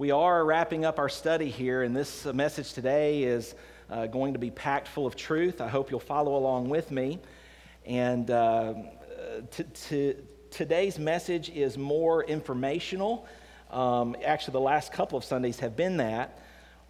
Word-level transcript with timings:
We 0.00 0.12
are 0.12 0.46
wrapping 0.46 0.86
up 0.86 0.98
our 0.98 1.10
study 1.10 1.50
here, 1.50 1.82
and 1.82 1.94
this 1.94 2.24
message 2.24 2.72
today 2.72 3.22
is 3.22 3.54
uh, 3.90 4.06
going 4.06 4.32
to 4.32 4.38
be 4.38 4.50
packed 4.50 4.88
full 4.88 5.06
of 5.06 5.14
truth. 5.14 5.60
I 5.60 5.68
hope 5.68 5.90
you'll 5.90 6.00
follow 6.00 6.36
along 6.36 6.70
with 6.70 6.90
me. 6.90 7.18
And 7.84 8.30
uh, 8.30 8.76
t- 9.50 9.64
t- 9.74 10.14
today's 10.50 10.98
message 10.98 11.50
is 11.50 11.76
more 11.76 12.24
informational. 12.24 13.28
Um, 13.70 14.16
actually, 14.24 14.52
the 14.52 14.60
last 14.60 14.90
couple 14.90 15.18
of 15.18 15.24
Sundays 15.24 15.60
have 15.60 15.76
been 15.76 15.98
that. 15.98 16.38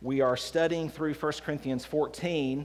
We 0.00 0.20
are 0.20 0.36
studying 0.36 0.88
through 0.88 1.14
1 1.14 1.32
Corinthians 1.44 1.84
14. 1.84 2.64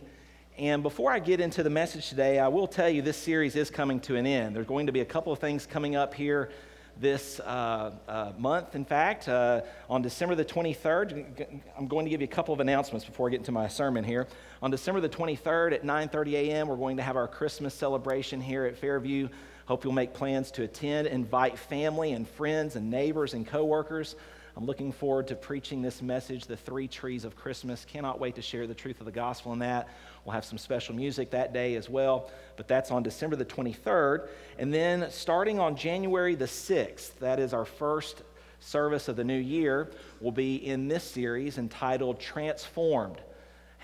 And 0.60 0.84
before 0.84 1.12
I 1.12 1.18
get 1.18 1.40
into 1.40 1.64
the 1.64 1.72
message 1.72 2.10
today, 2.10 2.38
I 2.38 2.50
will 2.50 2.68
tell 2.68 2.88
you 2.88 3.02
this 3.02 3.18
series 3.18 3.56
is 3.56 3.72
coming 3.72 4.00
to 4.02 4.16
an 4.16 4.28
end. 4.28 4.56
There's 4.56 4.68
going 4.68 4.86
to 4.86 4.94
be 4.94 5.02
a 5.02 5.06
couple 5.06 5.34
of 5.34 5.40
things 5.40 5.66
coming 5.66 5.96
up 5.96 6.14
here 6.14 6.52
this 7.00 7.40
uh, 7.40 7.92
uh, 8.08 8.32
month. 8.38 8.76
In 8.76 8.86
fact, 8.86 9.28
uh, 9.28 9.62
on 9.90 10.02
December 10.02 10.36
the 10.36 10.46
23rd, 10.46 11.60
I'm 11.78 11.88
going 11.88 12.06
to 12.06 12.10
give 12.10 12.22
you 12.22 12.26
a 12.26 12.30
couple 12.30 12.54
of 12.54 12.60
announcements 12.60 13.06
before 13.06 13.28
I 13.28 13.32
get 13.32 13.40
into 13.40 13.52
my 13.52 13.68
sermon 13.68 14.04
here. 14.04 14.28
On 14.62 14.72
December 14.72 15.02
the 15.02 15.10
23rd 15.10 15.74
at 15.74 15.84
9:30 15.84 16.34
a.m., 16.34 16.68
we're 16.68 16.76
going 16.76 16.98
to 16.98 17.04
have 17.04 17.16
our 17.16 17.28
Christmas 17.28 17.74
celebration 17.74 18.42
here 18.42 18.66
at 18.66 18.78
Fairview. 18.78 19.28
Hope 19.66 19.84
you'll 19.84 19.94
make 19.94 20.14
plans 20.14 20.52
to 20.52 20.64
attend. 20.64 21.08
Invite 21.08 21.58
family 21.58 22.14
and 22.14 22.28
friends 22.28 22.76
and 22.76 22.90
neighbors 22.90 23.34
and 23.34 23.46
coworkers. 23.48 24.16
I'm 24.58 24.66
looking 24.66 24.94
forward 24.94 25.28
to 25.28 25.36
preaching 25.36 25.82
this 25.82 26.02
message, 26.02 26.46
The 26.46 26.56
Three 26.56 26.88
Trees 26.88 27.26
of 27.26 27.36
Christmas. 27.36 27.84
Cannot 27.84 28.22
wait 28.22 28.36
to 28.36 28.42
share 28.42 28.68
the 28.68 28.74
truth 28.74 29.02
of 29.02 29.06
the 29.06 29.12
gospel 29.12 29.52
in 29.52 29.60
that. 29.60 29.90
We'll 30.26 30.34
have 30.34 30.44
some 30.44 30.58
special 30.58 30.96
music 30.96 31.30
that 31.32 31.54
day 31.54 31.76
as 31.76 31.90
well, 31.90 32.32
but 32.58 32.68
that's 32.68 32.92
on 32.92 33.04
December 33.04 33.36
the 33.36 33.46
23rd. 33.46 34.28
And 34.58 34.74
then 34.74 35.10
starting 35.12 35.60
on 35.60 35.76
January 35.76 36.36
the 36.36 36.46
6th, 36.46 37.20
that 37.20 37.40
is 37.40 37.54
our 37.54 37.66
first 37.66 38.24
service 38.60 39.08
of 39.08 39.16
the 39.16 39.24
new 39.24 39.38
year, 39.38 39.92
will 40.20 40.32
be 40.32 40.56
in 40.56 40.88
this 40.88 41.04
series 41.04 41.60
entitled 41.60 42.20
Transformed 42.20 43.22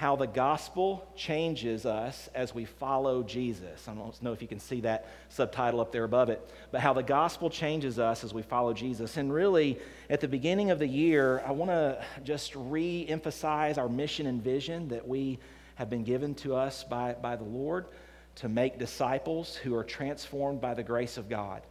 how 0.02 0.16
the 0.16 0.25
gospel 0.25 1.08
changes 1.16 1.86
us 1.86 2.28
as 2.33 2.55
we 2.55 2.66
follow 2.66 3.22
Jesus. 3.22 3.88
I 3.88 3.94
don't 3.94 4.23
know 4.23 4.33
if 4.33 4.42
you 4.42 4.48
can 4.48 4.59
see 4.59 4.81
that 4.81 5.08
subtitle 5.30 5.80
up 5.80 5.92
there 5.92 6.05
above 6.05 6.30
it, 6.30 6.42
but 6.72 6.81
how 6.81 6.92
the 6.94 7.03
gospel 7.03 7.52
changes 7.52 8.00
us 8.00 8.23
as 8.23 8.33
we 8.33 8.42
follow 8.42 8.73
Jesus. 8.73 9.17
And 9.17 9.31
really, 9.31 9.78
at 10.09 10.20
the 10.20 10.28
beginning 10.28 10.72
of 10.72 10.80
the 10.80 10.88
year, 10.88 11.44
I 11.45 11.52
want 11.52 11.70
to 11.70 12.03
just 12.23 12.55
re 12.55 13.05
emphasize 13.08 13.78
our 13.78 13.88
mission 13.88 14.26
and 14.26 14.42
vision 14.42 14.88
that 14.88 15.08
we 15.08 15.38
have 15.81 15.89
been 15.89 16.03
given 16.03 16.35
to 16.35 16.55
us 16.55 16.83
by, 16.83 17.13
by 17.13 17.35
the 17.35 17.43
Lord 17.43 17.87
to 18.35 18.47
make 18.47 18.77
disciples 18.77 19.55
who 19.55 19.75
are 19.75 19.83
transformed 19.83 20.61
by 20.61 20.75
the 20.75 20.83
grace 20.83 21.17
of 21.17 21.27
God. 21.27 21.63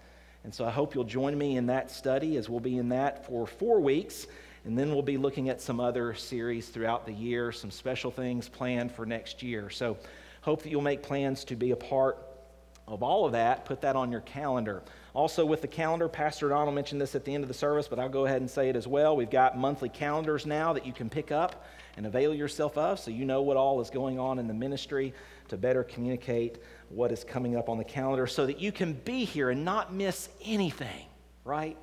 And 0.42 0.53
so 0.53 0.64
I 0.64 0.70
hope 0.70 0.97
you'll 0.97 1.05
join 1.05 1.39
me 1.39 1.56
in 1.56 1.66
that 1.66 1.92
study 1.92 2.36
as 2.36 2.48
we'll 2.48 2.58
be 2.58 2.77
in 2.77 2.88
that 2.88 3.25
for 3.25 3.47
four 3.47 3.78
weeks. 3.78 4.27
And 4.64 4.77
then 4.77 4.91
we'll 4.91 5.03
be 5.03 5.16
looking 5.16 5.48
at 5.48 5.61
some 5.61 5.78
other 5.78 6.12
series 6.14 6.70
throughout 6.70 7.06
the 7.06 7.12
year, 7.12 7.53
some 7.53 7.70
special 7.70 8.11
things 8.11 8.48
planned 8.48 8.91
for 8.91 9.06
next 9.06 9.44
year. 9.44 9.70
So, 9.70 9.97
hope 10.41 10.64
that 10.64 10.70
you'll 10.70 10.81
make 10.81 11.05
plans 11.05 11.44
to 11.44 11.55
be 11.55 11.70
a 11.70 11.77
part 11.77 12.19
of 12.91 13.05
all 13.05 13.25
of 13.25 13.33
that. 13.33 13.65
Put 13.65 13.81
that 13.83 13.97
on 13.97 14.11
your 14.11 14.21
calendar. 14.23 14.83
Also, 15.15 15.47
with 15.47 15.63
the 15.63 15.69
calendar, 15.69 16.09
Pastor 16.09 16.49
Donald 16.49 16.75
mentioned 16.75 17.01
this 17.01 17.15
at 17.15 17.25
the 17.25 17.35
end 17.35 17.45
of 17.45 17.49
the 17.49 17.55
service, 17.55 17.89
but 17.89 17.99
I'll 17.99 18.09
go 18.09 18.27
ahead 18.27 18.41
and 18.41 18.51
say 18.51 18.69
it 18.69 18.77
as 18.77 18.87
well. 18.87 19.17
We've 19.17 19.31
got 19.31 19.57
monthly 19.57 19.89
calendars 19.89 20.45
now 20.45 20.73
that 20.73 20.85
you 20.85 20.93
can 20.93 21.09
pick 21.09 21.31
up 21.31 21.65
and 21.97 22.05
avail 22.07 22.35
yourself 22.35 22.77
of 22.77 22.99
so 22.99 23.11
you 23.11 23.25
know 23.25 23.43
what 23.43 23.57
all 23.57 23.81
is 23.81 23.91
going 23.91 24.19
on 24.19 24.39
in 24.39 24.47
the 24.47 24.55
ministry 24.55 25.15
to 25.49 25.57
better 25.57 25.85
communicate 25.85 26.59
what 26.89 27.13
is 27.13 27.25
coming 27.25 27.57
up 27.57 27.69
on 27.69 27.79
the 27.79 27.85
calendar 27.85 28.27
so 28.27 28.47
that 28.47 28.61
you 28.61 28.73
can 28.73 28.93
be 28.93 29.25
here 29.25 29.51
and 29.51 29.65
not 29.65 29.93
miss 29.93 30.29
anything, 30.45 31.07
right? 31.45 31.77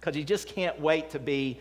Because 0.00 0.16
you 0.16 0.24
just 0.24 0.48
can't 0.48 0.80
wait 0.80 1.10
to 1.10 1.20
be 1.20 1.60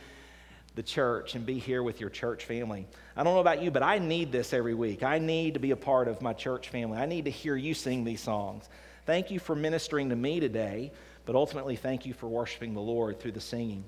the 0.76 0.84
church 0.84 1.36
and 1.36 1.46
be 1.46 1.60
here 1.60 1.84
with 1.84 2.00
your 2.00 2.10
church 2.10 2.46
family. 2.46 2.88
I 3.16 3.24
don't 3.24 3.34
know 3.34 3.42
about 3.42 3.62
you, 3.62 3.72
but 3.72 3.84
I 3.84 4.00
need 4.00 4.32
this 4.32 4.54
every 4.54 4.74
week. 4.74 5.04
I 5.04 5.20
need 5.20 5.56
to 5.56 5.60
be 5.60 5.72
a 5.72 5.76
part 5.76 6.08
of 6.08 6.22
my 6.22 6.34
church 6.34 6.70
family. 6.70 6.98
I 6.98 7.06
need 7.06 7.26
to 7.26 7.32
hear 7.32 7.56
you 7.56 7.74
sing 7.74 8.04
these 8.04 8.22
songs. 8.22 8.70
Thank 9.06 9.32
you 9.32 9.40
for 9.40 9.56
ministering 9.56 10.10
to 10.10 10.16
me 10.16 10.40
today, 10.40 10.92
but 11.26 11.36
ultimately, 11.36 11.76
thank 11.76 12.06
you 12.06 12.14
for 12.14 12.28
worshiping 12.28 12.74
the 12.74 12.82
Lord 12.82 13.20
through 13.20 13.34
the 13.34 13.42
singing. 13.42 13.84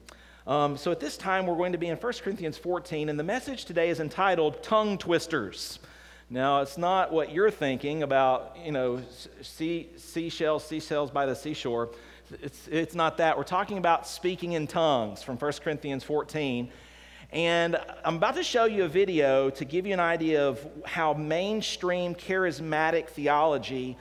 Um, 0.45 0.75
so, 0.75 0.91
at 0.91 0.99
this 0.99 1.15
time, 1.15 1.45
we're 1.45 1.55
going 1.55 1.71
to 1.71 1.77
be 1.77 1.87
in 1.87 1.97
1 1.97 2.13
Corinthians 2.21 2.57
14, 2.57 3.07
and 3.07 3.17
the 3.17 3.23
message 3.23 3.63
today 3.63 3.89
is 3.89 4.01
entitled 4.01 4.61
Tongue 4.61 4.97
Twisters. 4.97 5.79
Now, 6.29 6.61
it's 6.61 6.77
not 6.77 7.13
what 7.13 7.31
you're 7.31 7.51
thinking 7.51 8.03
about, 8.03 8.57
you 8.63 8.71
know, 8.71 9.01
sea, 9.41 9.89
seashells, 9.95 10.65
seashells 10.65 11.11
by 11.11 11.25
the 11.25 11.35
seashore. 11.35 11.91
It's, 12.41 12.67
it's 12.67 12.95
not 12.95 13.17
that. 13.17 13.37
We're 13.37 13.43
talking 13.43 13.77
about 13.77 14.07
speaking 14.07 14.53
in 14.53 14.67
tongues 14.67 15.21
from 15.21 15.37
1 15.37 15.51
Corinthians 15.63 16.03
14. 16.03 16.71
And 17.31 17.77
I'm 18.05 18.17
about 18.17 18.35
to 18.35 18.43
show 18.43 18.65
you 18.65 18.83
a 18.83 18.87
video 18.87 19.49
to 19.51 19.65
give 19.65 19.85
you 19.85 19.93
an 19.93 19.99
idea 19.99 20.47
of 20.47 20.65
how 20.85 21.13
mainstream 21.13 22.15
charismatic 22.15 23.07
theology 23.09 23.97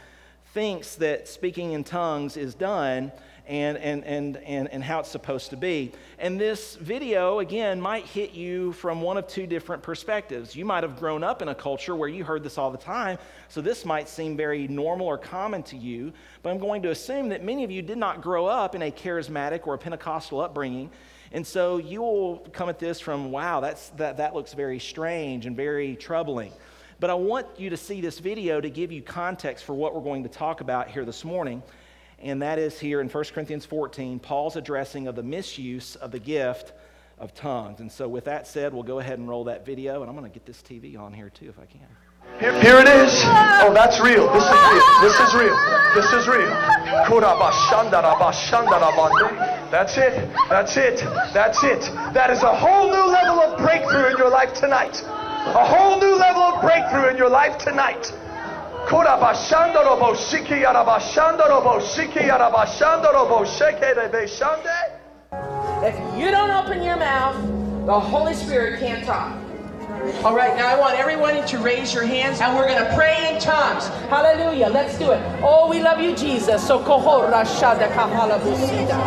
thinks 0.53 0.97
that 0.97 1.29
speaking 1.29 1.73
in 1.73 1.83
tongues 1.83 2.37
is 2.37 2.55
done 2.55 3.11
and, 3.47 3.77
and, 3.79 4.05
and, 4.05 4.37
and, 4.39 4.69
and 4.69 4.85
how 4.85 5.01
it's 5.01 5.09
supposed 5.09 5.51
to 5.51 5.57
be. 5.57 5.93
And 6.19 6.41
this 6.41 6.77
video, 6.77 7.41
again, 7.41 7.81
might 7.81 8.05
hit 8.05 8.33
you 8.33 8.73
from 8.73 9.03
one 9.03 9.17
of 9.17 9.27
two 9.27 9.47
different 9.47 9.83
perspectives. 9.83 10.55
You 10.55 10.65
might 10.65 10.83
have 10.83 10.99
grown 10.99 11.25
up 11.25 11.43
in 11.43 11.49
a 11.49 11.55
culture 11.55 11.97
where 11.97 12.09
you 12.09 12.25
heard 12.25 12.45
this 12.45 12.59
all 12.59 12.71
the 12.71 12.79
time, 12.79 13.19
so 13.49 13.61
this 13.61 13.85
might 13.85 14.09
seem 14.09 14.37
very 14.37 14.69
normal 14.69 15.07
or 15.07 15.19
common 15.19 15.63
to 15.65 15.77
you. 15.77 16.13
But 16.43 16.51
I'm 16.51 16.59
going 16.59 16.83
to 16.83 16.91
assume 16.91 17.29
that 17.31 17.43
many 17.43 17.65
of 17.65 17.71
you 17.71 17.83
did 17.83 17.99
not 17.99 18.21
grow 18.23 18.47
up 18.47 18.75
in 18.75 18.83
a 18.83 18.91
charismatic 18.91 19.67
or 19.67 19.75
a 19.75 19.79
Pentecostal 19.79 20.41
upbringing. 20.41 20.91
And 21.33 21.47
so 21.47 21.79
you 21.79 22.03
will 22.03 22.39
come 22.53 22.69
at 22.69 22.79
this 22.79 23.01
from, 23.01 23.31
wow, 23.31 23.61
that's, 23.61 23.89
that, 23.91 24.19
that 24.19 24.35
looks 24.35 24.53
very 24.53 24.79
strange 24.79 25.47
and 25.47 25.57
very 25.57 25.97
troubling. 25.97 26.53
But 27.01 27.11
I 27.11 27.15
want 27.15 27.47
you 27.59 27.71
to 27.71 27.77
see 27.77 28.01
this 28.01 28.21
video 28.21 28.61
to 28.61 28.71
give 28.71 28.93
you 28.93 29.03
context 29.03 29.65
for 29.65 29.75
what 29.75 29.95
we're 29.95 30.03
going 30.03 30.23
to 30.23 30.29
talk 30.29 30.61
about 30.61 30.89
here 30.89 31.05
this 31.05 31.25
morning 31.25 31.63
and 32.23 32.43
that 32.43 32.59
is 32.59 32.79
here 32.79 33.01
in 33.01 33.09
1 33.09 33.25
Corinthians 33.35 33.67
14, 33.67 34.19
Paul's 34.19 34.57
addressing 34.57 35.09
of 35.09 35.17
the 35.17 35.23
misuse 35.23 35.97
of 35.97 36.11
the 36.13 36.19
gift 36.19 36.73
of 37.19 37.35
tongues. 37.35 37.81
And 37.81 37.91
so, 37.91 38.09
with 38.09 38.25
that 38.25 38.47
said, 38.47 38.73
we'll 38.73 38.83
go 38.83 38.99
ahead 38.99 39.19
and 39.19 39.29
roll 39.29 39.45
that 39.45 39.67
video, 39.67 40.03
and 40.03 40.11
I'm 40.11 40.17
going 40.17 40.31
to 40.31 40.35
get 40.35 40.47
this 40.47 40.63
TV 40.63 40.99
on 40.99 41.13
here 41.13 41.31
too 41.31 41.49
if 41.49 41.59
I 41.59 41.67
can. 41.67 41.87
Here, 42.39 42.53
here 42.63 42.79
it 42.79 42.89
is. 42.89 43.13
Oh, 43.63 43.73
that's 43.75 44.01
real. 44.01 44.33
This 44.33 44.45
is 44.45 44.55
real. 44.71 44.89
This 45.03 45.19
is 45.21 45.35
real. 45.35 45.57
This 45.95 46.13
is 46.13 46.29
real. 46.29 46.51
That's 49.71 49.97
it. 49.97 50.15
That's 50.49 50.77
it. 50.77 51.01
That's 51.35 51.63
it. 51.65 51.81
That 52.15 52.31
is 52.31 52.43
a 52.43 52.55
whole 52.55 52.87
new 52.91 53.13
level 53.13 53.41
of 53.41 53.59
breakthrough 53.59 54.11
in 54.11 54.17
your 54.17 54.31
life 54.31 54.55
tonight. 54.55 55.03
A 55.05 55.65
whole 55.65 55.99
new 56.01 56.15
level 56.15 56.43
of 56.43 56.63
breakthrough 56.63 57.11
in 57.11 57.17
your 57.17 57.29
life 57.29 57.59
tonight. 57.59 58.13
If 65.83 65.97
you 66.15 66.31
don't 66.31 66.51
open 66.51 66.83
your 66.83 66.99
mouth, 66.99 67.35
the 67.87 67.99
Holy 67.99 68.35
Spirit 68.35 68.81
can't 68.81 69.03
talk. 69.07 69.33
All 70.23 70.37
right, 70.37 70.55
now 70.55 70.67
I 70.69 70.79
want 70.79 70.99
everyone 70.99 71.43
to 71.47 71.59
raise 71.59 71.95
your 71.95 72.05
hands 72.05 72.43
and 72.43 72.55
we're 72.55 72.69
going 72.69 72.85
to 72.85 72.95
pray 72.95 73.33
in 73.33 73.41
tongues. 73.41 73.89
Hallelujah. 74.11 74.69
Let's 74.69 74.99
do 74.99 75.13
it. 75.13 75.23
Oh, 75.43 75.71
we 75.71 75.81
love 75.81 75.99
you, 75.99 76.15
Jesus. 76.15 76.63
So 76.67 76.79
kohora 76.79 77.47
shada 77.47 77.89
kahala 77.95 78.39
busida. 78.41 78.99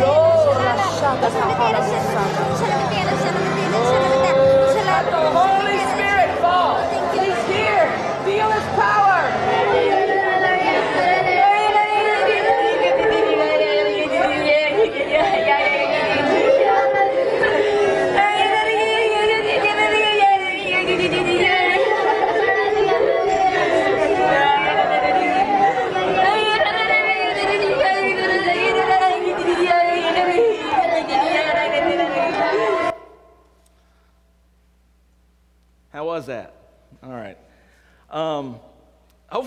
Lord. 0.00 0.38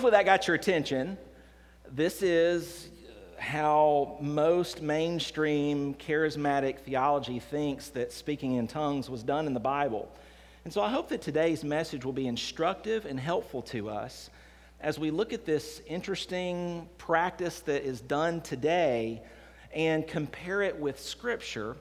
Hopefully 0.02 0.18
that 0.18 0.24
got 0.24 0.48
your 0.48 0.56
attention. 0.56 1.16
This 1.92 2.22
is 2.22 2.88
how 3.38 4.16
most 4.20 4.82
mainstream 4.82 5.94
charismatic 5.94 6.80
theology 6.80 7.38
thinks 7.38 7.90
that 7.90 8.12
speaking 8.12 8.54
in 8.54 8.66
tongues 8.66 9.08
was 9.08 9.22
done 9.22 9.46
in 9.46 9.54
the 9.54 9.60
Bible. 9.60 10.12
And 10.64 10.72
so 10.72 10.82
I 10.82 10.90
hope 10.90 11.08
that 11.10 11.22
today's 11.22 11.62
message 11.62 12.04
will 12.04 12.12
be 12.12 12.26
instructive 12.26 13.06
and 13.06 13.20
helpful 13.20 13.62
to 13.62 13.90
us 13.90 14.28
as 14.80 14.98
we 14.98 15.12
look 15.12 15.32
at 15.32 15.44
this 15.44 15.80
interesting 15.86 16.88
practice 16.98 17.60
that 17.60 17.84
is 17.84 18.00
done 18.00 18.40
today 18.40 19.22
and 19.72 20.04
compare 20.08 20.62
it 20.62 20.76
with 20.76 20.98
Scripture 20.98 21.76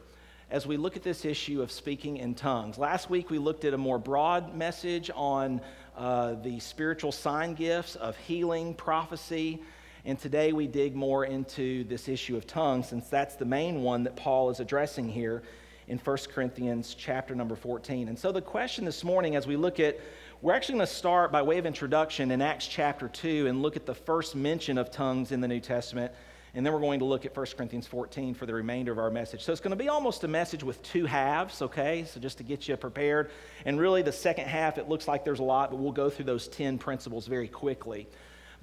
as 0.52 0.68
we 0.68 0.78
look 0.78 0.96
at 0.96 1.02
this 1.02 1.26
issue 1.26 1.64
of 1.64 1.72
speaking 1.72 2.18
in 2.18 2.36
tongues. 2.36 2.78
Last 2.78 3.10
week 3.10 3.32
we 3.32 3.40
looked 3.40 3.66
at 3.66 3.74
a 3.74 3.80
more 3.80 3.98
broad 3.98 4.56
message 4.56 5.10
on 5.16 5.60
uh, 6.02 6.34
the 6.42 6.60
spiritual 6.60 7.12
sign 7.12 7.54
gifts 7.54 7.96
of 7.96 8.18
healing, 8.18 8.74
prophecy, 8.74 9.62
and 10.04 10.18
today 10.18 10.52
we 10.52 10.66
dig 10.66 10.96
more 10.96 11.26
into 11.26 11.84
this 11.84 12.10
issue 12.10 12.36
of 12.36 12.48
tongues 12.48 12.88
since 12.88 13.08
that's 13.08 13.36
the 13.36 13.46
main 13.46 13.84
one 13.84 14.04
that 14.06 14.16
Paul 14.16 14.50
is 14.50 14.60
addressing 14.60 15.08
here 15.08 15.44
in 15.88 16.00
1 16.00 16.18
Corinthians 16.34 16.96
chapter 16.96 17.36
number 17.36 17.56
14. 17.56 18.08
And 18.08 18.18
so 18.18 18.32
the 18.32 18.42
question 18.42 18.84
this 18.84 19.04
morning 19.04 19.36
as 19.36 19.46
we 19.46 19.56
look 19.56 19.80
at 19.80 20.00
we're 20.42 20.56
actually 20.56 20.78
going 20.78 20.88
to 20.88 20.92
start 20.92 21.32
by 21.32 21.44
way 21.44 21.60
of 21.60 21.68
introduction 21.68 22.32
in 22.32 22.42
Acts 22.42 22.66
chapter 22.66 23.08
2 23.08 23.46
and 23.46 23.62
look 23.62 23.76
at 23.76 23.86
the 23.86 23.94
first 23.94 24.36
mention 24.36 24.80
of 24.80 24.90
tongues 24.90 25.32
in 25.32 25.40
the 25.40 25.48
New 25.48 25.60
Testament. 25.60 26.12
And 26.54 26.66
then 26.66 26.74
we're 26.74 26.80
going 26.80 27.00
to 27.00 27.06
look 27.06 27.26
at 27.26 27.36
1 27.36 27.46
Corinthians 27.56 27.88
14 27.88 28.34
for 28.34 28.46
the 28.46 28.54
remainder 28.54 28.92
of 28.92 29.00
our 29.00 29.10
message. 29.10 29.44
So 29.44 29.54
it's 29.54 29.62
going 29.62 29.72
to 29.72 29.78
be 29.78 29.88
almost 29.88 30.26
a 30.26 30.28
message 30.28 30.64
with 30.64 30.84
two 30.84 31.06
halves, 31.06 31.62
okay? 31.62 32.04
So 32.04 32.20
just 32.20 32.38
to 32.40 32.44
get 32.44 32.68
you 32.68 32.76
prepared. 32.76 33.32
And 33.64 33.80
really, 33.80 34.02
the 34.02 34.12
second 34.12 34.48
half, 34.48 34.78
it 34.78 34.90
looks 34.90 35.08
like 35.08 35.24
there's 35.24 35.40
a 35.40 35.44
lot, 35.44 35.72
but 35.72 35.78
we'll 35.78 35.94
go 35.94 36.10
through 36.10 36.26
those 36.26 36.50
10 36.50 36.78
principles 36.78 37.26
very 37.26 37.48
quickly. 37.48 38.08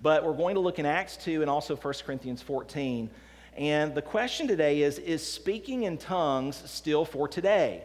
But 0.02 0.22
we're 0.22 0.36
going 0.36 0.56
to 0.56 0.60
look 0.60 0.78
in 0.78 0.84
Acts 0.84 1.16
2 1.16 1.40
and 1.40 1.50
also 1.50 1.76
1 1.76 1.94
Corinthians 2.04 2.42
14. 2.42 3.08
And 3.56 3.94
the 3.94 4.02
question 4.02 4.46
today 4.46 4.82
is 4.82 4.98
Is 4.98 5.26
speaking 5.26 5.84
in 5.84 5.96
tongues 5.96 6.62
still 6.70 7.06
for 7.06 7.26
today? 7.26 7.84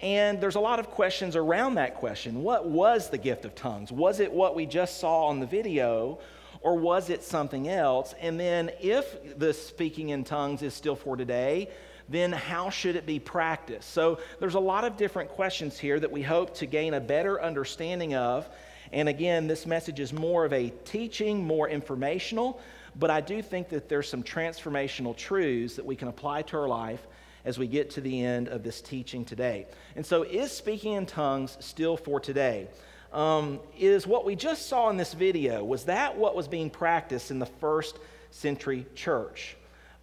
And 0.00 0.40
there's 0.40 0.54
a 0.54 0.60
lot 0.60 0.78
of 0.78 0.90
questions 0.90 1.34
around 1.34 1.74
that 1.74 1.96
question. 1.96 2.42
What 2.42 2.68
was 2.68 3.10
the 3.10 3.18
gift 3.18 3.44
of 3.44 3.54
tongues? 3.54 3.90
Was 3.90 4.20
it 4.20 4.30
what 4.30 4.54
we 4.54 4.64
just 4.64 5.00
saw 5.00 5.24
on 5.24 5.40
the 5.40 5.46
video, 5.46 6.20
or 6.60 6.76
was 6.76 7.10
it 7.10 7.22
something 7.22 7.68
else? 7.68 8.14
And 8.20 8.38
then, 8.38 8.70
if 8.80 9.38
the 9.38 9.52
speaking 9.52 10.10
in 10.10 10.24
tongues 10.24 10.62
is 10.62 10.74
still 10.74 10.96
for 10.96 11.16
today, 11.16 11.68
then 12.08 12.32
how 12.32 12.70
should 12.70 12.96
it 12.96 13.06
be 13.06 13.18
practiced? 13.18 13.90
So, 13.90 14.18
there's 14.40 14.54
a 14.54 14.60
lot 14.60 14.84
of 14.84 14.96
different 14.96 15.30
questions 15.30 15.78
here 15.78 16.00
that 16.00 16.10
we 16.10 16.22
hope 16.22 16.54
to 16.56 16.66
gain 16.66 16.94
a 16.94 17.00
better 17.00 17.40
understanding 17.42 18.14
of. 18.14 18.48
And 18.92 19.08
again, 19.08 19.46
this 19.46 19.66
message 19.66 20.00
is 20.00 20.12
more 20.12 20.44
of 20.44 20.52
a 20.52 20.70
teaching, 20.84 21.44
more 21.44 21.68
informational, 21.68 22.60
but 22.96 23.10
I 23.10 23.20
do 23.20 23.42
think 23.42 23.68
that 23.68 23.88
there's 23.88 24.08
some 24.08 24.22
transformational 24.22 25.16
truths 25.16 25.76
that 25.76 25.84
we 25.84 25.94
can 25.94 26.08
apply 26.08 26.42
to 26.42 26.56
our 26.56 26.68
life 26.68 27.06
as 27.44 27.58
we 27.58 27.66
get 27.66 27.90
to 27.90 28.00
the 28.00 28.24
end 28.24 28.48
of 28.48 28.62
this 28.62 28.80
teaching 28.80 29.24
today. 29.24 29.66
And 29.94 30.04
so, 30.04 30.22
is 30.22 30.50
speaking 30.50 30.94
in 30.94 31.06
tongues 31.06 31.56
still 31.60 31.96
for 31.96 32.20
today? 32.20 32.68
Um, 33.12 33.60
is 33.78 34.06
what 34.06 34.24
we 34.24 34.36
just 34.36 34.68
saw 34.68 34.90
in 34.90 34.96
this 34.96 35.14
video, 35.14 35.64
was 35.64 35.84
that 35.84 36.16
what 36.16 36.36
was 36.36 36.46
being 36.46 36.68
practiced 36.68 37.30
in 37.30 37.38
the 37.38 37.46
first 37.46 37.98
century 38.30 38.86
church? 38.94 39.56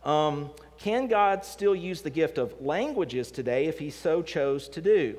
Um, 0.04 0.52
can 0.78 1.07
God 1.07 1.46
still 1.46 1.75
use 1.75 2.02
the 2.02 2.10
gift 2.10 2.38
of 2.38 2.62
languages 2.62 3.31
today 3.31 3.66
if 3.66 3.80
he 3.80 3.90
so 3.90 4.22
chose 4.22 4.68
to 4.69 4.81
do? 4.81 5.18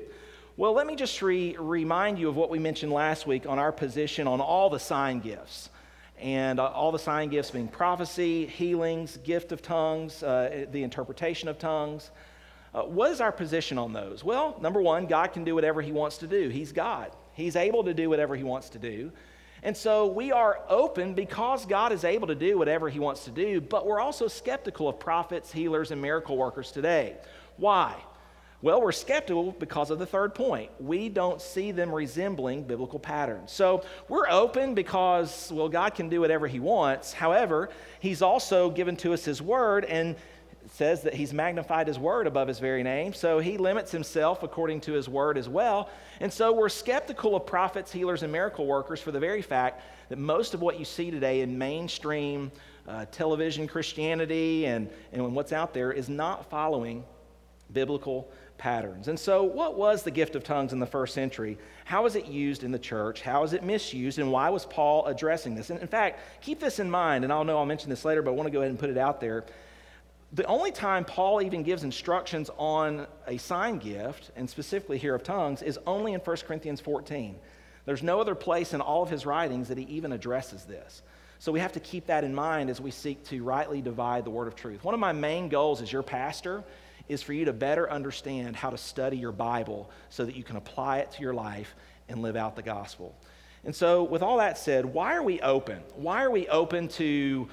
Well, 0.55 0.73
let 0.73 0.87
me 0.87 0.95
just 0.95 1.21
re- 1.21 1.55
remind 1.57 2.17
you 2.17 2.29
of 2.29 2.35
what 2.35 2.49
we 2.49 2.57
mentioned 2.57 2.91
last 2.91 3.27
week 3.27 3.45
on 3.45 3.59
our 3.59 3.71
position 3.71 4.27
on 4.27 4.41
all 4.41 4.69
the 4.69 4.79
sign 4.79 5.19
gifts. 5.19 5.69
And 6.19 6.59
uh, 6.59 6.65
all 6.65 6.91
the 6.91 6.99
sign 6.99 7.29
gifts 7.29 7.51
being 7.51 7.67
prophecy, 7.67 8.47
healings, 8.47 9.17
gift 9.17 9.51
of 9.51 9.61
tongues, 9.61 10.23
uh, 10.23 10.65
the 10.71 10.81
interpretation 10.81 11.47
of 11.47 11.59
tongues. 11.59 12.09
Uh, 12.73 12.81
what 12.81 13.11
is 13.11 13.21
our 13.21 13.31
position 13.31 13.77
on 13.77 13.93
those? 13.93 14.23
Well, 14.23 14.57
number 14.59 14.81
one, 14.81 15.05
God 15.05 15.27
can 15.33 15.43
do 15.43 15.53
whatever 15.53 15.81
He 15.81 15.91
wants 15.91 16.17
to 16.19 16.27
do. 16.27 16.49
He's 16.49 16.71
God, 16.71 17.11
He's 17.37 17.55
able 17.55 17.83
to 17.83 17.93
do 17.93 18.09
whatever 18.09 18.35
He 18.35 18.43
wants 18.43 18.69
to 18.69 18.79
do. 18.79 19.11
And 19.61 19.77
so 19.77 20.07
we 20.07 20.31
are 20.31 20.59
open 20.69 21.13
because 21.13 21.67
God 21.67 21.91
is 21.91 22.03
able 22.03 22.27
to 22.27 22.35
do 22.35 22.57
whatever 22.57 22.89
He 22.89 22.99
wants 22.99 23.25
to 23.25 23.31
do, 23.31 23.61
but 23.61 23.85
we're 23.85 23.99
also 23.99 24.27
skeptical 24.27 24.89
of 24.89 24.99
prophets, 24.99 25.51
healers, 25.51 25.91
and 25.91 26.01
miracle 26.01 26.35
workers 26.35 26.71
today. 26.71 27.15
Why? 27.57 27.95
Well, 28.63 28.81
we're 28.81 28.91
skeptical 28.91 29.51
because 29.51 29.91
of 29.91 29.99
the 29.99 30.05
third 30.07 30.33
point. 30.33 30.71
We 30.79 31.09
don't 31.09 31.39
see 31.39 31.71
them 31.71 31.93
resembling 31.93 32.63
biblical 32.63 32.97
patterns. 32.97 33.51
So 33.51 33.85
we're 34.09 34.27
open 34.27 34.73
because, 34.73 35.51
well, 35.53 35.69
God 35.69 35.93
can 35.93 36.09
do 36.09 36.21
whatever 36.21 36.47
He 36.47 36.59
wants. 36.59 37.13
However, 37.13 37.69
He's 37.99 38.23
also 38.23 38.71
given 38.71 38.95
to 38.97 39.13
us 39.13 39.23
His 39.23 39.43
Word 39.43 39.85
and 39.85 40.15
says 40.71 41.01
that 41.03 41.13
He's 41.13 41.33
magnified 41.33 41.87
His 41.87 41.99
Word 41.99 42.27
above 42.27 42.47
His 42.47 42.59
very 42.59 42.83
name. 42.83 43.13
So 43.13 43.39
He 43.39 43.57
limits 43.57 43.91
Himself 43.91 44.43
according 44.43 44.81
to 44.81 44.93
His 44.93 45.07
Word 45.07 45.37
as 45.37 45.47
well. 45.47 45.89
And 46.19 46.31
so 46.31 46.51
we're 46.51 46.69
skeptical 46.69 47.35
of 47.35 47.45
prophets, 47.45 47.91
healers, 47.91 48.23
and 48.23 48.31
miracle 48.31 48.65
workers 48.65 48.99
for 48.99 49.11
the 49.11 49.19
very 49.19 49.41
fact 49.41 49.81
that 50.09 50.17
most 50.17 50.53
of 50.53 50.61
what 50.61 50.79
you 50.79 50.85
see 50.85 51.11
today 51.11 51.41
in 51.41 51.57
mainstream 51.57 52.51
uh, 52.87 53.05
television 53.11 53.67
Christianity 53.67 54.65
and, 54.65 54.89
and 55.11 55.35
what's 55.35 55.53
out 55.53 55.73
there 55.73 55.91
is 55.91 56.09
not 56.09 56.49
following 56.49 57.03
biblical 57.73 58.29
patterns. 58.57 59.07
And 59.07 59.19
so, 59.19 59.43
what 59.43 59.77
was 59.77 60.03
the 60.03 60.11
gift 60.11 60.35
of 60.35 60.43
tongues 60.43 60.73
in 60.73 60.79
the 60.79 60.85
first 60.85 61.13
century? 61.13 61.57
How 61.85 62.03
was 62.03 62.15
it 62.15 62.25
used 62.25 62.63
in 62.63 62.71
the 62.71 62.79
church? 62.79 63.21
How 63.21 63.41
was 63.41 63.53
it 63.53 63.63
misused? 63.63 64.19
And 64.19 64.31
why 64.31 64.49
was 64.49 64.65
Paul 64.65 65.05
addressing 65.05 65.55
this? 65.55 65.69
And 65.69 65.79
in 65.79 65.87
fact, 65.87 66.19
keep 66.41 66.59
this 66.59 66.79
in 66.79 66.89
mind, 66.89 67.23
and 67.23 67.31
I'll 67.31 67.43
know 67.43 67.57
I'll 67.57 67.65
mention 67.65 67.89
this 67.89 68.05
later, 68.05 68.21
but 68.21 68.31
I 68.31 68.33
want 68.33 68.47
to 68.47 68.51
go 68.51 68.59
ahead 68.59 68.71
and 68.71 68.79
put 68.79 68.89
it 68.89 68.97
out 68.97 69.21
there. 69.21 69.45
The 70.33 70.45
only 70.45 70.71
time 70.71 71.05
Paul 71.05 71.41
even 71.41 71.63
gives 71.63 71.83
instructions 71.83 72.49
on 72.57 73.07
a 73.27 73.37
sign 73.37 73.77
gift, 73.77 74.31
and 74.35 74.49
specifically 74.49 74.97
here 74.97 75.15
of 75.15 75.23
tongues, 75.23 75.61
is 75.61 75.79
only 75.87 76.13
in 76.13 76.19
1 76.19 76.37
Corinthians 76.45 76.81
14. 76.81 77.37
There's 77.85 78.03
no 78.03 78.19
other 78.19 78.35
place 78.35 78.73
in 78.73 78.81
all 78.81 79.01
of 79.01 79.09
his 79.09 79.25
writings 79.25 79.69
that 79.69 79.77
he 79.77 79.85
even 79.85 80.11
addresses 80.11 80.65
this. 80.65 81.01
So 81.39 81.51
we 81.51 81.61
have 81.61 81.71
to 81.73 81.79
keep 81.79 82.07
that 82.07 82.25
in 82.25 82.35
mind 82.35 82.69
as 82.69 82.81
we 82.81 82.91
seek 82.91 83.23
to 83.25 83.41
rightly 83.43 83.81
divide 83.81 84.25
the 84.25 84.29
word 84.29 84.47
of 84.47 84.55
truth. 84.55 84.83
One 84.83 84.93
of 84.93 84.99
my 84.99 85.13
main 85.13 85.47
goals 85.47 85.81
as 85.81 85.91
your 85.91 86.03
pastor 86.03 86.63
is 87.07 87.21
for 87.21 87.31
you 87.31 87.45
to 87.45 87.53
better 87.53 87.89
understand 87.89 88.55
how 88.57 88.69
to 88.69 88.77
study 88.77 89.17
your 89.17 89.31
Bible 89.31 89.89
so 90.09 90.25
that 90.25 90.35
you 90.35 90.43
can 90.43 90.57
apply 90.57 90.97
it 90.97 91.11
to 91.11 91.21
your 91.21 91.33
life 91.33 91.73
and 92.09 92.21
live 92.21 92.35
out 92.35 92.57
the 92.57 92.63
gospel. 92.63 93.15
And 93.63 93.75
so, 93.75 94.03
with 94.03 94.21
all 94.21 94.37
that 94.37 94.57
said, 94.57 94.85
why 94.85 95.15
are 95.15 95.23
we 95.23 95.41
open? 95.41 95.81
Why 95.95 96.23
are 96.23 96.31
we 96.31 96.47
open 96.47 96.87
to 96.89 97.47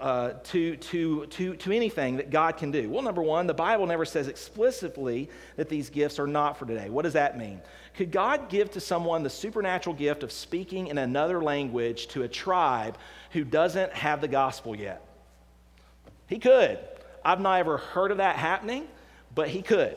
uh, 0.00 0.34
to, 0.44 0.76
to, 0.76 1.26
to, 1.26 1.56
to 1.56 1.72
anything 1.72 2.16
that 2.16 2.30
God 2.30 2.56
can 2.56 2.70
do? 2.70 2.88
Well, 2.88 3.02
number 3.02 3.22
one, 3.22 3.46
the 3.46 3.54
Bible 3.54 3.86
never 3.86 4.04
says 4.04 4.28
explicitly 4.28 5.28
that 5.56 5.68
these 5.68 5.90
gifts 5.90 6.18
are 6.18 6.26
not 6.26 6.58
for 6.58 6.66
today. 6.66 6.90
What 6.90 7.02
does 7.02 7.14
that 7.14 7.38
mean? 7.38 7.60
Could 7.96 8.10
God 8.10 8.48
give 8.48 8.70
to 8.72 8.80
someone 8.80 9.22
the 9.22 9.30
supernatural 9.30 9.94
gift 9.94 10.22
of 10.22 10.32
speaking 10.32 10.88
in 10.88 10.98
another 10.98 11.42
language 11.42 12.08
to 12.08 12.22
a 12.22 12.28
tribe 12.28 12.98
who 13.30 13.44
doesn't 13.44 13.92
have 13.92 14.20
the 14.20 14.28
gospel 14.28 14.74
yet? 14.74 15.06
He 16.26 16.38
could. 16.38 16.78
I've 17.24 17.40
not 17.40 17.60
ever 17.60 17.78
heard 17.78 18.10
of 18.10 18.18
that 18.18 18.36
happening, 18.36 18.86
but 19.34 19.48
he 19.48 19.62
could. 19.62 19.96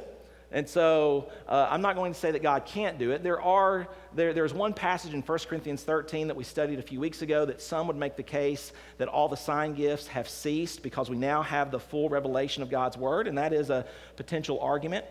And 0.51 0.67
so 0.67 1.29
uh, 1.47 1.67
I'm 1.69 1.81
not 1.81 1.95
going 1.95 2.13
to 2.13 2.19
say 2.19 2.31
that 2.31 2.41
God 2.41 2.65
can't 2.65 2.97
do 2.97 3.11
it. 3.11 3.21
There 3.23 3.42
are, 3.42 3.87
there, 4.18 4.33
there's 4.33 4.54
one 4.54 4.74
passage 4.74 5.14
in 5.14 5.21
1 5.21 5.40
Corinthians 5.47 5.83
13 5.83 6.28
that 6.28 6.36
we 6.36 6.44
studied 6.44 6.80
a 6.80 6.81
few 6.81 7.00
weeks 7.00 7.21
ago 7.21 7.45
that 7.45 7.62
some 7.62 7.88
would 7.88 7.95
make 7.95 8.18
the 8.18 8.24
case 8.24 8.74
that 8.97 9.07
all 9.07 9.30
the 9.30 9.38
sign 9.38 9.74
gifts 9.74 10.07
have 10.07 10.28
ceased 10.28 10.83
because 10.83 11.09
we 11.09 11.16
now 11.16 11.42
have 11.42 11.71
the 11.71 11.80
full 11.80 12.09
revelation 12.09 12.62
of 12.62 12.69
God's 12.69 12.97
word, 12.97 13.28
and 13.28 13.38
that 13.38 13.54
is 13.54 13.69
a 13.69 13.86
potential 14.16 14.59
argument. 14.59 15.06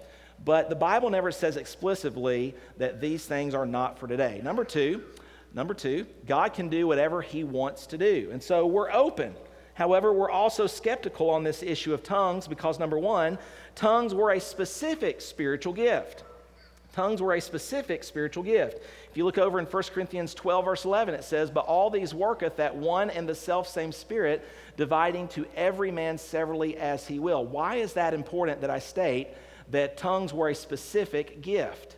But 0.44 0.68
the 0.68 0.76
Bible 0.76 1.08
never 1.08 1.32
says 1.32 1.56
explicitly 1.56 2.54
that 2.76 3.00
these 3.00 3.24
things 3.24 3.54
are 3.54 3.64
not 3.64 3.98
for 3.98 4.06
today. 4.06 4.40
Number 4.44 4.64
two, 4.64 5.02
number 5.54 5.72
two, 5.72 6.06
God 6.26 6.52
can 6.52 6.68
do 6.68 6.86
whatever 6.86 7.22
he 7.22 7.44
wants 7.44 7.86
to 7.86 7.96
do. 7.96 8.28
And 8.30 8.42
so 8.42 8.66
we're 8.66 8.92
open 8.92 9.34
However, 9.76 10.10
we're 10.10 10.30
also 10.30 10.66
skeptical 10.66 11.28
on 11.28 11.44
this 11.44 11.62
issue 11.62 11.92
of 11.92 12.02
tongues 12.02 12.48
because, 12.48 12.78
number 12.78 12.98
one, 12.98 13.38
tongues 13.74 14.14
were 14.14 14.30
a 14.30 14.40
specific 14.40 15.20
spiritual 15.20 15.74
gift. 15.74 16.24
Tongues 16.96 17.20
were 17.20 17.34
a 17.34 17.40
specific 17.42 18.02
spiritual 18.02 18.42
gift. 18.42 18.82
If 19.10 19.18
you 19.18 19.26
look 19.26 19.36
over 19.36 19.58
in 19.58 19.66
1 19.66 19.82
Corinthians 19.92 20.32
12, 20.32 20.64
verse 20.64 20.86
11, 20.86 21.12
it 21.12 21.24
says, 21.24 21.50
But 21.50 21.66
all 21.66 21.90
these 21.90 22.14
worketh 22.14 22.56
that 22.56 22.74
one 22.74 23.10
and 23.10 23.28
the 23.28 23.34
self 23.34 23.68
same 23.68 23.92
Spirit, 23.92 24.42
dividing 24.78 25.28
to 25.28 25.44
every 25.54 25.90
man 25.90 26.16
severally 26.16 26.78
as 26.78 27.06
he 27.06 27.18
will. 27.18 27.44
Why 27.44 27.74
is 27.74 27.92
that 27.92 28.14
important 28.14 28.62
that 28.62 28.70
I 28.70 28.78
state 28.78 29.28
that 29.72 29.98
tongues 29.98 30.32
were 30.32 30.48
a 30.48 30.54
specific 30.54 31.42
gift? 31.42 31.96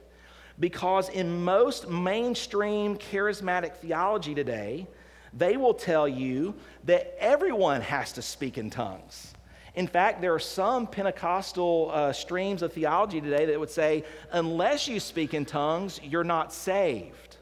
Because 0.58 1.08
in 1.10 1.44
most 1.44 1.88
mainstream 1.88 2.96
charismatic 2.98 3.76
theology 3.76 4.34
today, 4.34 4.88
they 5.32 5.56
will 5.56 5.74
tell 5.74 6.08
you 6.08 6.56
that 6.86 7.14
everyone 7.20 7.82
has 7.82 8.14
to 8.14 8.22
speak 8.22 8.58
in 8.58 8.68
tongues. 8.68 9.32
In 9.78 9.86
fact, 9.86 10.20
there 10.20 10.34
are 10.34 10.40
some 10.40 10.88
Pentecostal 10.88 11.92
uh, 11.94 12.12
streams 12.12 12.62
of 12.62 12.72
theology 12.72 13.20
today 13.20 13.46
that 13.46 13.60
would 13.60 13.70
say, 13.70 14.02
unless 14.32 14.88
you 14.88 14.98
speak 14.98 15.34
in 15.34 15.44
tongues, 15.44 16.00
you're 16.02 16.24
not 16.24 16.52
saved. 16.52 17.36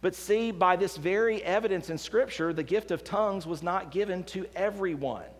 But 0.00 0.16
see, 0.16 0.50
by 0.50 0.74
this 0.74 0.96
very 0.96 1.40
evidence 1.44 1.88
in 1.88 1.96
Scripture, 1.96 2.52
the 2.52 2.64
gift 2.64 2.90
of 2.90 3.04
tongues 3.04 3.46
was 3.46 3.62
not 3.62 3.92
given 3.92 4.24
to 4.24 4.48
everyone, 4.56 5.30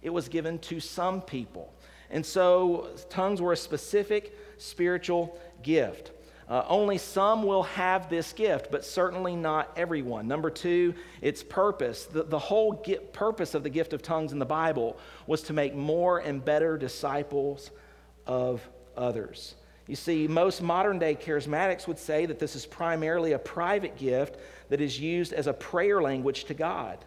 it 0.00 0.10
was 0.10 0.28
given 0.28 0.60
to 0.60 0.78
some 0.78 1.22
people. 1.22 1.74
And 2.08 2.24
so, 2.24 2.90
tongues 3.08 3.42
were 3.42 3.52
a 3.52 3.56
specific 3.56 4.38
spiritual 4.58 5.40
gift. 5.64 6.12
Uh, 6.50 6.64
only 6.68 6.98
some 6.98 7.44
will 7.44 7.62
have 7.62 8.10
this 8.10 8.32
gift, 8.32 8.72
but 8.72 8.84
certainly 8.84 9.36
not 9.36 9.72
everyone. 9.76 10.26
Number 10.26 10.50
two, 10.50 10.92
its 11.22 11.44
purpose. 11.44 12.06
The, 12.06 12.24
the 12.24 12.40
whole 12.40 12.74
purpose 13.12 13.54
of 13.54 13.62
the 13.62 13.70
gift 13.70 13.92
of 13.92 14.02
tongues 14.02 14.32
in 14.32 14.40
the 14.40 14.44
Bible 14.44 14.98
was 15.28 15.42
to 15.42 15.52
make 15.52 15.76
more 15.76 16.18
and 16.18 16.44
better 16.44 16.76
disciples 16.76 17.70
of, 18.26 18.68
others. 18.96 19.54
You 19.86 19.96
see, 19.96 20.28
most 20.28 20.62
modern 20.62 20.98
day 20.98 21.14
charismatics 21.14 21.86
would 21.88 21.98
say 21.98 22.26
that 22.26 22.38
this 22.38 22.54
is 22.54 22.66
primarily 22.66 23.32
a 23.32 23.38
private 23.38 23.96
gift 23.96 24.36
that 24.68 24.80
is 24.80 25.00
used 25.00 25.32
as 25.32 25.46
a 25.46 25.52
prayer 25.52 26.02
language 26.02 26.44
to 26.44 26.54
God. 26.54 27.04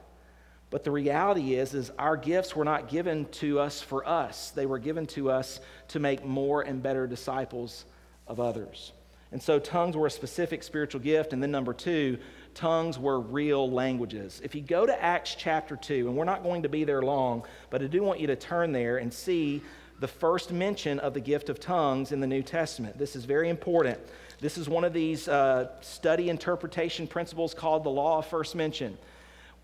But 0.70 0.84
the 0.84 0.92
reality 0.92 1.54
is, 1.54 1.74
is 1.74 1.92
our 2.00 2.18
gifts 2.18 2.56
were 2.56 2.66
not 2.66 2.90
given 2.90 3.26
to 3.26 3.60
us 3.60 3.80
for 3.80 4.08
us. 4.08 4.50
They 4.52 4.66
were 4.66 4.80
given 4.80 5.06
to 5.08 5.30
us 5.30 5.60
to 5.90 6.00
make 6.00 6.26
more 6.26 6.62
and 6.62 6.82
better 6.82 7.06
disciples 7.06 7.86
of 8.28 8.40
others. 8.40 8.92
And 9.34 9.42
so 9.42 9.58
tongues 9.58 9.98
were 9.98 10.06
a 10.06 10.12
specific 10.12 10.62
spiritual 10.62 11.02
gift. 11.02 11.34
And 11.34 11.42
then 11.42 11.50
number 11.50 11.74
two, 11.74 12.20
tongues 12.54 13.00
were 13.00 13.20
real 13.20 13.70
languages. 13.70 14.40
If 14.44 14.54
you 14.54 14.62
go 14.62 14.86
to 14.86 15.04
Acts 15.04 15.36
chapter 15.36 15.76
2, 15.76 16.08
and 16.08 16.16
we're 16.16 16.24
not 16.24 16.44
going 16.44 16.62
to 16.62 16.70
be 16.70 16.84
there 16.84 17.02
long, 17.02 17.44
but 17.72 17.82
I 17.82 17.88
do 17.88 18.04
want 18.04 18.20
you 18.20 18.28
to 18.28 18.36
turn 18.36 18.72
there 18.72 18.98
and 18.98 19.12
see 19.12 19.64
the 20.00 20.08
first 20.08 20.52
mention 20.52 21.00
of 21.00 21.16
the 21.16 21.20
gift 21.20 21.50
of 21.50 21.60
tongues 21.60 22.12
in 22.12 22.20
the 22.20 22.28
New 22.28 22.44
Testament. 22.44 22.98
This 23.00 23.16
is 23.16 23.26
very 23.26 23.50
important. 23.50 24.00
This 24.40 24.58
is 24.58 24.70
one 24.70 24.84
of 24.84 24.94
these 24.94 25.28
uh, 25.28 25.70
study 25.82 26.30
interpretation 26.30 27.08
principles 27.08 27.56
called 27.56 27.84
the 27.84 27.90
law 27.90 28.20
of 28.20 28.28
first 28.28 28.54
mention. 28.54 29.00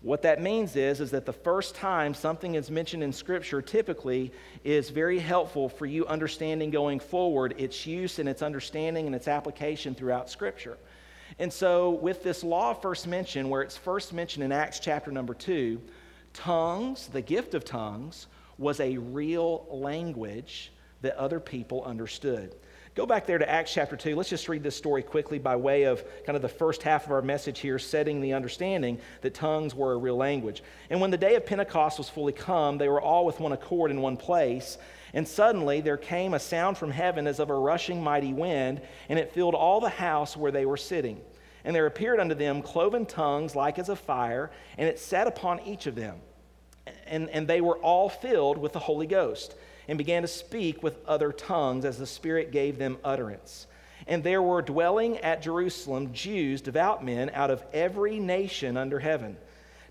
What 0.02 0.22
that 0.22 0.40
means 0.40 0.76
is, 0.76 1.00
is 1.00 1.10
that 1.10 1.26
the 1.26 1.32
first 1.32 1.74
time 1.74 2.14
something 2.14 2.54
is 2.54 2.70
mentioned 2.70 3.02
in 3.02 3.12
Scripture 3.12 3.60
typically 3.60 4.32
is 4.64 4.88
very 4.88 5.18
helpful 5.18 5.68
for 5.68 5.84
you 5.84 6.06
understanding 6.06 6.70
going 6.70 7.00
forward 7.00 7.54
its 7.58 7.86
use 7.86 8.18
and 8.18 8.26
its 8.26 8.40
understanding 8.40 9.04
and 9.04 9.14
its 9.14 9.28
application 9.28 9.94
throughout 9.94 10.30
Scripture. 10.30 10.78
And 11.38 11.52
so, 11.52 11.90
with 11.90 12.22
this 12.22 12.42
law 12.42 12.72
first 12.72 13.06
mention, 13.06 13.50
where 13.50 13.60
it's 13.60 13.76
first 13.76 14.14
mentioned 14.14 14.42
in 14.42 14.52
Acts 14.52 14.80
chapter 14.80 15.12
number 15.12 15.34
two, 15.34 15.80
tongues, 16.32 17.08
the 17.08 17.20
gift 17.20 17.52
of 17.54 17.64
tongues, 17.64 18.26
was 18.56 18.80
a 18.80 18.96
real 18.96 19.66
language 19.70 20.72
that 21.02 21.16
other 21.16 21.40
people 21.40 21.84
understood. 21.84 22.54
Go 23.00 23.06
back 23.06 23.24
there 23.24 23.38
to 23.38 23.50
Acts 23.50 23.72
chapter 23.72 23.96
2. 23.96 24.14
Let's 24.14 24.28
just 24.28 24.46
read 24.46 24.62
this 24.62 24.76
story 24.76 25.02
quickly 25.02 25.38
by 25.38 25.56
way 25.56 25.84
of 25.84 26.04
kind 26.26 26.36
of 26.36 26.42
the 26.42 26.50
first 26.50 26.82
half 26.82 27.06
of 27.06 27.12
our 27.12 27.22
message 27.22 27.60
here, 27.60 27.78
setting 27.78 28.20
the 28.20 28.34
understanding 28.34 28.98
that 29.22 29.32
tongues 29.32 29.74
were 29.74 29.94
a 29.94 29.96
real 29.96 30.18
language. 30.18 30.62
And 30.90 31.00
when 31.00 31.10
the 31.10 31.16
day 31.16 31.34
of 31.34 31.46
Pentecost 31.46 31.96
was 31.96 32.10
fully 32.10 32.34
come, 32.34 32.76
they 32.76 32.90
were 32.90 33.00
all 33.00 33.24
with 33.24 33.40
one 33.40 33.52
accord 33.52 33.90
in 33.90 34.02
one 34.02 34.18
place. 34.18 34.76
And 35.14 35.26
suddenly 35.26 35.80
there 35.80 35.96
came 35.96 36.34
a 36.34 36.38
sound 36.38 36.76
from 36.76 36.90
heaven 36.90 37.26
as 37.26 37.38
of 37.38 37.48
a 37.48 37.54
rushing 37.54 38.04
mighty 38.04 38.34
wind, 38.34 38.82
and 39.08 39.18
it 39.18 39.32
filled 39.32 39.54
all 39.54 39.80
the 39.80 39.88
house 39.88 40.36
where 40.36 40.52
they 40.52 40.66
were 40.66 40.76
sitting. 40.76 41.22
And 41.64 41.74
there 41.74 41.86
appeared 41.86 42.20
unto 42.20 42.34
them 42.34 42.60
cloven 42.60 43.06
tongues 43.06 43.56
like 43.56 43.78
as 43.78 43.88
of 43.88 43.98
fire, 43.98 44.50
and 44.76 44.86
it 44.86 44.98
sat 44.98 45.26
upon 45.26 45.60
each 45.60 45.86
of 45.86 45.94
them. 45.94 46.18
And, 47.06 47.30
and 47.30 47.48
they 47.48 47.62
were 47.62 47.78
all 47.78 48.10
filled 48.10 48.58
with 48.58 48.74
the 48.74 48.78
Holy 48.78 49.06
Ghost 49.06 49.54
and 49.90 49.98
began 49.98 50.22
to 50.22 50.28
speak 50.28 50.84
with 50.84 51.04
other 51.04 51.32
tongues 51.32 51.84
as 51.84 51.98
the 51.98 52.06
Spirit 52.06 52.52
gave 52.52 52.78
them 52.78 52.96
utterance. 53.02 53.66
And 54.06 54.22
there 54.22 54.40
were 54.40 54.62
dwelling 54.62 55.18
at 55.18 55.42
Jerusalem 55.42 56.12
Jews, 56.12 56.60
devout 56.60 57.04
men, 57.04 57.28
out 57.34 57.50
of 57.50 57.64
every 57.72 58.20
nation 58.20 58.76
under 58.76 59.00
heaven. 59.00 59.36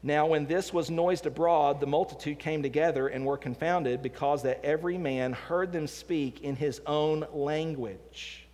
Now, 0.01 0.25
when 0.25 0.45
this 0.45 0.71
was 0.71 0.89
noised 0.89 1.25
abroad, 1.25 1.81
the 1.81 1.85
multitude 1.85 2.39
came 2.39 2.63
together 2.63 3.09
and 3.09 3.25
were 3.25 3.35
confounded, 3.35 4.01
because 4.01 4.43
that 4.43 4.63
every 4.63 4.97
man 4.97 5.33
heard 5.33 5.73
them 5.73 5.85
speak 5.85 6.43
in 6.43 6.55
his 6.55 6.79
own 6.85 7.27
language. 7.33 8.47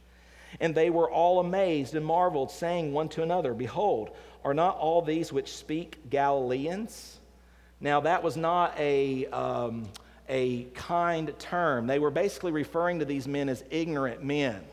And 0.59 0.73
they 0.73 0.89
were 0.89 1.11
all 1.11 1.39
amazed 1.39 1.93
and 1.93 2.03
marveled, 2.03 2.49
saying 2.49 2.91
one 2.91 3.09
to 3.09 3.21
another, 3.21 3.53
Behold, 3.53 4.09
are 4.43 4.55
not 4.55 4.77
all 4.77 5.03
these 5.03 5.31
which 5.31 5.53
speak 5.53 6.09
Galileans? 6.09 7.19
Now, 7.79 7.99
that 7.99 8.23
was 8.23 8.35
not 8.35 8.73
a. 8.79 9.27
Um, 9.27 9.87
a 10.29 10.63
kind 10.73 11.37
term. 11.39 11.87
They 11.87 11.99
were 11.99 12.11
basically 12.11 12.51
referring 12.51 12.99
to 12.99 13.05
these 13.05 13.27
men 13.27 13.49
as 13.49 13.63
ignorant 13.69 14.23
men. 14.23 14.63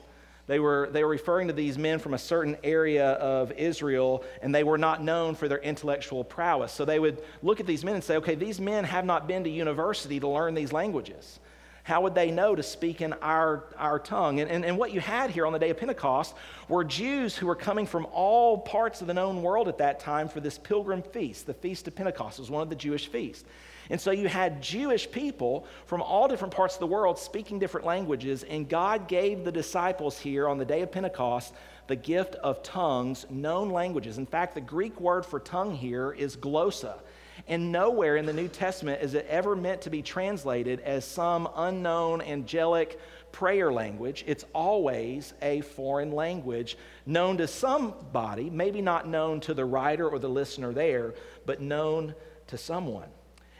They 0.46 0.58
were, 0.58 0.88
they 0.92 1.04
were 1.04 1.10
referring 1.10 1.46
to 1.48 1.52
these 1.52 1.78
men 1.78 1.98
from 1.98 2.14
a 2.14 2.18
certain 2.18 2.56
area 2.64 3.12
of 3.12 3.52
Israel, 3.52 4.24
and 4.42 4.54
they 4.54 4.64
were 4.64 4.78
not 4.78 5.02
known 5.02 5.34
for 5.34 5.46
their 5.46 5.60
intellectual 5.60 6.24
prowess. 6.24 6.72
So 6.72 6.84
they 6.84 6.98
would 6.98 7.22
look 7.42 7.60
at 7.60 7.66
these 7.66 7.84
men 7.84 7.94
and 7.94 8.02
say, 8.02 8.16
okay, 8.16 8.34
these 8.34 8.60
men 8.60 8.84
have 8.84 9.04
not 9.04 9.28
been 9.28 9.44
to 9.44 9.50
university 9.50 10.18
to 10.18 10.28
learn 10.28 10.54
these 10.54 10.72
languages. 10.72 11.38
How 11.84 12.02
would 12.02 12.14
they 12.14 12.30
know 12.30 12.54
to 12.54 12.62
speak 12.62 13.00
in 13.00 13.12
our, 13.14 13.64
our 13.76 13.98
tongue? 13.98 14.40
And, 14.40 14.50
and, 14.50 14.64
and 14.64 14.78
what 14.78 14.92
you 14.92 15.00
had 15.00 15.30
here 15.30 15.46
on 15.46 15.52
the 15.52 15.58
day 15.58 15.70
of 15.70 15.78
Pentecost 15.78 16.34
were 16.68 16.84
Jews 16.84 17.36
who 17.36 17.46
were 17.46 17.56
coming 17.56 17.86
from 17.86 18.06
all 18.12 18.58
parts 18.58 19.00
of 19.00 19.08
the 19.08 19.14
known 19.14 19.42
world 19.42 19.68
at 19.68 19.78
that 19.78 19.98
time 19.98 20.28
for 20.28 20.40
this 20.40 20.58
pilgrim 20.58 21.02
feast. 21.02 21.46
The 21.46 21.54
Feast 21.54 21.88
of 21.88 21.96
Pentecost 21.96 22.38
was 22.38 22.50
one 22.50 22.62
of 22.62 22.68
the 22.68 22.76
Jewish 22.76 23.08
feasts. 23.08 23.44
And 23.90 24.00
so 24.00 24.10
you 24.10 24.28
had 24.28 24.62
Jewish 24.62 25.10
people 25.10 25.66
from 25.86 26.02
all 26.02 26.28
different 26.28 26.54
parts 26.54 26.74
of 26.74 26.80
the 26.80 26.86
world 26.86 27.18
speaking 27.18 27.58
different 27.58 27.86
languages, 27.86 28.42
and 28.44 28.68
God 28.68 29.08
gave 29.08 29.44
the 29.44 29.52
disciples 29.52 30.18
here 30.18 30.48
on 30.48 30.58
the 30.58 30.64
day 30.64 30.82
of 30.82 30.92
Pentecost 30.92 31.54
the 31.88 31.96
gift 31.96 32.36
of 32.36 32.62
tongues, 32.62 33.26
known 33.28 33.70
languages. 33.70 34.18
In 34.18 34.26
fact, 34.26 34.54
the 34.54 34.60
Greek 34.60 35.00
word 35.00 35.26
for 35.26 35.40
tongue 35.40 35.74
here 35.74 36.12
is 36.12 36.36
glossa. 36.36 37.00
And 37.48 37.72
nowhere 37.72 38.16
in 38.16 38.26
the 38.26 38.32
New 38.32 38.48
Testament 38.48 39.02
is 39.02 39.14
it 39.14 39.26
ever 39.28 39.56
meant 39.56 39.82
to 39.82 39.90
be 39.90 40.02
translated 40.02 40.80
as 40.80 41.04
some 41.04 41.48
unknown 41.56 42.20
angelic 42.22 43.00
prayer 43.32 43.72
language. 43.72 44.24
It's 44.26 44.44
always 44.54 45.34
a 45.42 45.62
foreign 45.62 46.12
language 46.12 46.76
known 47.06 47.38
to 47.38 47.48
somebody, 47.48 48.48
maybe 48.48 48.80
not 48.80 49.08
known 49.08 49.40
to 49.40 49.54
the 49.54 49.64
writer 49.64 50.08
or 50.08 50.18
the 50.18 50.28
listener 50.28 50.72
there, 50.72 51.14
but 51.46 51.60
known 51.60 52.14
to 52.48 52.58
someone. 52.58 53.08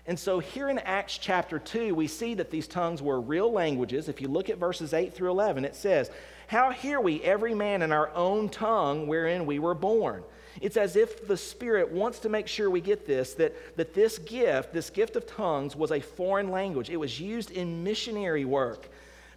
And 0.07 0.19
so 0.19 0.41
here 0.41 0.69
in 0.69 0.79
Acts 0.81 1.17
chapter 1.17 1.59
2, 1.59 1.95
we 1.95 2.09
see 2.09 2.35
that 2.35 2.51
these 2.51 2.67
tongues 2.67 3.01
were 3.01 3.21
real 3.21 3.53
languages. 3.53 4.09
If 4.09 4.21
you 4.21 4.29
look 4.29 4.51
at 4.51 4.59
verses 4.59 4.93
8 4.93 5.15
through 5.15 5.31
11, 5.31 5.65
it 5.65 5.77
says, 5.77 6.11
How 6.49 6.71
hear 6.71 7.01
we 7.01 7.23
every 7.23 7.55
man 7.55 7.83
in 7.83 7.93
our 7.93 8.11
own 8.15 8.49
tongue 8.49 9.07
wherein 9.07 9.47
we 9.47 9.61
were 9.61 9.75
born? 9.75 10.25
It's 10.61 10.77
as 10.77 10.97
if 10.97 11.27
the 11.27 11.37
Spirit 11.37 11.91
wants 11.91 12.19
to 12.21 12.29
make 12.29 12.49
sure 12.49 12.69
we 12.69 12.81
get 12.81 13.07
this 13.07 13.35
that, 13.35 13.77
that 13.77 13.95
this 13.95 14.19
gift, 14.19 14.73
this 14.73 14.91
gift 14.91 15.17
of 15.17 15.27
tongues, 15.27 15.77
was 15.77 15.93
a 15.93 16.01
foreign 16.01 16.51
language. 16.51 16.91
It 16.91 16.97
was 16.97 17.21
used 17.21 17.53
in 17.53 17.85
missionary 17.85 18.45
work. 18.45 18.89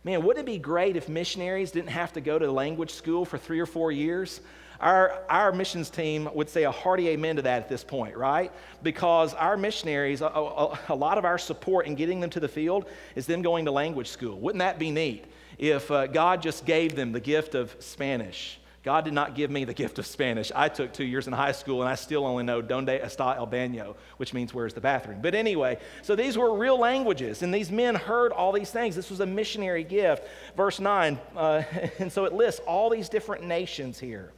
Man, 0.04 0.24
wouldn't 0.24 0.48
it 0.48 0.52
be 0.52 0.58
great 0.58 0.98
if 0.98 1.08
missionaries 1.08 1.72
didn't 1.72 1.90
have 1.90 2.14
to 2.14 2.22
go 2.22 2.38
to 2.38 2.52
language 2.52 2.92
school 2.92 3.24
for 3.24 3.38
three 3.38 3.60
or 3.60 3.66
four 3.66 3.92
years? 3.92 4.42
Our, 4.80 5.24
our 5.30 5.52
missions 5.52 5.90
team 5.90 6.30
would 6.34 6.50
say 6.50 6.64
a 6.64 6.72
hearty 6.72 7.10
amen 7.10 7.38
to 7.38 7.42
that 7.44 7.64
at 7.64 7.70
this 7.70 7.84
point, 7.84 8.16
right? 8.18 8.52
Because 8.84 9.34
our 9.34 9.58
missionaries, 9.58 10.22
a, 10.22 10.28
a, 10.28 10.80
a 10.90 10.96
lot 10.96 11.18
of 11.18 11.26
our 11.26 11.38
support 11.38 11.88
in 11.88 11.96
getting 11.96 12.20
them 12.20 12.30
to 12.32 12.40
the 12.40 12.48
field 12.48 12.86
is 13.16 13.26
them 13.26 13.42
going 13.42 13.66
to 13.66 13.72
language 13.72 14.10
school. 14.10 14.40
Wouldn't 14.40 14.60
that 14.60 14.80
be 14.80 14.92
neat 14.92 15.26
if 15.58 15.90
uh, 15.92 16.08
God 16.08 16.42
just 16.42 16.66
gave 16.66 16.96
them 16.96 17.12
the 17.12 17.20
gift 17.20 17.56
of 17.56 17.76
Spanish? 17.80 18.60
God 18.86 19.04
did 19.04 19.16
not 19.16 19.34
give 19.34 19.50
me 19.50 19.66
the 19.66 19.74
gift 19.74 19.98
of 19.98 20.06
Spanish. 20.06 20.52
I 20.54 20.70
took 20.70 20.94
two 20.94 21.04
years 21.04 21.26
in 21.26 21.34
high 21.34 21.54
school 21.54 21.82
and 21.82 21.90
I 21.90 21.96
still 21.96 22.24
only 22.24 22.44
know 22.44 22.62
Donde 22.62 23.02
está 23.02 23.36
el 23.36 23.48
baño, 23.48 23.96
which 24.18 24.32
means 24.32 24.54
where's 24.54 24.76
the 24.76 24.80
bathroom. 24.80 25.22
But 25.24 25.34
anyway, 25.34 25.80
so 26.04 26.16
these 26.16 26.38
were 26.38 26.56
real 26.56 26.78
languages 26.78 27.42
and 27.42 27.52
these 27.52 27.72
men 27.72 27.96
heard 27.96 28.32
all 28.32 28.52
these 28.52 28.70
things. 28.70 28.96
This 28.96 29.10
was 29.10 29.22
a 29.22 29.26
missionary 29.26 29.84
gift. 29.84 30.28
Verse 30.56 30.80
9, 30.80 31.18
uh, 31.36 31.64
and 32.00 32.12
so 32.12 32.26
it 32.26 32.34
lists 32.34 32.62
all 32.68 32.92
these 32.92 33.10
different 33.10 33.44
nations 33.44 34.00
here. 34.00 34.32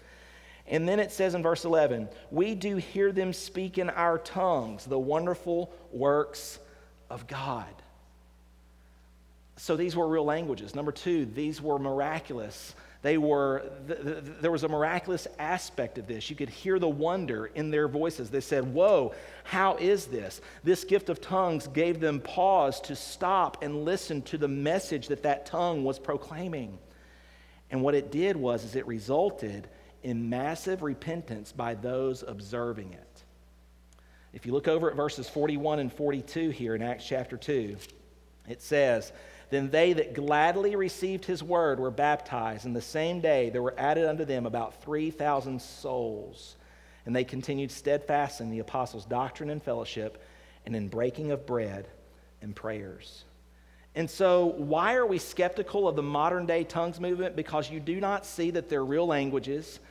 And 0.68 0.88
then 0.88 1.00
it 1.00 1.12
says 1.12 1.34
in 1.34 1.42
verse 1.42 1.64
11, 1.64 2.10
we 2.30 2.54
do 2.54 2.76
hear 2.76 3.12
them 3.12 3.32
speak 3.32 3.78
in 3.78 3.90
our 3.90 4.18
tongues 4.18 4.86
the 4.86 5.00
wonderful 5.00 5.72
works 5.92 6.60
of 7.10 7.26
God. 7.28 7.74
So 9.56 9.76
these 9.76 9.96
were 9.96 10.08
real 10.08 10.26
languages. 10.26 10.76
Number 10.76 10.92
two, 10.92 11.26
these 11.26 11.62
were 11.62 11.80
miraculous. 11.80 12.76
They 13.02 13.18
were, 13.18 13.64
th- 13.88 14.02
th- 14.04 14.24
there 14.42 14.52
was 14.52 14.64
a 14.64 14.68
miraculous 14.68 15.28
aspect 15.40 15.98
of 15.98 16.06
this. 16.06 16.30
You 16.30 16.36
could 16.36 16.50
hear 16.50 16.78
the 16.78 16.88
wonder 16.88 17.48
in 17.48 17.72
their 17.72 17.88
voices. 17.88 18.30
They 18.30 18.42
said, 18.42 18.74
Whoa, 18.74 19.16
how 19.44 19.78
is 19.78 20.06
this? 20.08 20.42
This 20.64 20.84
gift 20.84 21.10
of 21.10 21.22
tongues 21.22 21.68
gave 21.68 22.00
them 22.00 22.20
pause 22.20 22.82
to 22.82 22.96
stop 22.96 23.64
and 23.64 23.86
listen 23.86 24.22
to 24.24 24.38
the 24.38 24.48
message 24.48 25.08
that 25.08 25.24
that 25.24 25.46
tongue 25.46 25.84
was 25.84 25.98
proclaiming. 25.98 26.78
And 27.72 27.82
what 27.82 27.96
it 27.96 28.12
did 28.12 28.36
was, 28.36 28.64
is 28.64 28.76
it 28.76 28.86
resulted 28.88 29.68
in 30.08 30.30
massive 30.30 30.84
repentance 30.84 31.52
by 31.52 31.74
those 31.74 32.24
observing 32.26 32.94
it. 32.94 33.24
If 34.32 34.46
you 34.46 34.54
look 34.54 34.70
over 34.70 34.90
at 34.90 34.96
verses 34.96 35.28
41 35.28 35.80
and 35.80 35.92
42 35.92 36.50
here 36.52 36.76
in 36.76 36.82
Acts 36.82 37.06
chapter 37.06 37.36
2, 37.36 37.76
it 38.48 38.62
says, 38.62 39.12
Then 39.50 39.70
they 39.70 39.92
that 39.92 40.14
gladly 40.14 40.78
received 40.78 41.26
his 41.26 41.44
word 41.44 41.78
were 41.78 41.92
baptized, 41.92 42.66
and 42.66 42.74
the 42.74 42.82
same 42.82 43.20
day 43.20 43.50
there 43.50 43.62
were 43.62 43.78
added 43.78 44.08
unto 44.08 44.24
them 44.24 44.46
about 44.46 44.82
3,000 44.82 45.62
souls. 45.62 46.56
And 47.06 47.14
they 47.14 47.26
continued 47.26 47.70
steadfast 47.70 48.40
in 48.40 48.50
the 48.50 48.60
apostles' 48.60 49.06
doctrine 49.06 49.50
and 49.50 49.62
fellowship, 49.62 50.24
and 50.66 50.74
in 50.74 50.88
breaking 50.88 51.32
of 51.32 51.46
bread 51.46 51.86
and 52.42 52.56
prayers. 52.56 53.26
And 53.94 54.10
so, 54.10 54.46
why 54.46 54.96
are 54.96 55.06
we 55.06 55.18
skeptical 55.18 55.86
of 55.86 55.98
the 55.98 56.04
modern 56.04 56.46
day 56.46 56.64
tongues 56.64 57.02
movement? 57.02 57.36
Because 57.36 57.70
you 57.70 57.82
do 57.82 58.00
not 58.00 58.26
see 58.26 58.52
that 58.52 58.70
they're 58.70 58.86
real 58.86 59.06
languages 59.06 59.82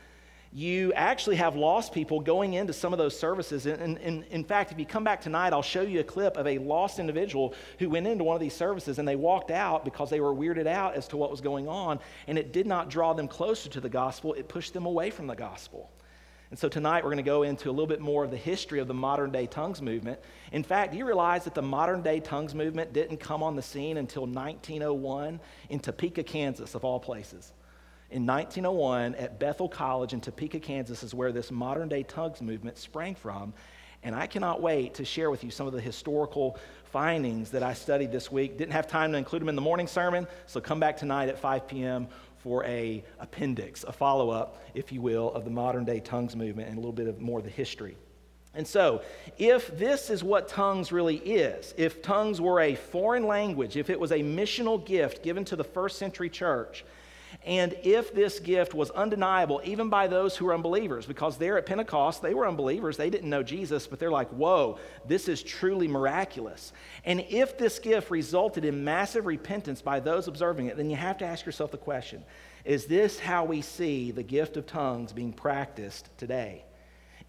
you 0.56 0.90
actually 0.94 1.36
have 1.36 1.54
lost 1.54 1.92
people 1.92 2.18
going 2.18 2.54
into 2.54 2.72
some 2.72 2.94
of 2.94 2.98
those 2.98 3.18
services. 3.18 3.66
And, 3.66 3.98
in 3.98 4.42
fact, 4.42 4.72
if 4.72 4.78
you 4.78 4.86
come 4.86 5.04
back 5.04 5.20
tonight, 5.20 5.52
I'll 5.52 5.60
show 5.60 5.82
you 5.82 6.00
a 6.00 6.02
clip 6.02 6.38
of 6.38 6.46
a 6.46 6.56
lost 6.56 6.98
individual 6.98 7.52
who 7.78 7.90
went 7.90 8.06
into 8.06 8.24
one 8.24 8.36
of 8.36 8.40
these 8.40 8.56
services 8.56 8.98
and 8.98 9.06
they 9.06 9.16
walked 9.16 9.50
out 9.50 9.84
because 9.84 10.08
they 10.08 10.18
were 10.18 10.34
weirded 10.34 10.66
out 10.66 10.94
as 10.94 11.08
to 11.08 11.18
what 11.18 11.30
was 11.30 11.42
going 11.42 11.68
on. 11.68 12.00
And 12.26 12.38
it 12.38 12.54
did 12.54 12.66
not 12.66 12.88
draw 12.88 13.12
them 13.12 13.28
closer 13.28 13.68
to 13.68 13.82
the 13.82 13.90
gospel, 13.90 14.32
it 14.32 14.48
pushed 14.48 14.72
them 14.72 14.86
away 14.86 15.10
from 15.10 15.26
the 15.26 15.34
gospel. 15.34 15.90
And 16.48 16.58
so 16.58 16.70
tonight 16.70 17.04
we're 17.04 17.10
going 17.10 17.18
to 17.18 17.22
go 17.22 17.42
into 17.42 17.68
a 17.68 17.72
little 17.72 17.86
bit 17.86 18.00
more 18.00 18.24
of 18.24 18.30
the 18.30 18.38
history 18.38 18.80
of 18.80 18.88
the 18.88 18.94
modern 18.94 19.30
day 19.30 19.46
tongues 19.46 19.82
movement. 19.82 20.20
In 20.52 20.62
fact, 20.62 20.92
do 20.92 20.96
you 20.96 21.04
realize 21.04 21.44
that 21.44 21.54
the 21.54 21.60
modern 21.60 22.00
day 22.00 22.18
tongues 22.18 22.54
movement 22.54 22.94
didn't 22.94 23.18
come 23.18 23.42
on 23.42 23.56
the 23.56 23.62
scene 23.62 23.98
until 23.98 24.22
1901 24.22 25.38
in 25.68 25.80
Topeka, 25.80 26.22
Kansas, 26.22 26.74
of 26.74 26.82
all 26.82 26.98
places? 26.98 27.52
In 28.10 28.24
1901, 28.24 29.16
at 29.16 29.38
Bethel 29.40 29.68
College 29.68 30.12
in 30.12 30.20
Topeka, 30.20 30.60
Kansas, 30.60 31.02
is 31.02 31.14
where 31.14 31.32
this 31.32 31.50
modern 31.50 31.88
day 31.88 32.02
tongues 32.02 32.40
movement 32.40 32.78
sprang 32.78 33.14
from. 33.14 33.52
And 34.02 34.14
I 34.14 34.26
cannot 34.26 34.62
wait 34.62 34.94
to 34.94 35.04
share 35.04 35.30
with 35.30 35.42
you 35.42 35.50
some 35.50 35.66
of 35.66 35.72
the 35.72 35.80
historical 35.80 36.58
findings 36.84 37.50
that 37.50 37.62
I 37.62 37.74
studied 37.74 38.12
this 38.12 38.30
week. 38.30 38.56
Didn't 38.56 38.72
have 38.72 38.86
time 38.86 39.10
to 39.12 39.18
include 39.18 39.42
them 39.42 39.48
in 39.48 39.56
the 39.56 39.62
morning 39.62 39.88
sermon, 39.88 40.28
so 40.46 40.60
come 40.60 40.78
back 40.78 40.96
tonight 40.96 41.28
at 41.28 41.38
5 41.38 41.66
p.m 41.66 42.08
for 42.46 42.64
a 42.64 43.02
appendix, 43.18 43.82
a 43.82 43.92
follow-up, 43.92 44.62
if 44.72 44.92
you 44.92 45.00
will, 45.00 45.32
of 45.32 45.44
the 45.44 45.50
modern 45.50 45.84
day 45.84 45.98
tongues 45.98 46.36
movement 46.36 46.68
and 46.68 46.78
a 46.78 46.80
little 46.80 46.92
bit 46.92 47.08
of 47.08 47.20
more 47.20 47.40
of 47.40 47.44
the 47.44 47.50
history. 47.50 47.96
And 48.54 48.64
so, 48.64 49.02
if 49.36 49.76
this 49.76 50.10
is 50.10 50.22
what 50.22 50.46
tongues 50.46 50.92
really 50.92 51.16
is, 51.16 51.74
if 51.76 52.02
tongues 52.02 52.40
were 52.40 52.60
a 52.60 52.76
foreign 52.76 53.26
language, 53.26 53.76
if 53.76 53.90
it 53.90 53.98
was 53.98 54.12
a 54.12 54.20
missional 54.20 54.82
gift 54.86 55.24
given 55.24 55.44
to 55.46 55.56
the 55.56 55.64
first 55.64 55.98
century 55.98 56.30
church, 56.30 56.84
and 57.46 57.76
if 57.84 58.12
this 58.12 58.40
gift 58.40 58.74
was 58.74 58.90
undeniable, 58.90 59.60
even 59.64 59.88
by 59.88 60.08
those 60.08 60.36
who 60.36 60.48
are 60.48 60.54
unbelievers, 60.54 61.06
because 61.06 61.38
there 61.38 61.56
at 61.56 61.64
Pentecost, 61.64 62.20
they 62.20 62.34
were 62.34 62.46
unbelievers, 62.46 62.96
they 62.96 63.08
didn't 63.08 63.30
know 63.30 63.44
Jesus, 63.44 63.86
but 63.86 64.00
they're 64.00 64.10
like, 64.10 64.28
whoa, 64.30 64.80
this 65.06 65.28
is 65.28 65.44
truly 65.44 65.86
miraculous. 65.86 66.72
And 67.04 67.24
if 67.30 67.56
this 67.56 67.78
gift 67.78 68.10
resulted 68.10 68.64
in 68.64 68.82
massive 68.82 69.26
repentance 69.26 69.80
by 69.80 70.00
those 70.00 70.26
observing 70.26 70.66
it, 70.66 70.76
then 70.76 70.90
you 70.90 70.96
have 70.96 71.18
to 71.18 71.24
ask 71.24 71.46
yourself 71.46 71.70
the 71.70 71.78
question 71.78 72.24
is 72.64 72.86
this 72.86 73.20
how 73.20 73.44
we 73.44 73.62
see 73.62 74.10
the 74.10 74.24
gift 74.24 74.56
of 74.56 74.66
tongues 74.66 75.12
being 75.12 75.32
practiced 75.32 76.08
today? 76.18 76.64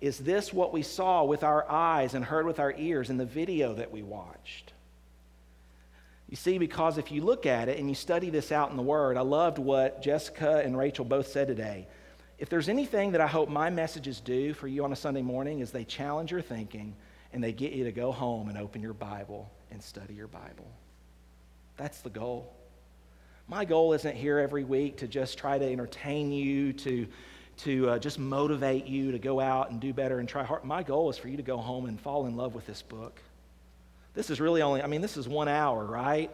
Is 0.01 0.17
this 0.17 0.51
what 0.51 0.73
we 0.73 0.81
saw 0.81 1.25
with 1.25 1.43
our 1.43 1.69
eyes 1.69 2.15
and 2.15 2.25
heard 2.25 2.47
with 2.47 2.59
our 2.59 2.73
ears 2.75 3.11
in 3.11 3.17
the 3.17 3.25
video 3.25 3.75
that 3.75 3.91
we 3.91 4.01
watched? 4.01 4.73
You 6.29 6.35
see, 6.35 6.57
because 6.57 6.97
if 6.97 7.11
you 7.11 7.21
look 7.21 7.45
at 7.45 7.69
it 7.69 7.79
and 7.79 7.87
you 7.87 7.95
study 7.95 8.29
this 8.29 8.51
out 8.51 8.69
in 8.69 8.75
the 8.75 8.83
Word, 8.83 9.15
I 9.15 9.21
loved 9.21 9.59
what 9.59 10.01
Jessica 10.01 10.61
and 10.63 10.77
Rachel 10.77 11.05
both 11.05 11.27
said 11.27 11.47
today. 11.47 11.87
If 12.37 12.49
there's 12.49 12.67
anything 12.69 13.13
that 13.13 13.21
I 13.21 13.27
hope 13.27 13.49
my 13.49 13.69
messages 13.69 14.19
do 14.19 14.53
for 14.53 14.67
you 14.67 14.83
on 14.83 14.91
a 14.91 14.95
Sunday 14.95 15.21
morning, 15.21 15.61
is 15.61 15.71
they 15.71 15.85
challenge 15.85 16.31
your 16.31 16.41
thinking 16.41 16.95
and 17.31 17.41
they 17.43 17.53
get 17.53 17.71
you 17.71 17.85
to 17.85 17.91
go 17.91 18.11
home 18.11 18.49
and 18.49 18.57
open 18.57 18.81
your 18.81 18.93
Bible 18.93 19.49
and 19.71 19.81
study 19.81 20.13
your 20.13 20.27
Bible. 20.27 20.69
That's 21.77 22.01
the 22.01 22.09
goal. 22.09 22.53
My 23.47 23.63
goal 23.63 23.93
isn't 23.93 24.15
here 24.15 24.39
every 24.39 24.65
week 24.65 24.97
to 24.97 25.07
just 25.07 25.37
try 25.37 25.57
to 25.57 25.65
entertain 25.65 26.31
you, 26.33 26.73
to, 26.73 27.07
to 27.59 27.89
uh, 27.89 27.99
just 27.99 28.19
motivate 28.19 28.85
you 28.85 29.13
to 29.13 29.19
go 29.19 29.39
out 29.39 29.71
and 29.71 29.79
do 29.79 29.93
better 29.93 30.19
and 30.19 30.27
try 30.27 30.43
hard. 30.43 30.65
My 30.65 30.83
goal 30.83 31.09
is 31.09 31.17
for 31.17 31.29
you 31.29 31.37
to 31.37 31.43
go 31.43 31.57
home 31.57 31.85
and 31.85 31.99
fall 31.99 32.25
in 32.25 32.35
love 32.35 32.53
with 32.53 32.67
this 32.67 32.81
book 32.81 33.21
this 34.17 34.31
is 34.31 34.41
really 34.41 34.63
only, 34.63 34.81
I 34.81 34.87
mean, 34.87 35.01
this 35.01 35.15
is 35.15 35.27
one 35.27 35.47
hour, 35.47 35.85
right? 35.85 36.31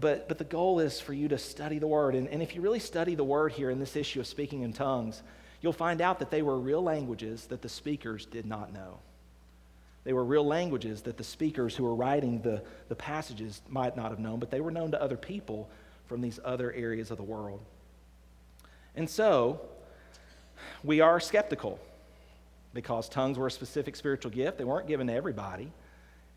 But, 0.00 0.26
but 0.26 0.38
the 0.38 0.44
goal 0.44 0.80
is 0.80 0.98
for 0.98 1.12
you 1.12 1.28
to 1.28 1.36
study 1.36 1.78
the 1.78 1.86
Word. 1.86 2.14
And, 2.14 2.26
and 2.28 2.42
if 2.42 2.54
you 2.54 2.62
really 2.62 2.78
study 2.78 3.14
the 3.14 3.24
Word 3.24 3.52
here 3.52 3.68
in 3.68 3.78
this 3.78 3.94
issue 3.94 4.20
of 4.20 4.26
speaking 4.26 4.62
in 4.62 4.72
tongues, 4.72 5.22
you'll 5.60 5.74
find 5.74 6.00
out 6.00 6.18
that 6.20 6.30
they 6.30 6.40
were 6.40 6.58
real 6.58 6.82
languages 6.82 7.44
that 7.48 7.60
the 7.60 7.68
speakers 7.68 8.24
did 8.24 8.46
not 8.46 8.72
know. 8.72 9.00
They 10.04 10.14
were 10.14 10.24
real 10.24 10.46
languages 10.46 11.02
that 11.02 11.18
the 11.18 11.24
speakers 11.24 11.76
who 11.76 11.84
were 11.84 11.94
writing 11.94 12.40
the, 12.40 12.62
the 12.88 12.96
passages 12.96 13.60
might 13.68 13.94
not 13.94 14.08
have 14.08 14.18
known, 14.18 14.38
but 14.38 14.50
they 14.50 14.62
were 14.62 14.70
known 14.70 14.92
to 14.92 15.02
other 15.02 15.18
people 15.18 15.68
from 16.06 16.22
these 16.22 16.40
other 16.42 16.72
areas 16.72 17.10
of 17.10 17.18
the 17.18 17.22
world. 17.22 17.60
And 18.96 19.10
so, 19.10 19.60
we 20.82 21.02
are 21.02 21.20
skeptical 21.20 21.78
because 22.72 23.10
tongues 23.10 23.36
were 23.36 23.48
a 23.48 23.50
specific 23.50 23.94
spiritual 23.94 24.30
gift. 24.30 24.56
They 24.56 24.64
weren't 24.64 24.88
given 24.88 25.08
to 25.08 25.12
everybody. 25.12 25.70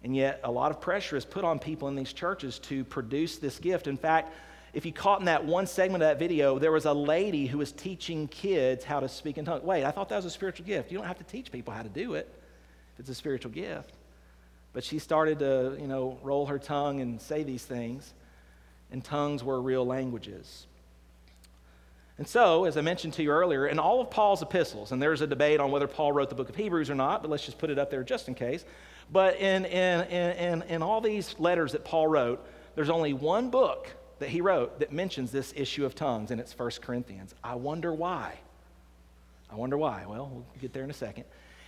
And 0.04 0.16
yet, 0.16 0.40
a 0.44 0.52
lot 0.52 0.72
of 0.72 0.82
pressure 0.82 1.16
is 1.16 1.26
put 1.26 1.44
on 1.44 1.60
people 1.60 1.88
in 1.88 1.96
these 1.96 2.14
churches 2.14 2.58
to 2.60 2.84
produce 2.84 3.38
this 3.38 3.60
gift. 3.60 3.88
In 3.88 3.98
fact, 3.98 4.34
if 4.74 4.86
you 4.86 4.94
caught 4.94 5.20
in 5.20 5.26
that 5.26 5.46
one 5.46 5.68
segment 5.68 6.02
of 6.04 6.10
that 6.10 6.18
video, 6.18 6.58
there 6.58 6.72
was 6.72 6.86
a 6.86 6.94
lady 6.94 7.46
who 7.46 7.58
was 7.58 7.72
teaching 7.72 8.28
kids 8.28 8.84
how 8.84 9.00
to 9.00 9.10
speak 9.10 9.38
in 9.38 9.46
tongues. 9.46 9.64
Wait, 9.64 9.84
I 9.84 9.92
thought 9.92 10.10
that 10.10 10.16
was 10.16 10.26
a 10.26 10.32
spiritual 10.32 10.66
gift. 10.66 10.92
You 10.92 10.98
don't 10.98 11.08
have 11.08 11.18
to 11.18 11.24
teach 11.24 11.52
people 11.52 11.74
how 11.74 11.84
to 11.84 11.90
do 11.90 12.16
it 12.16 12.28
if 12.94 13.02
it's 13.02 13.10
a 13.10 13.16
spiritual 13.16 13.52
gift. 13.52 13.94
But 14.74 14.84
she 14.84 15.00
started 15.00 15.40
to, 15.40 15.78
you 15.80 15.88
know, 15.88 16.18
roll 16.24 16.46
her 16.46 16.58
tongue 16.58 17.02
and 17.02 17.22
say 17.22 17.44
these 17.44 17.66
things, 17.66 18.14
and 18.92 19.04
tongues 19.04 19.44
were 19.44 19.62
real 19.62 19.86
languages. 19.86 20.66
And 22.18 22.28
so, 22.28 22.66
as 22.66 22.78
I 22.78 22.82
mentioned 22.82 23.14
to 23.14 23.24
you 23.24 23.32
earlier, 23.32 23.68
in 23.68 23.80
all 23.80 24.02
of 24.02 24.12
Paul's 24.12 24.42
epistles, 24.42 24.92
and 24.92 25.02
there's 25.02 25.22
a 25.22 25.28
debate 25.28 25.60
on 25.60 25.72
whether 25.72 25.88
Paul 25.88 26.12
wrote 26.12 26.30
the 26.30 26.36
book 26.36 26.50
of 26.50 26.56
Hebrews 26.56 26.90
or 26.90 26.96
not, 26.96 27.22
but 27.22 27.32
let's 27.32 27.46
just 27.46 27.58
put 27.58 27.70
it 27.70 27.80
up 27.80 27.90
there 27.90 28.04
just 28.04 28.28
in 28.28 28.36
case. 28.36 28.64
But 29.12 29.38
in, 29.38 29.66
in, 29.66 30.02
in, 30.08 30.62
in, 30.64 30.82
all 30.82 31.02
these 31.02 31.36
letters 31.40 31.72
that 31.72 31.84
Paul 31.84 32.08
wrote, 32.08 32.46
there's 32.76 32.90
only 32.90 33.14
one 33.14 33.50
book 33.50 33.90
that 34.20 34.30
he 34.30 34.40
wrote 34.40 34.80
that 34.80 34.92
mentions 34.92 35.32
this 35.32 35.54
issue 35.56 35.86
of 35.86 35.96
tongues, 35.96 36.32
and 36.32 36.40
it's 36.40 36.58
1 36.58 36.70
Corinthians. 36.82 37.34
I 37.44 37.56
wonder 37.56 37.94
why. 37.94 38.40
I 39.50 39.56
wonder 39.56 39.78
why. 39.78 40.06
Well, 40.06 40.30
we'll 40.32 40.46
get 40.62 40.74
there 40.74 40.84
in 40.84 40.90
a 40.90 40.94
second. 40.94 41.26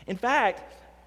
In 0.08 0.17
fact, 0.17 0.62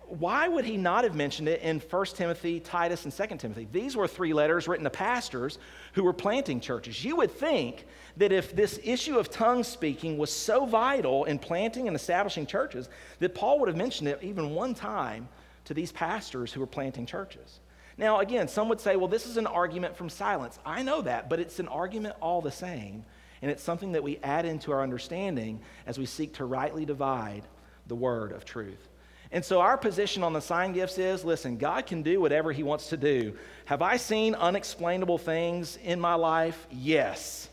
why 0.08 0.46
would 0.46 0.64
he 0.64 0.76
not 0.76 1.04
have 1.04 1.14
mentioned 1.14 1.48
it 1.48 1.60
in 1.62 1.80
1 1.80 2.06
Timothy, 2.06 2.60
Titus, 2.60 3.04
and 3.04 3.12
2 3.12 3.36
Timothy? 3.38 3.66
These 3.70 3.96
were 3.96 4.06
three 4.06 4.32
letters 4.32 4.68
written 4.68 4.84
to 4.84 4.90
pastors 4.90 5.58
who 5.94 6.04
were 6.04 6.12
planting 6.12 6.60
churches. 6.60 7.04
You 7.04 7.16
would 7.16 7.30
think 7.30 7.86
that 8.16 8.32
if 8.32 8.54
this 8.54 8.78
issue 8.84 9.18
of 9.18 9.30
tongue 9.30 9.64
speaking 9.64 10.16
was 10.16 10.30
so 10.30 10.64
vital 10.64 11.24
in 11.24 11.38
planting 11.38 11.88
and 11.88 11.96
establishing 11.96 12.46
churches, 12.46 12.88
that 13.18 13.34
Paul 13.34 13.58
would 13.60 13.68
have 13.68 13.76
mentioned 13.76 14.08
it 14.08 14.20
even 14.22 14.50
one 14.50 14.74
time 14.74 15.28
to 15.64 15.74
these 15.74 15.92
pastors 15.92 16.52
who 16.52 16.60
were 16.60 16.66
planting 16.66 17.06
churches. 17.06 17.60
Now, 17.98 18.20
again, 18.20 18.46
some 18.46 18.68
would 18.68 18.80
say, 18.80 18.96
well, 18.96 19.08
this 19.08 19.26
is 19.26 19.36
an 19.36 19.46
argument 19.46 19.96
from 19.96 20.08
silence. 20.08 20.58
I 20.64 20.82
know 20.82 21.02
that, 21.02 21.28
but 21.28 21.40
it's 21.40 21.58
an 21.58 21.68
argument 21.68 22.14
all 22.20 22.40
the 22.40 22.52
same. 22.52 23.04
And 23.42 23.50
it's 23.50 23.62
something 23.62 23.92
that 23.92 24.02
we 24.02 24.18
add 24.22 24.44
into 24.44 24.72
our 24.72 24.82
understanding 24.82 25.60
as 25.86 25.98
we 25.98 26.06
seek 26.06 26.34
to 26.34 26.44
rightly 26.44 26.84
divide 26.84 27.42
the 27.86 27.94
word 27.94 28.32
of 28.32 28.44
truth. 28.44 28.85
And 29.32 29.44
so, 29.44 29.60
our 29.60 29.76
position 29.76 30.22
on 30.22 30.32
the 30.32 30.40
sign 30.40 30.72
gifts 30.72 30.98
is 30.98 31.24
listen, 31.24 31.56
God 31.56 31.86
can 31.86 32.02
do 32.02 32.20
whatever 32.20 32.52
He 32.52 32.62
wants 32.62 32.90
to 32.90 32.96
do. 32.96 33.36
Have 33.64 33.82
I 33.82 33.96
seen 33.96 34.34
unexplainable 34.34 35.18
things 35.18 35.78
in 35.82 36.00
my 36.00 36.14
life? 36.14 36.66
Yes. 36.70 37.48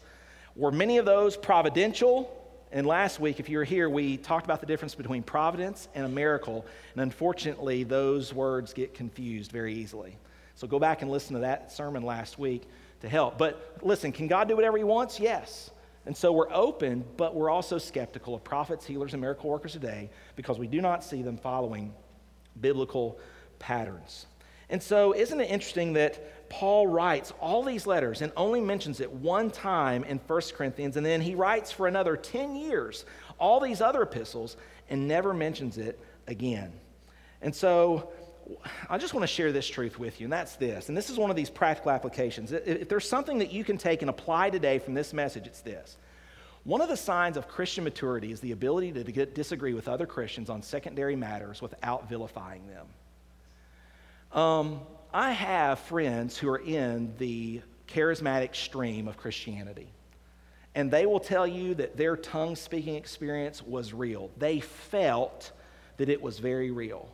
Were 0.56 0.72
many 0.72 0.98
of 0.98 1.06
those 1.06 1.36
providential? 1.36 2.40
And 2.72 2.88
last 2.88 3.20
week, 3.20 3.40
if 3.40 3.50
you 3.50 3.60
were 3.60 3.64
here, 3.64 3.88
we 3.90 4.18
talked 4.18 4.46
about 4.46 4.60
the 4.60 4.66
difference 4.66 4.96
between 4.96 5.22
providence 5.22 5.88
and 5.94 6.06
a 6.06 6.10
miracle. 6.10 6.66
And 6.94 7.02
unfortunately, 7.02 7.84
those 7.84 8.34
words 8.34 8.74
get 8.74 8.94
confused 8.94 9.52
very 9.52 9.76
easily. 9.76 10.18
So 10.56 10.68
go 10.68 10.80
back 10.80 11.02
and 11.02 11.12
listen 11.12 11.36
to 11.36 11.42
that 11.42 11.72
sermon 11.72 12.04
last 12.04 12.40
week 12.40 12.64
to 13.02 13.10
help. 13.10 13.38
But 13.38 13.78
listen, 13.82 14.12
can 14.12 14.28
God 14.28 14.48
do 14.48 14.56
whatever 14.56 14.78
He 14.78 14.84
wants? 14.84 15.20
Yes. 15.20 15.70
And 16.06 16.16
so 16.16 16.34
we're 16.34 16.52
open, 16.52 17.06
but 17.16 17.34
we're 17.36 17.50
also 17.50 17.78
skeptical 17.78 18.36
of 18.36 18.44
prophets, 18.44 18.86
healers, 18.86 19.14
and 19.14 19.22
miracle 19.22 19.50
workers 19.50 19.72
today 19.72 20.10
because 20.36 20.60
we 20.60 20.68
do 20.68 20.82
not 20.82 21.04
see 21.04 21.22
them 21.22 21.38
following 21.38 21.94
biblical 22.60 23.20
patterns. 23.60 24.26
And 24.70 24.82
so, 24.82 25.14
isn't 25.14 25.40
it 25.40 25.50
interesting 25.50 25.94
that 25.94 26.50
Paul 26.50 26.88
writes 26.88 27.32
all 27.40 27.64
these 27.64 27.86
letters 27.86 28.22
and 28.22 28.32
only 28.36 28.60
mentions 28.60 29.00
it 29.00 29.12
one 29.12 29.50
time 29.50 30.04
in 30.04 30.18
1 30.18 30.42
Corinthians, 30.56 30.98
and 30.98 31.06
then 31.06 31.22
he 31.22 31.36
writes 31.36 31.72
for 31.72 31.88
another 31.88 32.18
10 32.18 32.56
years 32.56 33.06
all 33.38 33.60
these 33.60 33.82
other 33.82 34.02
epistles 34.02 34.58
and 34.90 35.08
never 35.08 35.34
mentions 35.34 35.78
it 35.78 36.00
again? 36.28 36.74
And 37.42 37.56
so, 37.56 38.12
I 38.90 38.98
just 38.98 39.14
want 39.14 39.24
to 39.24 39.28
share 39.28 39.52
this 39.52 39.68
truth 39.68 40.00
with 40.00 40.20
you, 40.20 40.26
and 40.26 40.34
that's 40.34 40.56
this. 40.56 40.90
And 40.90 40.98
this 40.98 41.10
is 41.10 41.18
one 41.18 41.30
of 41.30 41.36
these 41.36 41.50
practical 41.50 41.92
applications. 41.92 42.52
If 42.52 42.90
there's 42.90 43.08
something 43.08 43.40
that 43.40 43.52
you 43.52 43.64
can 43.64 43.78
take 43.78 44.02
and 44.02 44.10
apply 44.10 44.50
today 44.50 44.80
from 44.80 44.94
this 44.94 45.14
message, 45.14 45.48
it's 45.48 45.62
this. 45.62 45.98
One 46.64 46.82
of 46.82 46.88
the 46.88 46.98
signs 46.98 47.36
of 47.36 47.48
Christian 47.48 47.84
maturity 47.84 48.32
is 48.32 48.40
the 48.40 48.52
ability 48.52 48.92
to 48.94 49.26
disagree 49.26 49.74
with 49.74 49.88
other 49.88 50.06
Christians 50.06 50.50
on 50.50 50.62
secondary 50.62 51.16
matters 51.16 51.62
without 51.62 52.08
vilifying 52.08 52.64
them. 52.68 52.88
Um, 54.32 54.82
I 55.14 55.32
have 55.32 55.80
friends 55.80 56.38
who 56.38 56.50
are 56.50 56.58
in 56.58 57.14
the 57.18 57.62
charismatic 57.88 58.56
stream 58.56 59.08
of 59.08 59.18
Christianity. 59.18 59.88
And 60.76 60.90
they 60.90 61.06
will 61.06 61.20
tell 61.20 61.46
you 61.46 61.76
that 61.76 61.98
their 61.98 62.18
tongue 62.18 62.56
speaking 62.56 62.96
experience 62.96 63.62
was 63.62 63.94
real. 63.94 64.32
They 64.38 64.60
felt 64.60 65.52
that 65.98 66.10
it 66.10 66.22
was 66.22 66.40
very 66.40 66.72
real. 66.72 67.08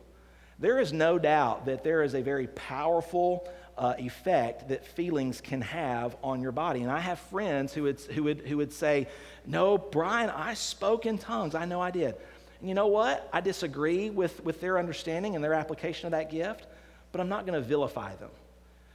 There 0.60 0.78
is 0.78 0.92
no 0.92 1.18
doubt 1.18 1.66
that 1.66 1.82
there 1.82 2.02
is 2.02 2.14
a 2.14 2.20
very 2.20 2.46
powerful 2.46 3.48
uh, 3.78 3.94
effect 3.98 4.68
that 4.68 4.84
feelings 4.84 5.40
can 5.40 5.62
have 5.62 6.14
on 6.22 6.42
your 6.42 6.52
body. 6.52 6.82
And 6.82 6.90
I 6.90 7.00
have 7.00 7.18
friends 7.18 7.72
who 7.72 7.84
would, 7.84 7.98
who, 8.00 8.24
would, 8.24 8.40
who 8.40 8.58
would 8.58 8.72
say, 8.72 9.08
No, 9.46 9.78
Brian, 9.78 10.28
I 10.28 10.52
spoke 10.52 11.06
in 11.06 11.16
tongues. 11.16 11.54
I 11.54 11.64
know 11.64 11.80
I 11.80 11.90
did. 11.90 12.14
And 12.60 12.68
you 12.68 12.74
know 12.74 12.88
what? 12.88 13.26
I 13.32 13.40
disagree 13.40 14.10
with, 14.10 14.44
with 14.44 14.60
their 14.60 14.78
understanding 14.78 15.34
and 15.34 15.42
their 15.42 15.54
application 15.54 16.06
of 16.06 16.10
that 16.12 16.30
gift, 16.30 16.66
but 17.10 17.22
I'm 17.22 17.30
not 17.30 17.46
going 17.46 17.60
to 17.60 17.66
vilify 17.66 18.14
them 18.16 18.28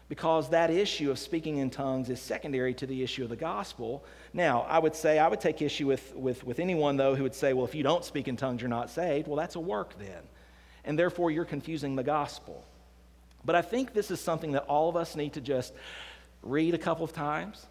because 0.08 0.49
that 0.49 0.69
issue 0.69 1.10
of 1.10 1.17
speaking 1.17 1.58
in 1.58 1.71
tongues 1.71 2.12
is 2.12 2.21
secondary 2.21 2.75
to 2.75 2.86
the 2.86 3.01
issue 3.01 3.23
of 3.23 3.30
the 3.30 3.36
gospel. 3.36 4.04
Now, 4.34 4.62
I 4.69 4.78
would 4.78 4.95
say, 4.95 5.17
I 5.17 5.28
would 5.28 5.41
take 5.41 5.63
issue 5.63 5.88
with, 5.88 6.15
with, 6.15 6.43
with 6.43 6.60
anyone, 6.60 6.95
though, 6.95 7.15
who 7.15 7.23
would 7.23 7.34
say, 7.34 7.54
well, 7.54 7.65
if 7.65 7.73
you 7.73 7.82
don't 7.82 8.06
speak 8.06 8.28
in 8.28 8.38
tongues, 8.38 8.62
you're 8.62 8.69
not 8.69 8.91
saved. 8.91 9.28
Well, 9.28 9.38
that's 9.38 9.56
a 9.56 9.60
work 9.60 9.97
then. 9.97 10.21
And 10.86 10.98
therefore, 10.98 11.32
you're 11.32 11.45
confusing 11.45 11.95
the 11.95 12.04
gospel. 12.04 12.63
But 13.43 13.56
I 13.56 13.62
think 13.62 13.93
this 13.93 14.12
is 14.12 14.19
something 14.19 14.54
that 14.54 14.63
all 14.63 14.89
of 14.89 14.95
us 14.95 15.15
need 15.15 15.34
to 15.34 15.41
just 15.41 15.74
read 16.41 16.74
a 16.74 16.78
couple 16.78 17.04
of 17.04 17.13
times 17.13 17.65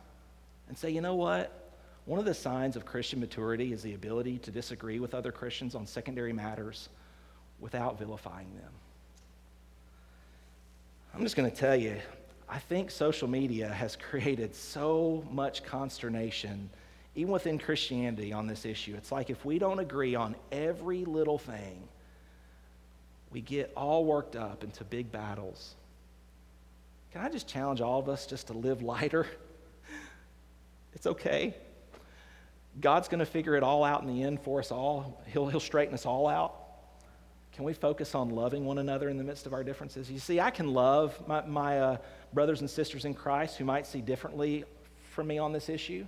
and 0.69 0.77
say, 0.77 0.91
you 0.91 1.01
know 1.01 1.15
what? 1.15 1.65
One 2.07 2.19
of 2.19 2.27
the 2.27 2.35
signs 2.35 2.77
of 2.77 2.85
Christian 2.85 3.21
maturity 3.21 3.73
is 3.73 3.83
the 3.83 3.95
ability 3.95 4.39
to 4.39 4.51
disagree 4.51 4.99
with 4.99 5.15
other 5.15 5.33
Christians 5.33 5.75
on 5.75 5.87
secondary 5.87 6.33
matters 6.33 6.89
without 7.61 7.99
vilifying 7.99 8.53
them. 8.57 8.73
I'm 11.15 11.23
just 11.23 11.37
going 11.37 11.51
to 11.51 11.57
tell 11.57 11.77
you, 11.77 11.97
I 12.49 12.59
think 12.59 12.91
social 12.91 13.29
media 13.29 13.69
has 13.69 13.97
created 14.11 14.55
so 14.55 15.25
much 15.31 15.65
consternation, 15.65 16.69
even 17.15 17.33
within 17.33 17.59
Christianity, 17.59 18.33
on 18.33 18.47
this 18.47 18.67
issue. 18.67 18.95
It's 18.97 19.13
like 19.13 19.31
if 19.31 19.45
we 19.45 19.59
don't 19.59 19.79
agree 19.79 20.15
on 20.15 20.37
every 20.53 21.05
little 21.05 21.39
thing, 21.39 21.89
we 23.35 23.41
get 23.41 23.73
all 23.77 24.05
worked 24.05 24.37
up 24.37 24.63
into 24.63 24.85
big 24.85 25.11
battles. 25.11 25.75
Can 27.11 27.21
I 27.21 27.29
just 27.29 27.49
challenge 27.49 27.81
all 27.81 27.99
of 27.99 28.09
us 28.09 28.27
just 28.27 28.47
to 28.47 28.55
live 28.55 28.81
lighter? 28.81 29.27
It's 30.97 31.09
okay. 31.09 31.57
God's 32.81 33.09
going 33.09 33.19
to 33.19 33.27
figure 33.27 33.57
it 33.57 33.65
all 33.65 33.83
out 33.83 34.03
in 34.03 34.07
the 34.07 34.23
end 34.23 34.41
for 34.41 34.61
us 34.61 34.71
all. 34.71 35.21
He'll, 35.27 35.49
he'll 35.49 35.59
straighten 35.59 35.93
us 35.93 36.07
all 36.07 36.29
out. 36.29 36.55
Can 37.53 37.65
we 37.65 37.73
focus 37.73 38.15
on 38.15 38.31
loving 38.31 38.65
one 38.65 38.79
another 38.79 39.09
in 39.09 39.17
the 39.17 39.25
midst 39.25 39.47
of 39.47 39.53
our 39.53 39.65
differences? 39.65 40.09
You 40.09 40.21
see, 40.21 40.39
I 40.39 40.51
can 40.51 40.73
love 40.73 41.21
my, 41.27 41.45
my 41.45 41.81
uh, 41.81 41.97
brothers 42.33 42.61
and 42.61 42.71
sisters 42.71 43.05
in 43.05 43.13
Christ 43.13 43.59
who 43.59 43.65
might 43.65 43.89
see 43.89 44.01
differently 44.01 44.63
from 45.11 45.27
me 45.27 45.39
on 45.39 45.53
this 45.53 45.69
issue. 45.69 46.07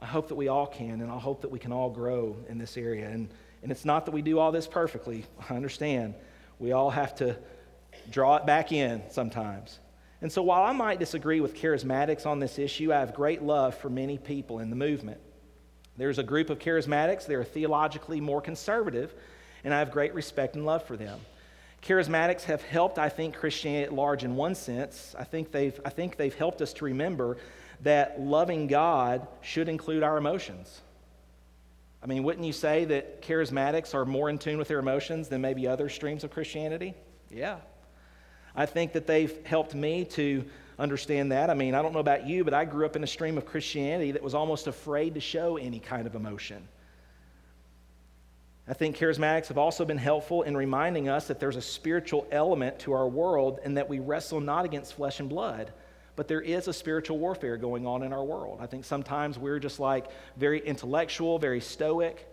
I 0.00 0.06
hope 0.06 0.26
that 0.26 0.34
we 0.34 0.48
all 0.48 0.66
can, 0.66 1.00
and 1.02 1.10
I 1.10 1.18
hope 1.20 1.42
that 1.42 1.50
we 1.52 1.60
can 1.60 1.72
all 1.72 1.88
grow 1.88 2.36
in 2.48 2.58
this 2.58 2.76
area. 2.76 3.08
And, 3.08 3.28
and 3.62 3.72
it's 3.72 3.84
not 3.84 4.06
that 4.06 4.12
we 4.12 4.22
do 4.22 4.38
all 4.38 4.52
this 4.52 4.66
perfectly. 4.66 5.24
I 5.50 5.54
understand. 5.54 6.14
We 6.58 6.72
all 6.72 6.90
have 6.90 7.14
to 7.16 7.36
draw 8.10 8.36
it 8.36 8.46
back 8.46 8.72
in 8.72 9.02
sometimes. 9.10 9.78
And 10.22 10.32
so 10.32 10.42
while 10.42 10.62
I 10.62 10.72
might 10.72 10.98
disagree 10.98 11.40
with 11.40 11.54
charismatics 11.54 12.26
on 12.26 12.38
this 12.38 12.58
issue, 12.58 12.92
I 12.92 13.00
have 13.00 13.14
great 13.14 13.42
love 13.42 13.76
for 13.76 13.90
many 13.90 14.18
people 14.18 14.60
in 14.60 14.70
the 14.70 14.76
movement. 14.76 15.20
There's 15.96 16.18
a 16.18 16.22
group 16.22 16.50
of 16.50 16.58
charismatics, 16.58 17.26
they're 17.26 17.44
theologically 17.44 18.20
more 18.20 18.40
conservative, 18.40 19.14
and 19.64 19.72
I 19.72 19.78
have 19.78 19.90
great 19.90 20.14
respect 20.14 20.54
and 20.54 20.64
love 20.64 20.84
for 20.84 20.96
them. 20.96 21.20
Charismatics 21.82 22.42
have 22.44 22.62
helped, 22.62 22.98
I 22.98 23.08
think, 23.08 23.34
Christianity 23.34 23.84
at 23.84 23.92
large 23.92 24.24
in 24.24 24.36
one 24.36 24.54
sense. 24.54 25.14
I 25.18 25.24
think 25.24 25.52
they've, 25.52 25.78
I 25.84 25.90
think 25.90 26.16
they've 26.16 26.34
helped 26.34 26.60
us 26.60 26.72
to 26.74 26.84
remember 26.84 27.36
that 27.82 28.20
loving 28.20 28.66
God 28.66 29.26
should 29.42 29.68
include 29.68 30.02
our 30.02 30.16
emotions. 30.16 30.80
I 32.06 32.08
mean, 32.08 32.22
wouldn't 32.22 32.46
you 32.46 32.52
say 32.52 32.84
that 32.84 33.20
charismatics 33.20 33.92
are 33.92 34.04
more 34.04 34.30
in 34.30 34.38
tune 34.38 34.58
with 34.58 34.68
their 34.68 34.78
emotions 34.78 35.26
than 35.26 35.40
maybe 35.40 35.66
other 35.66 35.88
streams 35.88 36.22
of 36.22 36.30
Christianity? 36.30 36.94
Yeah. 37.32 37.56
I 38.54 38.64
think 38.64 38.92
that 38.92 39.08
they've 39.08 39.44
helped 39.44 39.74
me 39.74 40.04
to 40.10 40.44
understand 40.78 41.32
that. 41.32 41.50
I 41.50 41.54
mean, 41.54 41.74
I 41.74 41.82
don't 41.82 41.92
know 41.92 41.98
about 41.98 42.24
you, 42.24 42.44
but 42.44 42.54
I 42.54 42.64
grew 42.64 42.86
up 42.86 42.94
in 42.94 43.02
a 43.02 43.08
stream 43.08 43.36
of 43.36 43.44
Christianity 43.44 44.12
that 44.12 44.22
was 44.22 44.34
almost 44.34 44.68
afraid 44.68 45.14
to 45.14 45.20
show 45.20 45.56
any 45.56 45.80
kind 45.80 46.06
of 46.06 46.14
emotion. 46.14 46.68
I 48.68 48.74
think 48.74 48.96
charismatics 48.96 49.48
have 49.48 49.58
also 49.58 49.84
been 49.84 49.98
helpful 49.98 50.42
in 50.42 50.56
reminding 50.56 51.08
us 51.08 51.26
that 51.26 51.40
there's 51.40 51.56
a 51.56 51.62
spiritual 51.62 52.24
element 52.30 52.78
to 52.80 52.92
our 52.92 53.08
world 53.08 53.58
and 53.64 53.76
that 53.78 53.88
we 53.88 53.98
wrestle 53.98 54.40
not 54.40 54.64
against 54.64 54.94
flesh 54.94 55.18
and 55.18 55.28
blood, 55.28 55.72
but 56.16 56.28
there 56.28 56.40
is 56.40 56.66
a 56.66 56.72
spiritual 56.72 57.18
warfare 57.18 57.56
going 57.56 57.86
on 57.86 58.02
in 58.02 58.12
our 58.12 58.24
world. 58.24 58.58
I 58.60 58.66
think 58.66 58.84
sometimes 58.84 59.38
we're 59.38 59.58
just 59.58 59.78
like 59.78 60.06
very 60.36 60.58
intellectual, 60.66 61.38
very 61.38 61.60
stoic. 61.60 62.26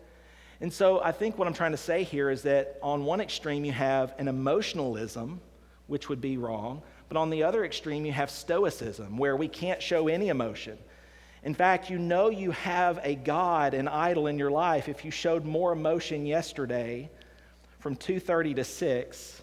And 0.61 0.71
so 0.71 1.01
I 1.01 1.11
think 1.11 1.37
what 1.37 1.47
I'm 1.47 1.53
trying 1.53 1.71
to 1.71 1.77
say 1.77 2.03
here 2.03 2.29
is 2.29 2.43
that 2.43 2.79
on 2.81 3.03
one 3.03 3.19
extreme 3.19 3.65
you 3.65 3.73
have 3.73 4.13
an 4.17 4.29
emotionalism, 4.29 5.41
which 5.87 6.07
would 6.07 6.21
be 6.21 6.37
wrong, 6.37 6.81
but 7.09 7.17
on 7.17 7.29
the 7.29 7.43
other 7.43 7.65
extreme 7.65 8.05
you 8.05 8.13
have 8.13 8.31
stoicism, 8.31 9.17
where 9.17 9.35
we 9.35 9.49
can't 9.49 9.81
show 9.81 10.07
any 10.07 10.29
emotion. 10.29 10.77
In 11.43 11.53
fact, 11.53 11.89
you 11.89 11.99
know 11.99 12.29
you 12.29 12.51
have 12.51 13.01
a 13.03 13.15
God, 13.15 13.73
an 13.73 13.89
idol 13.89 14.27
in 14.27 14.39
your 14.39 14.49
life 14.49 14.87
if 14.87 15.03
you 15.03 15.11
showed 15.11 15.43
more 15.43 15.73
emotion 15.73 16.25
yesterday 16.25 17.11
from 17.79 17.97
2:30 17.97 18.55
to 18.55 18.63
6 18.63 19.41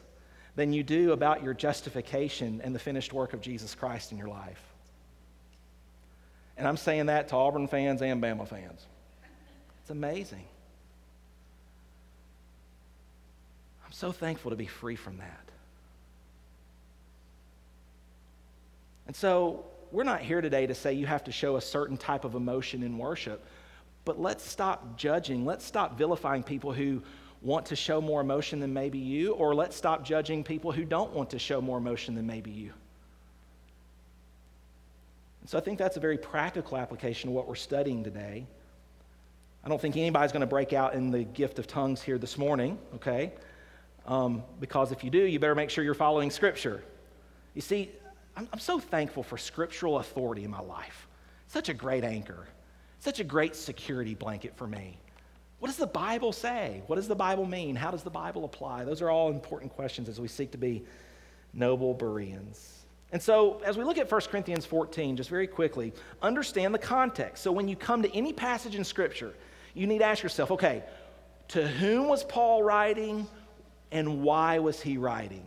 than 0.61 0.75
you 0.75 0.83
do 0.83 1.13
about 1.13 1.43
your 1.43 1.55
justification 1.55 2.61
and 2.63 2.75
the 2.75 2.79
finished 2.79 3.15
work 3.15 3.33
of 3.33 3.41
Jesus 3.41 3.75
Christ 3.75 4.13
in 4.13 4.19
your 4.19 4.29
life. 4.29 4.61
And 6.59 6.69
I'm 6.69 6.77
saying 6.77 7.07
that 7.07 7.29
to 7.29 7.37
Auburn 7.37 7.67
fans 7.67 8.03
and 8.03 8.23
Bama 8.23 8.47
fans. 8.47 8.85
It's 9.81 9.89
amazing. 9.89 10.45
I'm 13.87 13.93
so 13.93 14.13
thankful 14.13 14.51
to 14.51 14.57
be 14.57 14.67
free 14.67 14.97
from 14.97 15.17
that. 15.17 15.49
And 19.07 19.17
so 19.17 19.65
we're 19.91 20.05
not 20.05 20.21
here 20.21 20.43
today 20.43 20.67
to 20.67 20.75
say 20.75 20.93
you 20.93 21.07
have 21.07 21.25
to 21.25 21.33
show 21.33 21.57
a 21.57 21.63
certain 21.63 21.97
type 21.97 22.27
of 22.27 22.35
emotion 22.35 22.83
in 22.83 22.99
worship, 22.99 23.47
but 24.05 24.21
let's 24.21 24.47
stop 24.47 24.99
judging. 24.99 25.47
Let's 25.47 25.65
stop 25.65 25.97
vilifying 25.97 26.43
people 26.43 26.75
who 26.75 27.03
want 27.43 27.67
to 27.67 27.77
show 27.77 28.01
more 28.01 28.21
emotion 28.21 28.61
than 28.61 28.73
maybe 28.73 28.99
you, 28.99 29.33
or 29.33 29.55
let's 29.55 29.77
stop 29.77 30.05
judging 30.05 30.45
people 30.45 30.73
who 30.73 30.85
don't 30.85 31.13
want 31.13 31.31
to 31.31 31.39
show 31.39 31.61
more 31.61 31.79
emotion 31.79 32.15
than 32.15 32.27
maybe 32.27 32.51
you. 32.51 32.73
And 35.41 35.49
so 35.49 35.57
I 35.57 35.61
think 35.61 35.79
that's 35.79 35.97
a 35.97 36.01
very 36.01 36.19
practical 36.19 36.77
application 36.77 37.31
of 37.31 37.35
what 37.35 37.49
we're 37.49 37.55
studying 37.55 38.05
today. 38.05 38.47
I 39.65 39.69
don't 39.69 39.81
think 39.81 39.97
anybody's 39.97 40.33
going 40.33 40.41
to 40.41 40.47
break 40.47 40.73
out 40.73 40.95
in 40.95 41.11
the 41.11 41.25
gift 41.25 41.59
of 41.59 41.67
tongues 41.67 42.03
here 42.03 42.19
this 42.19 42.37
morning, 42.37 42.79
okay? 42.97 43.33
Um, 44.07 44.43
because 44.59 44.93
if 44.93 45.03
you 45.05 45.11
do, 45.11 45.19
you 45.19 45.39
better 45.39 45.55
make 45.55 45.71
sure 45.71 45.85
you're 45.85 45.95
following 45.95 46.31
Scripture. 46.31 46.83
You 47.55 47.61
see, 47.61 47.91
I'm, 48.37 48.49
I'm 48.53 48.59
so 48.59 48.79
thankful 48.79 49.23
for 49.23 49.37
scriptural 49.37 49.99
authority 49.99 50.45
in 50.45 50.51
my 50.51 50.61
life. 50.61 51.07
Such 51.47 51.69
a 51.69 51.75
great 51.75 52.05
anchor, 52.05 52.47
such 53.01 53.21
a 53.21 53.25
great 53.25 53.57
security 53.57 54.15
blanket 54.15 54.57
for 54.57 54.67
me. 54.67 54.99
What 55.61 55.69
does 55.69 55.77
the 55.77 55.87
Bible 55.87 56.33
say? 56.33 56.83
What 56.87 56.97
does 56.97 57.07
the 57.07 57.15
Bible 57.15 57.47
mean? 57.47 57.77
How 57.77 57.91
does 57.91 58.03
the 58.03 58.11
Bible 58.11 58.45
apply? 58.45 58.85
Those 58.85 59.03
are 59.03 59.11
all 59.11 59.31
important 59.31 59.73
questions 59.75 60.09
as 60.09 60.21
we 60.21 60.27
seek 60.27 60.51
to 60.53 60.59
be 60.59 60.85
noble 61.53 61.95
Bereans. 61.95 62.79
And 63.13 63.23
so, 63.23 63.61
as 63.65 63.77
we 63.77 63.85
look 63.85 63.99
at 63.99 64.11
1 64.11 64.21
Corinthians 64.23 64.65
14, 64.67 65.17
just 65.17 65.31
very 65.31 65.47
quickly, 65.47 65.93
understand 66.23 66.75
the 66.75 66.79
context. 66.79 67.43
So, 67.43 67.53
when 67.53 67.69
you 67.69 67.77
come 67.77 68.03
to 68.03 68.17
any 68.17 68.33
passage 68.33 68.75
in 68.75 68.85
Scripture, 68.85 69.35
you 69.75 69.87
need 69.87 69.99
to 69.99 70.05
ask 70.05 70.23
yourself 70.23 70.51
okay, 70.51 70.83
to 71.49 71.67
whom 71.67 72.09
was 72.09 72.25
Paul 72.25 72.63
writing 72.63 73.27
and 73.93 74.23
why 74.23 74.59
was 74.61 74.81
he 74.81 74.97
writing? 74.97 75.43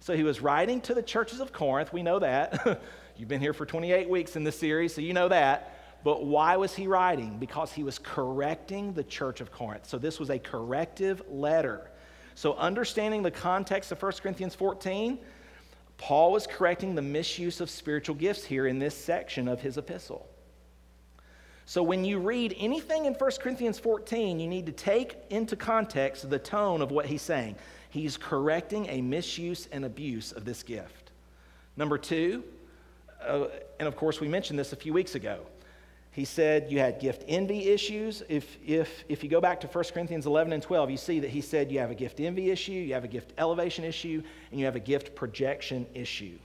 So 0.00 0.14
he 0.14 0.22
was 0.22 0.40
writing 0.40 0.80
to 0.82 0.94
the 0.94 1.02
churches 1.02 1.40
of 1.40 1.52
Corinth. 1.52 1.92
We 1.92 2.02
know 2.02 2.18
that. 2.18 2.80
You've 3.16 3.28
been 3.28 3.40
here 3.40 3.54
for 3.54 3.64
28 3.64 4.08
weeks 4.08 4.36
in 4.36 4.44
this 4.44 4.58
series, 4.58 4.94
so 4.94 5.00
you 5.00 5.12
know 5.14 5.28
that. 5.28 5.73
But 6.04 6.26
why 6.26 6.56
was 6.58 6.74
he 6.74 6.86
writing? 6.86 7.38
Because 7.38 7.72
he 7.72 7.82
was 7.82 7.98
correcting 7.98 8.92
the 8.92 9.02
church 9.02 9.40
of 9.40 9.50
Corinth. 9.50 9.86
So 9.86 9.96
this 9.96 10.20
was 10.20 10.28
a 10.28 10.38
corrective 10.38 11.22
letter. 11.30 11.90
So 12.34 12.54
understanding 12.54 13.22
the 13.22 13.30
context 13.30 13.90
of 13.90 14.02
1 14.02 14.12
Corinthians 14.22 14.54
14, 14.54 15.18
Paul 15.96 16.32
was 16.32 16.46
correcting 16.46 16.94
the 16.94 17.02
misuse 17.02 17.62
of 17.62 17.70
spiritual 17.70 18.16
gifts 18.16 18.44
here 18.44 18.66
in 18.66 18.78
this 18.78 18.94
section 18.94 19.48
of 19.48 19.62
his 19.62 19.78
epistle. 19.78 20.28
So 21.64 21.82
when 21.82 22.04
you 22.04 22.18
read 22.18 22.54
anything 22.58 23.06
in 23.06 23.14
1 23.14 23.30
Corinthians 23.40 23.78
14, 23.78 24.38
you 24.38 24.46
need 24.46 24.66
to 24.66 24.72
take 24.72 25.16
into 25.30 25.56
context 25.56 26.28
the 26.28 26.38
tone 26.38 26.82
of 26.82 26.90
what 26.90 27.06
he's 27.06 27.22
saying. 27.22 27.56
He's 27.88 28.18
correcting 28.18 28.86
a 28.90 29.00
misuse 29.00 29.68
and 29.72 29.86
abuse 29.86 30.32
of 30.32 30.44
this 30.44 30.62
gift. 30.62 31.12
Number 31.78 31.96
two, 31.96 32.44
uh, 33.26 33.46
and 33.78 33.88
of 33.88 33.96
course, 33.96 34.20
we 34.20 34.28
mentioned 34.28 34.58
this 34.58 34.74
a 34.74 34.76
few 34.76 34.92
weeks 34.92 35.14
ago. 35.14 35.46
He 36.14 36.24
said 36.24 36.70
you 36.70 36.78
had 36.78 37.00
gift 37.00 37.24
envy 37.26 37.70
issues. 37.70 38.22
If, 38.28 38.56
if, 38.64 39.04
if 39.08 39.24
you 39.24 39.28
go 39.28 39.40
back 39.40 39.60
to 39.62 39.66
1 39.66 39.84
Corinthians 39.92 40.26
11 40.26 40.52
and 40.52 40.62
12, 40.62 40.90
you 40.90 40.96
see 40.96 41.18
that 41.18 41.30
he 41.30 41.40
said 41.40 41.72
you 41.72 41.80
have 41.80 41.90
a 41.90 41.94
gift 41.94 42.20
envy 42.20 42.50
issue, 42.52 42.70
you 42.70 42.94
have 42.94 43.02
a 43.02 43.08
gift 43.08 43.32
elevation 43.36 43.84
issue, 43.84 44.22
and 44.52 44.60
you 44.60 44.64
have 44.64 44.76
a 44.76 44.80
gift 44.80 45.16
projection 45.16 45.84
issue. 45.92 46.38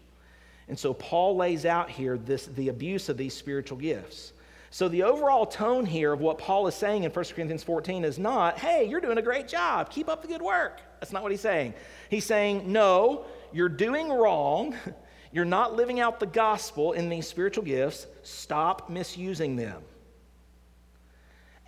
And 0.69 0.77
so 0.77 0.95
Paul 0.95 1.35
lays 1.35 1.67
out 1.67 1.87
here 1.87 2.17
this, 2.17 2.47
the 2.47 2.69
abuse 2.69 3.09
of 3.09 3.17
these 3.17 3.35
spiritual 3.35 3.77
gifts. 3.77 4.33
So, 4.71 4.87
the 4.87 5.01
overall 5.01 5.47
tone 5.47 5.83
here 5.83 6.13
of 6.13 6.19
what 6.19 6.37
Paul 6.37 6.67
is 6.67 6.75
saying 6.75 7.03
in 7.03 7.11
1 7.11 7.25
Corinthians 7.33 7.63
14 7.63 8.05
is 8.05 8.19
not, 8.19 8.59
hey, 8.59 8.87
you're 8.87 9.01
doing 9.01 9.17
a 9.17 9.21
great 9.21 9.47
job, 9.47 9.89
keep 9.89 10.07
up 10.07 10.21
the 10.21 10.27
good 10.27 10.43
work. 10.43 10.79
That's 10.99 11.11
not 11.11 11.23
what 11.23 11.31
he's 11.31 11.41
saying. 11.41 11.73
He's 12.11 12.25
saying, 12.25 12.71
no, 12.71 13.25
you're 13.51 13.67
doing 13.67 14.09
wrong. 14.09 14.75
you're 15.31 15.45
not 15.45 15.75
living 15.75 15.99
out 15.99 16.19
the 16.19 16.25
gospel 16.25 16.93
in 16.93 17.09
these 17.09 17.27
spiritual 17.27 17.63
gifts, 17.63 18.07
stop 18.23 18.89
misusing 18.89 19.55
them. 19.55 19.81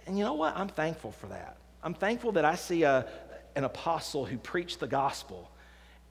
And 0.08 0.18
you 0.18 0.24
know 0.24 0.34
what? 0.34 0.56
I'm 0.58 0.68
thankful 0.68 1.12
for 1.12 1.28
that. 1.28 1.58
I'm 1.84 1.94
thankful 1.94 2.34
that 2.34 2.46
I 2.46 2.56
see 2.56 2.84
a, 2.84 3.08
an 3.56 3.64
apostle 3.64 4.26
who 4.26 4.38
preached 4.38 4.80
the 4.80 4.88
gospel 4.88 5.52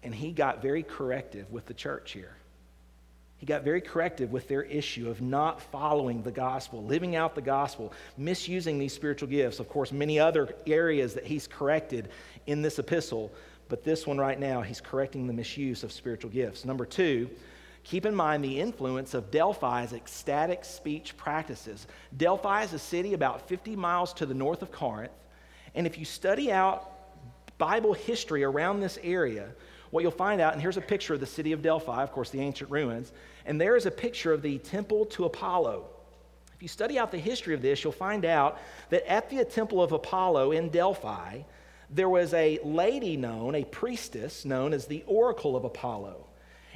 and 0.03 0.15
he 0.15 0.33
got 0.33 0.63
very 0.63 0.83
corrective 0.83 1.51
with 1.51 1.67
the 1.67 1.75
church 1.75 2.13
here. 2.13 2.35
He 3.37 3.47
got 3.47 3.65
very 3.65 3.81
corrective 3.81 4.33
with 4.33 4.49
their 4.49 4.63
issue 4.63 5.09
of 5.09 5.23
not 5.23 5.63
following 5.63 6.23
the 6.23 6.31
gospel, 6.31 6.85
living 6.85 7.17
out 7.17 7.35
the 7.35 7.41
gospel, 7.41 7.93
misusing 8.19 8.79
these 8.79 8.93
spiritual 8.93 9.29
gifts. 9.29 9.61
Of 9.61 9.69
course, 9.69 9.93
many 9.93 10.19
other 10.19 10.55
areas 10.67 11.15
that 11.15 11.25
he's 11.25 11.47
corrected 11.47 12.11
in 12.47 12.61
this 12.61 12.79
epistle, 12.79 13.33
but 13.71 13.85
this 13.85 14.07
one 14.07 14.19
right 14.19 14.39
now, 14.39 14.61
he's 14.61 14.81
correcting 14.81 15.27
the 15.27 15.33
misuse 15.33 15.83
of 15.83 15.93
spiritual 15.93 16.31
gifts. 16.31 16.65
Number 16.65 16.85
two, 16.85 17.31
keep 17.85 18.05
in 18.05 18.15
mind 18.15 18.45
the 18.45 18.61
influence 18.61 19.15
of 19.15 19.31
Delphi's 19.31 19.95
ecstatic 19.95 20.65
speech 20.65 21.17
practices. 21.17 21.87
Delphi 22.17 22.65
is 22.65 22.75
a 22.75 22.79
city 22.79 23.15
about 23.15 23.49
50 23.49 23.77
miles 23.77 24.13
to 24.15 24.27
the 24.27 24.35
north 24.35 24.61
of 24.61 24.71
Corinth, 24.71 25.13
and 25.75 25.87
if 25.87 25.97
you 25.97 26.05
study 26.05 26.53
out 26.53 26.91
Bible 27.57 27.93
history 27.93 28.43
around 28.43 28.81
this 28.81 28.99
area, 29.03 29.49
what 29.91 30.03
you'll 30.03 30.11
find 30.11 30.41
out, 30.41 30.53
and 30.53 30.63
here's 30.63 30.77
a 30.77 30.83
picture 30.83 31.15
of 31.15 31.21
the 31.21 31.27
city 31.27 31.53
of 31.53 31.63
Delphi, 31.63 32.03
of 32.03 32.13
course, 32.13 32.31
the 32.31 32.41
ancient 32.41 32.71
ruins, 32.71 33.13
and 33.47 33.61
there 33.61 33.77
is 33.77 33.87
a 33.87 33.91
picture 33.91 34.33
of 34.33 34.43
the 34.43 34.59
temple 34.59 35.05
to 35.07 35.25
Apollo. 35.25 35.87
If 36.55 36.63
you 36.63 36.69
study 36.69 36.99
out 36.99 37.11
the 37.11 37.19
history 37.19 37.55
of 37.55 37.63
this, 37.63 37.83
you'll 37.85 37.93
find 37.93 38.25
out 38.25 38.59
that 38.91 39.07
at 39.11 39.31
the 39.31 39.45
temple 39.45 39.83
of 39.83 39.93
Apollo 39.93 40.53
in 40.53 40.69
Delphi, 40.69 41.43
there 41.92 42.09
was 42.09 42.33
a 42.35 42.59
lady 42.64 43.16
known, 43.16 43.55
a 43.55 43.64
priestess 43.64 44.44
known 44.44 44.72
as 44.72 44.87
the 44.87 45.05
Oracle 45.07 45.57
of 45.57 45.64
Apollo. 45.64 46.26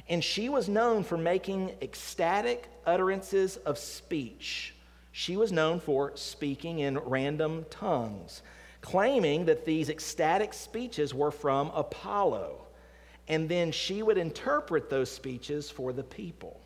And 0.07 0.23
she 0.23 0.49
was 0.49 0.69
known 0.69 1.03
for 1.03 1.17
making 1.17 1.71
ecstatic 1.81 2.69
utterances 2.85 3.57
of 3.57 3.77
speech. 3.77 4.75
She 5.11 5.37
was 5.37 5.51
known 5.51 5.79
for 5.79 6.11
speaking 6.15 6.79
in 6.79 6.99
random 6.99 7.65
tongues, 7.69 8.41
claiming 8.81 9.45
that 9.45 9.65
these 9.65 9.89
ecstatic 9.89 10.53
speeches 10.53 11.13
were 11.13 11.31
from 11.31 11.71
Apollo 11.73 12.65
and 13.27 13.49
then 13.49 13.71
she 13.71 14.03
would 14.03 14.17
interpret 14.17 14.89
those 14.89 15.11
speeches 15.11 15.69
for 15.69 15.93
the 15.93 16.03
people. 16.03 16.61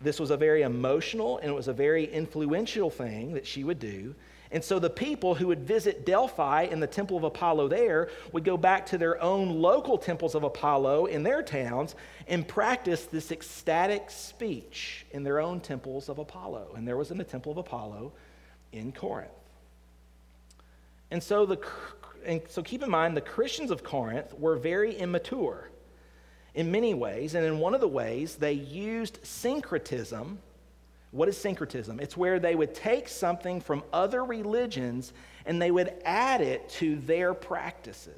This 0.00 0.20
was 0.20 0.30
a 0.30 0.36
very 0.36 0.62
emotional 0.62 1.38
and 1.38 1.50
it 1.50 1.54
was 1.54 1.68
a 1.68 1.72
very 1.72 2.10
influential 2.10 2.90
thing 2.90 3.34
that 3.34 3.46
she 3.46 3.64
would 3.64 3.78
do. 3.78 4.14
And 4.52 4.64
so 4.64 4.78
the 4.78 4.90
people 4.90 5.34
who 5.36 5.46
would 5.46 5.60
visit 5.60 6.04
Delphi 6.04 6.64
in 6.64 6.80
the 6.80 6.86
temple 6.86 7.16
of 7.16 7.22
Apollo 7.22 7.68
there 7.68 8.08
would 8.32 8.44
go 8.44 8.56
back 8.56 8.86
to 8.86 8.98
their 8.98 9.20
own 9.22 9.60
local 9.60 9.96
temples 9.96 10.34
of 10.34 10.42
Apollo 10.42 11.06
in 11.06 11.22
their 11.22 11.42
towns 11.42 11.94
and 12.26 12.46
practice 12.46 13.04
this 13.04 13.30
ecstatic 13.30 14.10
speech 14.10 15.06
in 15.12 15.22
their 15.22 15.38
own 15.38 15.60
temples 15.60 16.08
of 16.08 16.18
Apollo. 16.18 16.72
And 16.76 16.86
there 16.86 16.96
was 16.96 17.12
in 17.12 17.18
the 17.18 17.24
temple 17.24 17.52
of 17.52 17.58
Apollo 17.58 18.12
in 18.72 18.90
Corinth. 18.90 19.30
And 21.12 21.22
so 21.22 21.46
the 21.46 21.58
and 22.24 22.42
so 22.48 22.62
keep 22.62 22.82
in 22.82 22.90
mind, 22.90 23.16
the 23.16 23.22
Christians 23.22 23.70
of 23.70 23.82
Corinth 23.82 24.38
were 24.38 24.56
very 24.56 24.94
immature 24.94 25.70
in 26.54 26.70
many 26.70 26.94
ways. 26.94 27.34
And 27.34 27.44
in 27.46 27.58
one 27.58 27.74
of 27.74 27.80
the 27.80 27.88
ways, 27.88 28.36
they 28.36 28.52
used 28.52 29.18
syncretism. 29.22 30.38
What 31.10 31.28
is 31.28 31.36
syncretism? 31.36 31.98
It's 32.00 32.16
where 32.16 32.38
they 32.38 32.54
would 32.54 32.74
take 32.74 33.08
something 33.08 33.60
from 33.60 33.82
other 33.92 34.24
religions 34.24 35.12
and 35.44 35.60
they 35.60 35.70
would 35.70 35.92
add 36.04 36.40
it 36.40 36.68
to 36.70 36.96
their 36.96 37.34
practices. 37.34 38.14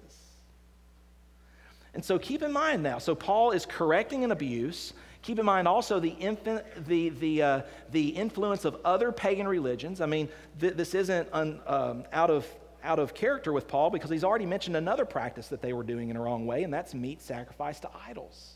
And 1.94 2.04
so 2.04 2.18
keep 2.18 2.42
in 2.42 2.52
mind 2.52 2.82
now, 2.82 2.98
so 2.98 3.14
Paul 3.14 3.52
is 3.52 3.66
correcting 3.66 4.24
an 4.24 4.30
abuse. 4.30 4.92
Keep 5.22 5.38
in 5.38 5.46
mind 5.46 5.68
also 5.68 6.00
the, 6.00 6.10
infin- 6.12 6.64
the, 6.86 7.10
the, 7.10 7.42
uh, 7.42 7.62
the 7.90 8.08
influence 8.08 8.64
of 8.64 8.76
other 8.84 9.12
pagan 9.12 9.46
religions. 9.46 10.00
I 10.00 10.06
mean, 10.06 10.28
th- 10.60 10.74
this 10.74 10.94
isn't 10.94 11.28
un- 11.32 11.60
um, 11.66 12.04
out 12.12 12.30
of 12.30 12.46
out 12.84 12.98
of 12.98 13.14
character 13.14 13.52
with 13.52 13.68
Paul 13.68 13.90
because 13.90 14.10
he's 14.10 14.24
already 14.24 14.46
mentioned 14.46 14.76
another 14.76 15.04
practice 15.04 15.48
that 15.48 15.62
they 15.62 15.72
were 15.72 15.84
doing 15.84 16.10
in 16.10 16.16
a 16.16 16.20
wrong 16.20 16.46
way, 16.46 16.64
and 16.64 16.72
that's 16.72 16.94
meat 16.94 17.22
sacrifice 17.22 17.80
to 17.80 17.90
idols. 18.08 18.54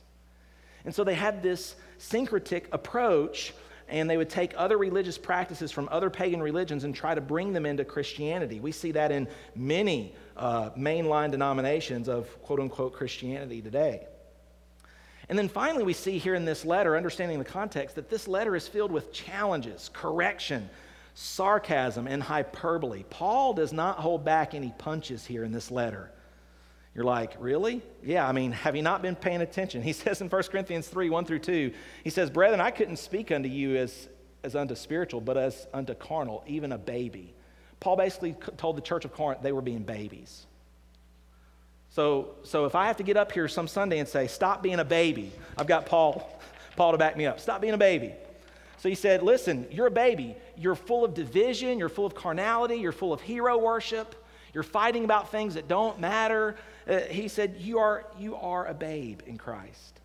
And 0.85 0.95
so 0.95 1.05
they 1.05 1.15
had 1.15 1.43
this 1.43 1.77
syncretic 1.99 2.69
approach, 2.73 3.53
and 3.89 4.11
they 4.11 4.17
would 4.17 4.31
take 4.31 4.53
other 4.57 4.79
religious 4.79 5.17
practices 5.17 5.71
from 5.71 5.89
other 5.91 6.11
pagan 6.11 6.43
religions 6.43 6.85
and 6.85 6.95
try 6.95 7.15
to 7.15 7.21
bring 7.21 7.53
them 7.53 7.67
into 7.67 7.85
Christianity. 7.85 8.61
We 8.61 8.73
see 8.73 8.93
that 8.93 9.13
in 9.13 9.29
many 9.55 10.15
uh, 10.37 10.71
mainline 10.71 11.31
denominations 11.31 12.09
of 12.09 12.43
quote 12.43 12.61
unquote 12.61 12.93
Christianity 12.93 13.63
today. 13.63 14.07
And 15.29 15.39
then 15.39 15.49
finally, 15.49 15.83
we 15.83 15.93
see 15.93 16.19
here 16.19 16.35
in 16.35 16.45
this 16.45 16.65
letter, 16.65 16.97
understanding 16.97 17.39
the 17.39 17.45
context, 17.45 17.97
that 17.97 18.09
this 18.09 18.29
letter 18.29 18.55
is 18.55 18.69
filled 18.69 18.93
with 18.93 19.13
challenges, 19.13 19.91
correction, 19.93 20.71
sarcasm, 21.15 22.07
and 22.07 22.23
hyperbole. 22.23 23.05
Paul 23.11 23.55
does 23.55 23.73
not 23.73 23.99
hold 23.99 24.25
back 24.25 24.55
any 24.55 24.73
punches 24.79 25.27
here 25.27 25.43
in 25.43 25.51
this 25.51 25.71
letter. 25.71 26.13
You're 26.97 27.05
like, 27.05 27.37
really? 27.39 27.83
Yeah, 28.03 28.27
I 28.27 28.33
mean, 28.33 28.53
have 28.53 28.75
you 28.75 28.81
not 28.81 29.03
been 29.03 29.17
paying 29.17 29.43
attention? 29.43 29.83
He 29.83 29.93
says 29.93 30.23
in 30.23 30.31
1 30.31 30.43
Corinthians 30.45 30.89
3 30.89 31.11
1 31.11 31.25
through 31.27 31.41
2, 31.41 31.73
he 32.03 32.11
says, 32.11 32.31
Brethren, 32.31 32.61
I 32.61 32.71
couldn't 32.71 32.97
speak 32.97 33.31
unto 33.31 33.51
you 33.51 33.77
as, 33.77 34.09
as 34.43 34.57
unto 34.57 34.75
spiritual, 34.75 35.21
but 35.21 35.37
as 35.37 35.67
unto 35.75 35.95
carnal, 35.95 36.43
even 36.47 36.73
a 36.73 36.79
baby. 36.79 37.35
Paul 37.81 37.97
basically 37.97 38.35
told 38.57 38.79
the 38.79 38.81
church 38.81 39.05
of 39.05 39.13
Corinth 39.13 39.43
they 39.43 39.53
were 39.53 39.61
being 39.61 39.83
babies. 39.83 40.47
So, 41.91 42.31
so 42.45 42.65
if 42.65 42.75
I 42.75 42.87
have 42.87 42.97
to 42.97 43.03
get 43.03 43.19
up 43.19 43.31
here 43.31 43.47
some 43.47 43.69
Sunday 43.69 43.99
and 43.99 44.09
say, 44.09 44.27
stop 44.27 44.63
being 44.63 44.81
a 44.81 44.85
baby, 44.85 45.31
I've 45.59 45.67
got 45.67 45.85
Paul, 45.85 46.41
Paul 46.77 46.93
to 46.93 46.99
back 46.99 47.15
me 47.15 47.27
up. 47.27 47.41
Stop 47.41 47.61
being 47.61 47.75
a 47.75 47.79
baby. 47.79 48.15
So 48.79 48.89
he 48.89 48.95
said, 48.95 49.23
Listen, 49.23 49.67
you're 49.71 49.87
a 49.87 49.91
baby. 49.91 50.35
You're 50.57 50.75
full 50.75 51.05
of 51.05 51.13
division. 51.13 51.79
You're 51.79 51.89
full 51.89 52.07
of 52.07 52.15
carnality. 52.15 52.77
You're 52.77 52.93
full 52.93 53.13
of 53.13 53.21
hero 53.21 53.59
worship. 53.59 54.15
You're 54.53 54.63
fighting 54.63 55.05
about 55.05 55.31
things 55.31 55.55
that 55.55 55.69
don't 55.69 56.01
matter. 56.01 56.57
Uh, 56.87 57.01
he 57.01 57.29
said, 57.29 57.57
you 57.59 57.79
are, 57.79 58.07
you 58.19 58.37
are 58.37 58.67
a 58.67 58.75
babe 58.75 59.21
in 59.27 59.39
Christ. 59.39 60.01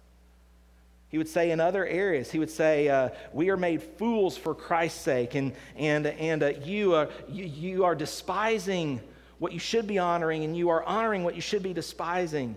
He 1.12 1.18
would 1.18 1.28
say 1.28 1.52
in 1.52 1.60
other 1.60 1.86
areas, 1.86 2.32
he 2.32 2.40
would 2.40 2.50
say, 2.50 2.88
uh, 2.88 3.10
We 3.34 3.50
are 3.50 3.58
made 3.58 3.84
fools 3.84 4.38
for 4.38 4.56
Christ's 4.56 5.02
sake, 5.02 5.36
and, 5.36 5.52
and, 5.76 6.08
and 6.08 6.42
uh, 6.42 6.54
you, 6.64 6.96
are, 6.96 7.10
you, 7.28 7.44
you 7.44 7.84
are 7.84 7.96
despising 7.96 9.02
what 9.38 9.52
you 9.52 9.60
should 9.60 9.88
be 9.88 10.00
honoring, 10.00 10.46
and 10.46 10.56
you 10.56 10.70
are 10.70 10.82
honoring 10.84 11.26
what 11.26 11.36
you 11.36 11.42
should 11.42 11.64
be 11.64 11.74
despising. 11.74 12.56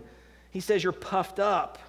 He 0.53 0.61
says, 0.61 0.85
You're 0.85 0.93
puffed 0.93 1.41
up. 1.41 1.81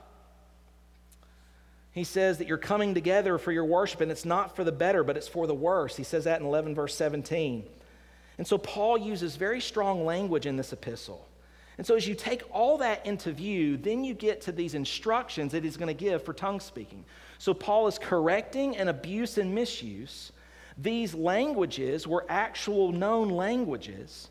He 1.91 2.04
says 2.04 2.39
that 2.39 2.48
you're 2.48 2.58
coming 2.58 2.95
together 2.95 3.38
for 3.38 3.52
your 3.52 3.63
worship, 3.63 4.02
and 4.02 4.12
it's 4.12 4.26
not 4.26 4.56
for 4.56 4.63
the 4.63 4.71
better, 4.71 5.04
but 5.04 5.15
it's 5.15 5.28
for 5.28 5.45
the 5.48 5.54
worse. 5.54 5.95
He 5.95 6.04
says 6.04 6.26
that 6.26 6.41
in 6.41 6.48
11, 6.48 6.76
verse 6.76 6.95
17. 6.95 7.63
And 8.38 8.45
so 8.45 8.58
Paul 8.58 8.98
uses 8.98 9.38
very 9.38 9.62
strong 9.62 10.04
language 10.04 10.45
in 10.45 10.58
this 10.58 10.74
epistle. 10.74 11.26
And 11.77 11.85
so 11.85 11.95
as 11.95 12.07
you 12.07 12.15
take 12.15 12.43
all 12.51 12.77
that 12.77 13.05
into 13.05 13.31
view, 13.31 13.77
then 13.77 14.03
you 14.03 14.13
get 14.13 14.41
to 14.41 14.51
these 14.51 14.75
instructions 14.75 15.51
that 15.51 15.63
he's 15.63 15.77
going 15.77 15.88
to 15.88 15.93
give 15.93 16.23
for 16.23 16.33
tongue 16.33 16.59
speaking. 16.59 17.03
So 17.38 17.53
Paul 17.53 17.88
is 17.88 17.99
correcting 17.99 18.77
an 18.77 18.88
abuse 18.88 19.38
and 19.38 19.53
misuse. 19.53 20.31
These 20.77 21.13
languages 21.13 22.07
were 22.07 22.25
actual 22.29 22.91
known 22.91 23.29
languages. 23.29 24.29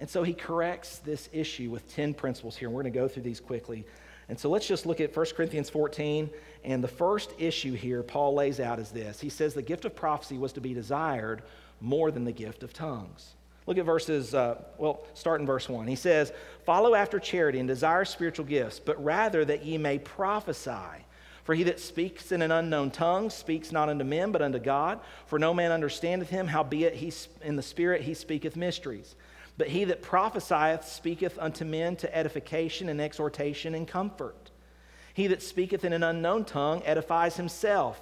And 0.00 0.08
so 0.08 0.22
he 0.22 0.32
corrects 0.32 0.98
this 0.98 1.28
issue 1.32 1.70
with 1.70 1.94
10 1.94 2.14
principles 2.14 2.56
here. 2.56 2.68
And 2.68 2.74
we're 2.74 2.82
going 2.82 2.92
to 2.92 2.98
go 2.98 3.08
through 3.08 3.22
these 3.22 3.40
quickly. 3.40 3.86
And 4.28 4.38
so 4.38 4.48
let's 4.48 4.66
just 4.66 4.86
look 4.86 5.00
at 5.00 5.14
1 5.14 5.26
Corinthians 5.36 5.68
14. 5.68 6.30
And 6.64 6.82
the 6.82 6.88
first 6.88 7.32
issue 7.38 7.74
here 7.74 8.02
Paul 8.02 8.34
lays 8.34 8.60
out 8.60 8.78
is 8.78 8.90
this 8.90 9.20
He 9.20 9.28
says 9.28 9.52
the 9.52 9.62
gift 9.62 9.84
of 9.84 9.94
prophecy 9.94 10.38
was 10.38 10.52
to 10.54 10.60
be 10.60 10.72
desired 10.72 11.42
more 11.80 12.10
than 12.10 12.24
the 12.24 12.32
gift 12.32 12.62
of 12.62 12.72
tongues. 12.72 13.34
Look 13.66 13.78
at 13.78 13.84
verses, 13.84 14.34
uh, 14.34 14.60
well, 14.78 15.04
start 15.14 15.40
in 15.40 15.46
verse 15.46 15.68
1. 15.68 15.86
He 15.86 15.94
says, 15.94 16.32
Follow 16.64 16.94
after 16.94 17.18
charity 17.18 17.58
and 17.58 17.68
desire 17.68 18.04
spiritual 18.04 18.46
gifts, 18.46 18.80
but 18.80 19.02
rather 19.02 19.44
that 19.44 19.64
ye 19.64 19.78
may 19.78 19.98
prophesy. 19.98 21.04
For 21.44 21.54
he 21.54 21.64
that 21.64 21.80
speaks 21.80 22.30
in 22.30 22.42
an 22.42 22.52
unknown 22.52 22.90
tongue 22.90 23.30
speaks 23.30 23.72
not 23.72 23.88
unto 23.88 24.04
men, 24.04 24.30
but 24.30 24.42
unto 24.42 24.58
God. 24.58 25.00
For 25.26 25.38
no 25.38 25.52
man 25.52 25.72
understandeth 25.72 26.28
him, 26.30 26.46
howbeit 26.46 26.94
he, 26.94 27.12
in 27.42 27.56
the 27.56 27.62
Spirit 27.62 28.02
he 28.02 28.14
speaketh 28.14 28.56
mysteries. 28.56 29.16
But 29.58 29.68
he 29.68 29.84
that 29.84 30.02
prophesieth 30.02 30.84
speaketh 30.86 31.38
unto 31.38 31.64
men 31.64 31.96
to 31.96 32.16
edification 32.16 32.88
and 32.88 33.00
exhortation 33.00 33.74
and 33.74 33.86
comfort. 33.86 34.50
He 35.14 35.26
that 35.28 35.42
speaketh 35.42 35.84
in 35.84 35.92
an 35.92 36.02
unknown 36.02 36.44
tongue 36.44 36.82
edifies 36.84 37.36
himself, 37.36 38.00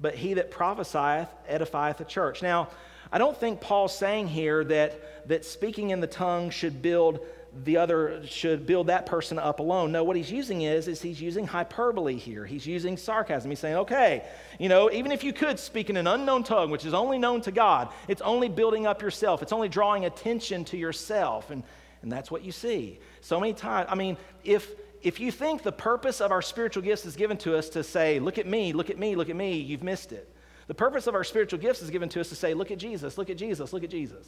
but 0.00 0.16
he 0.16 0.34
that 0.34 0.50
prophesieth 0.50 1.28
edifieth 1.48 1.98
the 1.98 2.04
church. 2.04 2.42
Now, 2.42 2.68
I 3.12 3.18
don't 3.18 3.36
think 3.36 3.60
Paul's 3.60 3.96
saying 3.96 4.28
here 4.28 4.64
that, 4.64 5.28
that 5.28 5.44
speaking 5.44 5.90
in 5.90 6.00
the 6.00 6.06
tongue 6.06 6.50
should 6.50 6.80
build 6.82 7.20
the 7.64 7.78
other 7.78 8.24
should 8.26 8.64
build 8.64 8.86
that 8.86 9.06
person 9.06 9.38
up 9.38 9.58
alone. 9.58 9.90
No, 9.90 10.04
what 10.04 10.16
he's 10.16 10.30
using 10.30 10.62
is, 10.62 10.86
is 10.86 11.02
he's 11.02 11.20
using 11.20 11.46
hyperbole 11.46 12.14
here. 12.14 12.46
He's 12.46 12.66
using 12.66 12.96
sarcasm. 12.96 13.50
He's 13.50 13.58
saying, 13.58 13.76
okay, 13.76 14.22
you 14.58 14.68
know, 14.68 14.90
even 14.90 15.10
if 15.10 15.24
you 15.24 15.32
could 15.32 15.58
speak 15.58 15.90
in 15.90 15.96
an 15.96 16.06
unknown 16.06 16.44
tongue, 16.44 16.70
which 16.70 16.84
is 16.84 16.94
only 16.94 17.18
known 17.18 17.40
to 17.42 17.50
God, 17.50 17.88
it's 18.06 18.22
only 18.22 18.48
building 18.48 18.86
up 18.86 19.02
yourself. 19.02 19.42
It's 19.42 19.52
only 19.52 19.68
drawing 19.68 20.04
attention 20.04 20.64
to 20.66 20.76
yourself. 20.76 21.50
And, 21.50 21.64
and 22.02 22.12
that's 22.12 22.30
what 22.30 22.44
you 22.44 22.52
see. 22.52 23.00
So 23.20 23.40
many 23.40 23.52
times, 23.52 23.88
I 23.90 23.94
mean, 23.96 24.16
if 24.44 24.70
if 25.02 25.18
you 25.18 25.32
think 25.32 25.62
the 25.62 25.72
purpose 25.72 26.20
of 26.20 26.30
our 26.30 26.42
spiritual 26.42 26.82
gifts 26.82 27.06
is 27.06 27.16
given 27.16 27.38
to 27.38 27.56
us 27.56 27.70
to 27.70 27.82
say, 27.82 28.20
look 28.20 28.36
at 28.36 28.46
me, 28.46 28.74
look 28.74 28.90
at 28.90 28.98
me, 28.98 29.16
look 29.16 29.30
at 29.30 29.36
me, 29.36 29.54
you've 29.54 29.82
missed 29.82 30.12
it. 30.12 30.28
The 30.70 30.74
purpose 30.74 31.08
of 31.08 31.16
our 31.16 31.24
spiritual 31.24 31.58
gifts 31.58 31.82
is 31.82 31.90
given 31.90 32.08
to 32.10 32.20
us 32.20 32.28
to 32.28 32.36
say, 32.36 32.54
look 32.54 32.70
at 32.70 32.78
Jesus, 32.78 33.18
look 33.18 33.28
at 33.28 33.36
Jesus, 33.36 33.72
look 33.72 33.82
at 33.82 33.90
Jesus. 33.90 34.24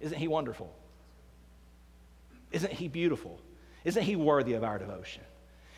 Isn't 0.00 0.18
he 0.18 0.28
wonderful? 0.28 0.70
Isn't 2.52 2.74
he 2.74 2.88
beautiful? 2.88 3.40
Isn't 3.86 4.02
he 4.02 4.14
worthy 4.14 4.52
of 4.52 4.62
our 4.62 4.78
devotion? 4.78 5.22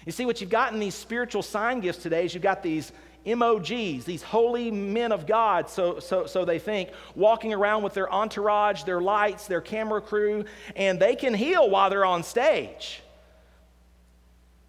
You 0.04 0.10
see, 0.10 0.26
what 0.26 0.40
you've 0.40 0.50
got 0.50 0.72
in 0.72 0.80
these 0.80 0.96
spiritual 0.96 1.42
sign 1.42 1.78
gifts 1.78 2.02
today 2.02 2.24
is 2.24 2.34
you've 2.34 2.42
got 2.42 2.60
these 2.60 2.90
MOGs, 3.24 4.04
these 4.04 4.24
holy 4.24 4.72
men 4.72 5.12
of 5.12 5.28
God, 5.28 5.70
so, 5.70 6.00
so, 6.00 6.26
so 6.26 6.44
they 6.44 6.58
think, 6.58 6.90
walking 7.14 7.54
around 7.54 7.84
with 7.84 7.94
their 7.94 8.12
entourage, 8.12 8.82
their 8.82 9.00
lights, 9.00 9.46
their 9.46 9.60
camera 9.60 10.00
crew, 10.00 10.44
and 10.74 10.98
they 10.98 11.14
can 11.14 11.34
heal 11.34 11.70
while 11.70 11.88
they're 11.88 12.04
on 12.04 12.24
stage. 12.24 13.00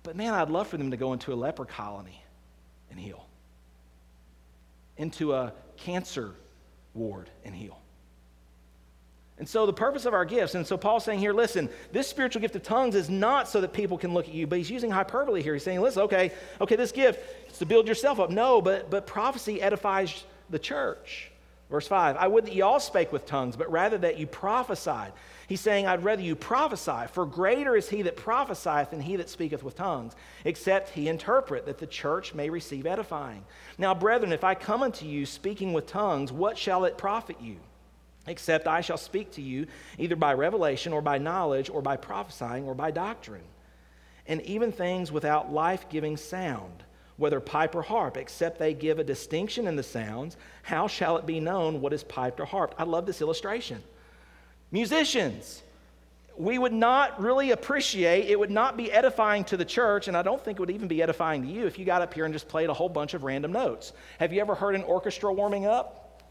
But 0.04 0.16
man, 0.16 0.36
I'd 0.36 0.52
love 0.52 0.68
for 0.68 0.78
them 0.78 0.92
to 0.92 0.98
go 0.98 1.14
into 1.14 1.34
a 1.34 1.36
leper 1.36 1.66
colony 1.66 2.24
and 2.92 3.00
heal, 3.00 3.26
into 5.02 5.34
a 5.34 5.52
cancer 5.78 6.32
ward 6.94 7.30
and 7.44 7.56
heal. 7.56 7.80
And 9.40 9.50
so, 9.50 9.66
the 9.66 9.74
purpose 9.74 10.06
of 10.06 10.14
our 10.14 10.24
gifts, 10.24 10.54
and 10.54 10.68
so 10.68 10.78
Paul's 10.78 11.04
saying 11.04 11.18
here, 11.18 11.34
listen, 11.34 11.68
this 11.92 12.08
spiritual 12.08 12.42
gift 12.42 12.56
of 12.56 12.62
tongues 12.62 12.94
is 12.94 13.10
not 13.10 13.50
so 13.50 13.60
that 13.62 13.74
people 13.74 13.98
can 13.98 14.14
look 14.14 14.28
at 14.28 14.34
you, 14.36 14.46
but 14.46 14.60
he's 14.60 14.70
using 14.70 14.92
hyperbole 14.92 15.42
here. 15.42 15.54
He's 15.54 15.64
saying, 15.64 15.82
listen, 15.82 16.04
okay, 16.04 16.32
okay, 16.62 16.76
this 16.76 16.92
gift 16.92 17.20
is 17.50 17.58
to 17.58 17.66
build 17.66 17.88
yourself 17.88 18.20
up. 18.20 18.30
No, 18.30 18.62
but, 18.62 18.92
but 18.92 19.08
prophecy 19.08 19.60
edifies 19.60 20.24
the 20.52 20.60
church. 20.60 21.32
Verse 21.72 21.88
5 21.88 22.18
I 22.18 22.28
would 22.28 22.46
that 22.46 22.54
ye 22.54 22.62
all 22.62 22.80
spake 22.80 23.12
with 23.12 23.26
tongues, 23.26 23.56
but 23.56 23.72
rather 23.72 23.98
that 23.98 24.20
you 24.20 24.28
prophesied. 24.28 25.14
He's 25.52 25.60
saying, 25.60 25.86
I'd 25.86 26.06
rather 26.06 26.22
you 26.22 26.38
prophesy, 26.38 27.12
for 27.12 27.26
greater 27.26 27.76
is 27.76 27.90
he 27.90 28.04
that 28.04 28.16
prophesieth 28.16 28.92
than 28.92 29.02
he 29.02 29.18
that 29.18 29.30
speaketh 29.30 29.64
with 29.64 29.76
tongues, 29.76 30.16
except 30.46 30.92
he 30.92 31.10
interpret, 31.10 31.66
that 31.66 31.78
the 31.78 31.88
church 31.88 32.34
may 32.34 32.50
receive 32.50 32.86
edifying. 32.86 33.44
Now, 33.78 33.94
brethren, 33.94 34.32
if 34.32 34.46
I 34.46 34.56
come 34.56 34.82
unto 34.82 35.06
you 35.06 35.26
speaking 35.26 35.74
with 35.74 35.88
tongues, 35.88 36.32
what 36.32 36.58
shall 36.58 36.86
it 36.86 36.98
profit 36.98 37.36
you? 37.42 37.58
except 38.28 38.66
I 38.66 38.80
shall 38.80 38.96
speak 38.96 39.32
to 39.32 39.42
you 39.42 39.68
either 39.98 40.16
by 40.16 40.34
revelation 40.36 40.94
or 40.94 41.02
by 41.02 41.18
knowledge 41.18 41.70
or 41.70 41.82
by 41.82 41.98
prophesying 41.98 42.64
or 42.64 42.74
by 42.74 42.92
doctrine. 42.92 43.44
And 44.28 44.42
even 44.44 44.72
things 44.72 45.12
without 45.12 45.52
life 45.52 45.90
giving 45.90 46.16
sound, 46.16 46.84
whether 47.18 47.42
pipe 47.42 47.76
or 47.76 47.82
harp, 47.82 48.16
except 48.16 48.58
they 48.58 48.74
give 48.74 49.00
a 49.00 49.04
distinction 49.04 49.68
in 49.68 49.76
the 49.76 49.84
sounds, 49.84 50.38
how 50.64 50.88
shall 50.88 51.18
it 51.18 51.26
be 51.26 51.42
known 51.42 51.82
what 51.82 51.92
is 51.92 52.06
piped 52.06 52.40
or 52.40 52.46
harped? 52.46 52.80
I 52.80 52.84
love 52.84 53.06
this 53.06 53.20
illustration. 53.20 53.84
Musicians, 54.72 55.62
we 56.38 56.58
would 56.58 56.74
not 56.74 57.22
really 57.22 57.52
appreciate, 57.52 58.30
it 58.30 58.40
would 58.40 58.52
not 58.52 58.78
be 58.78 58.92
edifying 58.92 59.44
to 59.46 59.58
the 59.58 59.66
church, 59.66 60.08
and 60.08 60.16
I 60.16 60.22
don't 60.22 60.44
think 60.44 60.58
it 60.58 60.62
would 60.62 60.72
even 60.72 60.88
be 60.88 61.04
edifying 61.04 61.42
to 61.44 61.48
you 61.48 61.68
if 61.68 61.78
you 61.78 61.86
got 61.86 62.02
up 62.02 62.14
here 62.14 62.26
and 62.26 62.34
just 62.34 62.48
played 62.48 62.70
a 62.70 62.74
whole 62.74 62.90
bunch 62.90 63.14
of 63.14 63.24
random 63.24 63.52
notes. 63.52 63.94
Have 64.20 64.32
you 64.32 64.42
ever 64.42 64.56
heard 64.56 64.76
an 64.76 64.84
orchestra 64.84 65.32
warming 65.32 65.66
up? 65.66 66.24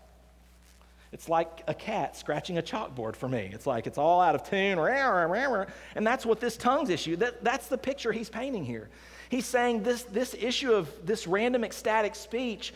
It's 1.13 1.29
like 1.29 1.65
a 1.67 1.75
cat 1.75 2.17
scratching 2.17 2.59
a 2.59 2.63
chalkboard 2.63 3.17
for 3.17 3.29
me. 3.29 3.51
It's 3.53 3.67
like 3.67 3.87
it's 3.87 3.99
all 3.99 4.21
out 4.21 4.35
of 4.35 4.49
tune. 4.49 4.79
And 4.79 6.07
that's 6.07 6.25
what 6.25 6.41
this 6.41 6.57
tongues 6.57 6.89
issue, 6.89 7.17
that, 7.17 7.43
that's 7.43 7.67
the 7.67 7.79
picture 7.79 8.13
he's 8.13 8.31
painting 8.31 8.65
here. 8.65 8.89
He's 9.29 9.47
saying 9.47 9.83
this, 9.83 10.05
this 10.05 10.35
issue 10.35 10.73
of 10.73 10.89
this 11.05 11.27
random 11.27 11.65
ecstatic 11.65 12.15
speech 12.15 12.73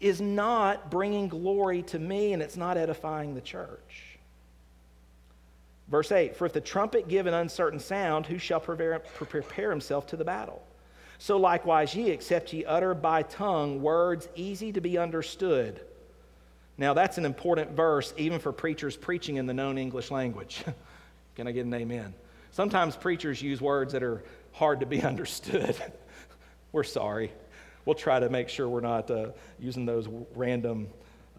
is 0.00 0.20
not 0.20 0.90
bringing 0.90 1.28
glory 1.28 1.82
to 1.82 1.98
me 1.98 2.32
and 2.32 2.42
it's 2.42 2.56
not 2.56 2.76
edifying 2.76 3.34
the 3.34 3.40
church. 3.40 4.05
Verse 5.88 6.12
8 6.12 6.36
For 6.36 6.46
if 6.46 6.52
the 6.52 6.60
trumpet 6.60 7.08
give 7.08 7.26
an 7.26 7.34
uncertain 7.34 7.78
sound, 7.78 8.26
who 8.26 8.38
shall 8.38 8.60
prepare, 8.60 9.70
himself 9.70 10.06
to 10.08 10.16
the 10.16 10.24
battle? 10.24 10.62
So 11.18 11.36
likewise, 11.38 11.94
ye, 11.94 12.10
except 12.10 12.52
ye 12.52 12.64
utter 12.64 12.94
by 12.94 13.22
tongue 13.22 13.80
words 13.80 14.28
easy 14.34 14.72
to 14.72 14.80
be 14.80 14.98
understood 14.98 15.80
now, 16.78 16.92
that's 16.92 17.16
an 17.18 17.24
important 17.24 17.70
verse 17.72 18.12
even 18.16 18.38
for 18.38 18.52
preachers 18.52 18.96
preaching 18.96 19.36
in 19.36 19.46
the 19.46 19.54
known 19.54 19.78
English 19.78 20.10
language. 20.10 20.62
Can 21.34 21.46
I 21.46 21.52
get 21.52 21.64
an 21.64 21.72
amen? 21.72 22.14
Sometimes 22.50 22.96
preachers 22.96 23.40
use 23.40 23.60
words 23.60 23.92
that 23.92 24.02
are 24.02 24.24
hard 24.52 24.80
to 24.80 24.86
be 24.86 25.02
understood. 25.02 25.76
we're 26.72 26.84
sorry. 26.84 27.32
We'll 27.84 27.94
try 27.94 28.20
to 28.20 28.28
make 28.28 28.48
sure 28.48 28.68
we're 28.68 28.80
not 28.80 29.10
uh, 29.10 29.28
using 29.58 29.86
those 29.86 30.08
random 30.34 30.88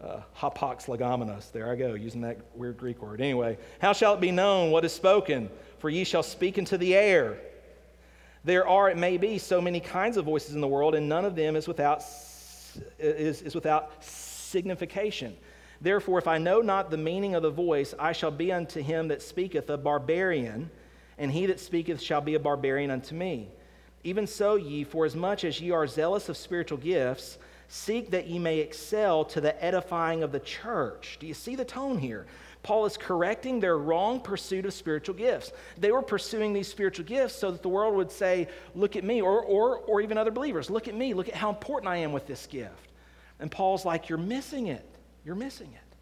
uh, 0.02 0.20
hapax 0.36 0.86
legomenos. 0.86 1.50
There 1.52 1.70
I 1.70 1.76
go, 1.76 1.94
using 1.94 2.20
that 2.22 2.38
weird 2.54 2.76
Greek 2.76 3.02
word. 3.02 3.20
Anyway, 3.20 3.58
how 3.80 3.92
shall 3.92 4.14
it 4.14 4.20
be 4.20 4.30
known 4.30 4.70
what 4.70 4.84
is 4.84 4.92
spoken? 4.92 5.50
For 5.78 5.90
ye 5.90 6.04
shall 6.04 6.22
speak 6.22 6.58
into 6.58 6.78
the 6.78 6.94
air. 6.94 7.38
There 8.44 8.66
are, 8.66 8.88
it 8.88 8.96
may 8.96 9.18
be, 9.18 9.38
so 9.38 9.60
many 9.60 9.80
kinds 9.80 10.16
of 10.16 10.24
voices 10.24 10.54
in 10.54 10.60
the 10.60 10.68
world, 10.68 10.94
and 10.94 11.08
none 11.08 11.24
of 11.24 11.34
them 11.34 11.56
is 11.56 11.66
without, 11.66 12.02
is, 12.98 13.42
is 13.42 13.54
without 13.54 14.02
signification. 14.02 15.36
Therefore, 15.80 16.18
if 16.18 16.26
I 16.26 16.38
know 16.38 16.60
not 16.60 16.90
the 16.90 16.96
meaning 16.96 17.34
of 17.34 17.42
the 17.42 17.50
voice, 17.50 17.94
I 17.98 18.12
shall 18.12 18.30
be 18.30 18.50
unto 18.52 18.80
him 18.80 19.08
that 19.08 19.22
speaketh 19.22 19.68
a 19.70 19.76
barbarian, 19.76 20.70
and 21.18 21.30
he 21.30 21.46
that 21.46 21.60
speaketh 21.60 22.00
shall 22.00 22.20
be 22.20 22.34
a 22.34 22.40
barbarian 22.40 22.90
unto 22.90 23.14
me. 23.14 23.48
Even 24.04 24.26
so, 24.26 24.54
ye, 24.54 24.84
for 24.84 25.04
as 25.04 25.16
much 25.16 25.44
as 25.44 25.60
ye 25.60 25.70
are 25.70 25.86
zealous 25.86 26.28
of 26.28 26.36
spiritual 26.36 26.78
gifts, 26.78 27.38
seek 27.68 28.10
that 28.10 28.26
ye 28.26 28.38
may 28.38 28.58
excel 28.58 29.24
to 29.26 29.40
the 29.40 29.62
edifying 29.62 30.22
of 30.22 30.32
the 30.32 30.40
church. 30.40 31.18
Do 31.20 31.26
you 31.26 31.34
see 31.34 31.54
the 31.54 31.64
tone 31.64 31.98
here? 31.98 32.26
Paul 32.62 32.86
is 32.86 32.96
correcting 32.96 33.60
their 33.60 33.78
wrong 33.78 34.20
pursuit 34.20 34.66
of 34.66 34.74
spiritual 34.74 35.14
gifts. 35.14 35.52
They 35.78 35.92
were 35.92 36.02
pursuing 36.02 36.52
these 36.52 36.68
spiritual 36.68 37.04
gifts 37.04 37.36
so 37.36 37.50
that 37.50 37.62
the 37.62 37.68
world 37.68 37.94
would 37.94 38.10
say, 38.10 38.48
Look 38.74 38.96
at 38.96 39.04
me, 39.04 39.20
or, 39.20 39.42
or, 39.42 39.78
or 39.78 40.00
even 40.00 40.18
other 40.18 40.30
believers, 40.30 40.70
look 40.70 40.88
at 40.88 40.94
me, 40.94 41.14
look 41.14 41.28
at 41.28 41.34
how 41.34 41.50
important 41.50 41.88
I 41.88 41.98
am 41.98 42.12
with 42.12 42.26
this 42.26 42.46
gift. 42.46 42.92
And 43.38 43.50
Paul's 43.50 43.84
like, 43.84 44.08
You're 44.08 44.18
missing 44.18 44.66
it. 44.66 44.84
You're 45.24 45.36
missing 45.36 45.70
it. 45.72 45.96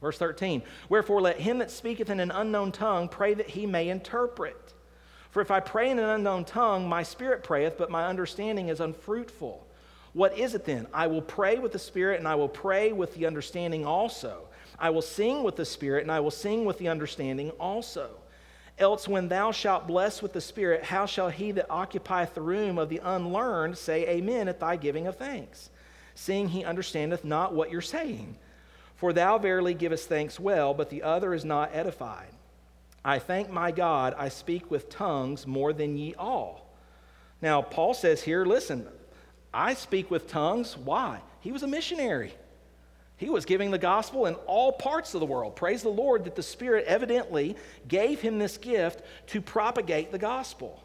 Verse 0.00 0.18
13 0.18 0.62
Wherefore, 0.88 1.20
let 1.20 1.38
him 1.38 1.58
that 1.58 1.70
speaketh 1.70 2.10
in 2.10 2.20
an 2.20 2.30
unknown 2.30 2.72
tongue 2.72 3.08
pray 3.08 3.34
that 3.34 3.50
he 3.50 3.66
may 3.66 3.90
interpret. 3.90 4.74
For 5.30 5.42
if 5.42 5.50
I 5.50 5.60
pray 5.60 5.90
in 5.90 5.98
an 5.98 6.08
unknown 6.08 6.46
tongue, 6.46 6.88
my 6.88 7.02
spirit 7.02 7.44
prayeth, 7.44 7.76
but 7.76 7.90
my 7.90 8.06
understanding 8.06 8.68
is 8.70 8.80
unfruitful. 8.80 9.67
What 10.12 10.38
is 10.38 10.54
it 10.54 10.64
then? 10.64 10.86
I 10.92 11.06
will 11.06 11.22
pray 11.22 11.58
with 11.58 11.72
the 11.72 11.78
spirit, 11.78 12.18
and 12.18 12.28
I 12.28 12.34
will 12.34 12.48
pray 12.48 12.92
with 12.92 13.14
the 13.14 13.26
understanding 13.26 13.84
also. 13.84 14.48
I 14.78 14.90
will 14.90 15.02
sing 15.02 15.42
with 15.42 15.56
the 15.56 15.64
spirit, 15.64 16.02
and 16.02 16.12
I 16.12 16.20
will 16.20 16.30
sing 16.30 16.64
with 16.64 16.78
the 16.78 16.88
understanding 16.88 17.50
also. 17.60 18.10
Else, 18.78 19.08
when 19.08 19.28
thou 19.28 19.50
shalt 19.50 19.88
bless 19.88 20.22
with 20.22 20.32
the 20.32 20.40
Spirit, 20.40 20.84
how 20.84 21.04
shall 21.04 21.30
he 21.30 21.50
that 21.50 21.68
occupieth 21.68 22.34
the 22.34 22.40
room 22.40 22.78
of 22.78 22.88
the 22.88 23.00
unlearned 23.02 23.76
say 23.76 24.06
amen 24.08 24.46
at 24.46 24.60
thy 24.60 24.76
giving 24.76 25.08
of 25.08 25.16
thanks? 25.16 25.70
seeing 26.18 26.48
he 26.48 26.64
understandeth 26.64 27.24
not 27.24 27.54
what 27.54 27.70
you're 27.70 27.80
saying. 27.80 28.36
For 28.96 29.12
thou 29.12 29.38
verily 29.38 29.72
givest 29.72 30.08
thanks 30.08 30.40
well, 30.40 30.74
but 30.74 30.90
the 30.90 31.04
other 31.04 31.32
is 31.32 31.44
not 31.44 31.70
edified. 31.72 32.32
I 33.04 33.20
thank 33.20 33.48
my 33.50 33.70
God, 33.70 34.16
I 34.18 34.28
speak 34.28 34.68
with 34.68 34.90
tongues 34.90 35.46
more 35.46 35.72
than 35.72 35.96
ye 35.96 36.16
all. 36.16 36.68
Now, 37.40 37.62
Paul 37.62 37.94
says 37.94 38.20
here, 38.20 38.44
listen, 38.44 38.88
I 39.58 39.74
speak 39.74 40.08
with 40.08 40.28
tongues. 40.28 40.78
Why? 40.78 41.20
He 41.40 41.50
was 41.50 41.64
a 41.64 41.66
missionary. 41.66 42.32
He 43.16 43.28
was 43.28 43.44
giving 43.44 43.72
the 43.72 43.78
gospel 43.78 44.26
in 44.26 44.36
all 44.46 44.70
parts 44.70 45.14
of 45.14 45.20
the 45.20 45.26
world. 45.26 45.56
Praise 45.56 45.82
the 45.82 45.88
Lord 45.88 46.24
that 46.26 46.36
the 46.36 46.44
Spirit 46.44 46.84
evidently 46.86 47.56
gave 47.88 48.20
him 48.20 48.38
this 48.38 48.56
gift 48.56 49.02
to 49.26 49.40
propagate 49.40 50.12
the 50.12 50.18
gospel. 50.18 50.80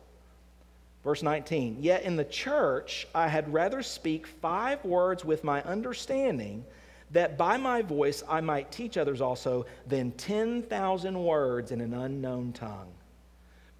Verse 1.04 1.22
19, 1.22 1.78
yet 1.82 2.02
in 2.02 2.16
the 2.16 2.26
church 2.26 3.08
I 3.14 3.28
had 3.28 3.54
rather 3.54 3.84
speak 3.84 4.26
five 4.26 4.84
words 4.84 5.24
with 5.24 5.44
my 5.44 5.62
understanding, 5.62 6.66
that 7.12 7.38
by 7.38 7.58
my 7.58 7.84
voice 7.84 8.24
I 8.28 8.42
might 8.42 8.72
teach 8.72 8.98
others 8.98 9.22
also, 9.22 9.68
than 9.86 10.14
10,000 10.14 11.24
words 11.24 11.72
in 11.72 11.80
an 11.80 11.94
unknown 11.94 12.54
tongue. 12.54 12.92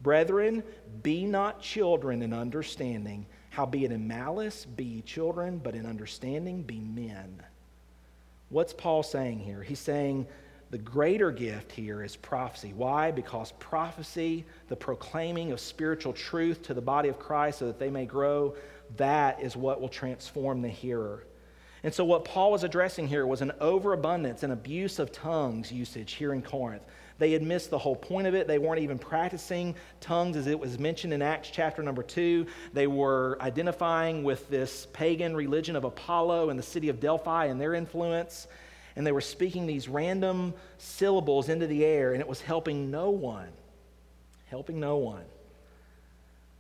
Brethren, 0.02 0.62
be 1.02 1.26
not 1.26 1.62
children 1.62 2.22
in 2.22 2.32
understanding, 2.32 3.26
howbeit 3.54 3.92
in 3.92 4.08
malice 4.08 4.66
be 4.66 5.04
children, 5.04 5.60
but 5.60 5.76
in 5.76 5.86
understanding 5.86 6.64
be 6.64 6.80
men. 6.80 7.40
What's 8.50 8.74
Paul 8.74 9.04
saying 9.04 9.40
here? 9.40 9.62
He's 9.62 9.80
saying, 9.80 10.26
the 10.72 10.80
greater 10.80 11.30
gift 11.30 11.72
here 11.72 12.02
is 12.02 12.16
prophecy. 12.16 12.74
Why? 12.76 13.12
Because 13.12 13.52
prophecy, 13.60 14.44
the 14.70 14.76
proclaiming 14.76 15.52
of 15.52 15.60
spiritual 15.60 16.14
truth 16.14 16.64
to 16.64 16.74
the 16.74 16.82
body 16.82 17.10
of 17.10 17.20
Christ 17.20 17.60
so 17.60 17.68
that 17.68 17.78
they 17.78 17.92
may 17.92 18.08
grow, 18.08 18.56
that 18.98 19.40
is 19.40 19.56
what 19.56 19.80
will 19.80 19.88
transform 19.88 20.64
the 20.64 20.70
hearer. 20.70 21.24
And 21.84 21.94
so, 21.94 22.04
what 22.04 22.26
Paul 22.26 22.52
was 22.52 22.64
addressing 22.64 23.08
here 23.08 23.28
was 23.28 23.42
an 23.42 23.52
overabundance 23.62 24.42
and 24.42 24.52
abuse 24.52 24.98
of 24.98 25.12
tongues 25.12 25.72
usage 25.72 26.14
here 26.14 26.34
in 26.34 26.42
Corinth. 26.42 26.84
They 27.20 27.32
had 27.32 27.44
missed 27.44 27.70
the 27.70 27.78
whole 27.78 27.96
point 27.96 28.28
of 28.28 28.36
it. 28.36 28.48
They 28.48 28.58
weren't 28.58 28.82
even 28.82 28.98
practicing 28.98 29.76
tongues 30.00 30.36
as 30.36 30.48
it 30.48 30.60
was 30.60 30.80
mentioned 30.80 31.14
in 31.14 31.22
Acts 31.22 31.50
chapter 31.52 31.84
number 31.84 32.04
two. 32.04 32.48
They 32.74 32.88
were 32.88 33.38
identifying 33.42 34.24
with 34.24 34.50
this 34.50 34.88
pagan 34.94 35.36
religion 35.36 35.76
of 35.76 35.84
Apollo 35.84 36.50
and 36.50 36.60
the 36.60 36.64
city 36.64 36.90
of 36.90 37.00
Delphi 37.00 37.46
and 37.46 37.60
their 37.60 37.74
influence 37.74 38.48
and 38.96 39.06
they 39.06 39.12
were 39.12 39.22
speaking 39.22 39.66
these 39.66 39.88
random 39.88 40.54
syllables 40.78 41.50
into 41.50 41.68
the 41.68 41.84
air, 41.84 42.14
and 42.14 42.22
it 42.22 42.28
was 42.28 42.42
helping 42.42 42.92
no 42.92 43.10
one. 43.10 43.50
Helping 44.48 44.80
no 44.80 44.98
one. 44.98 45.26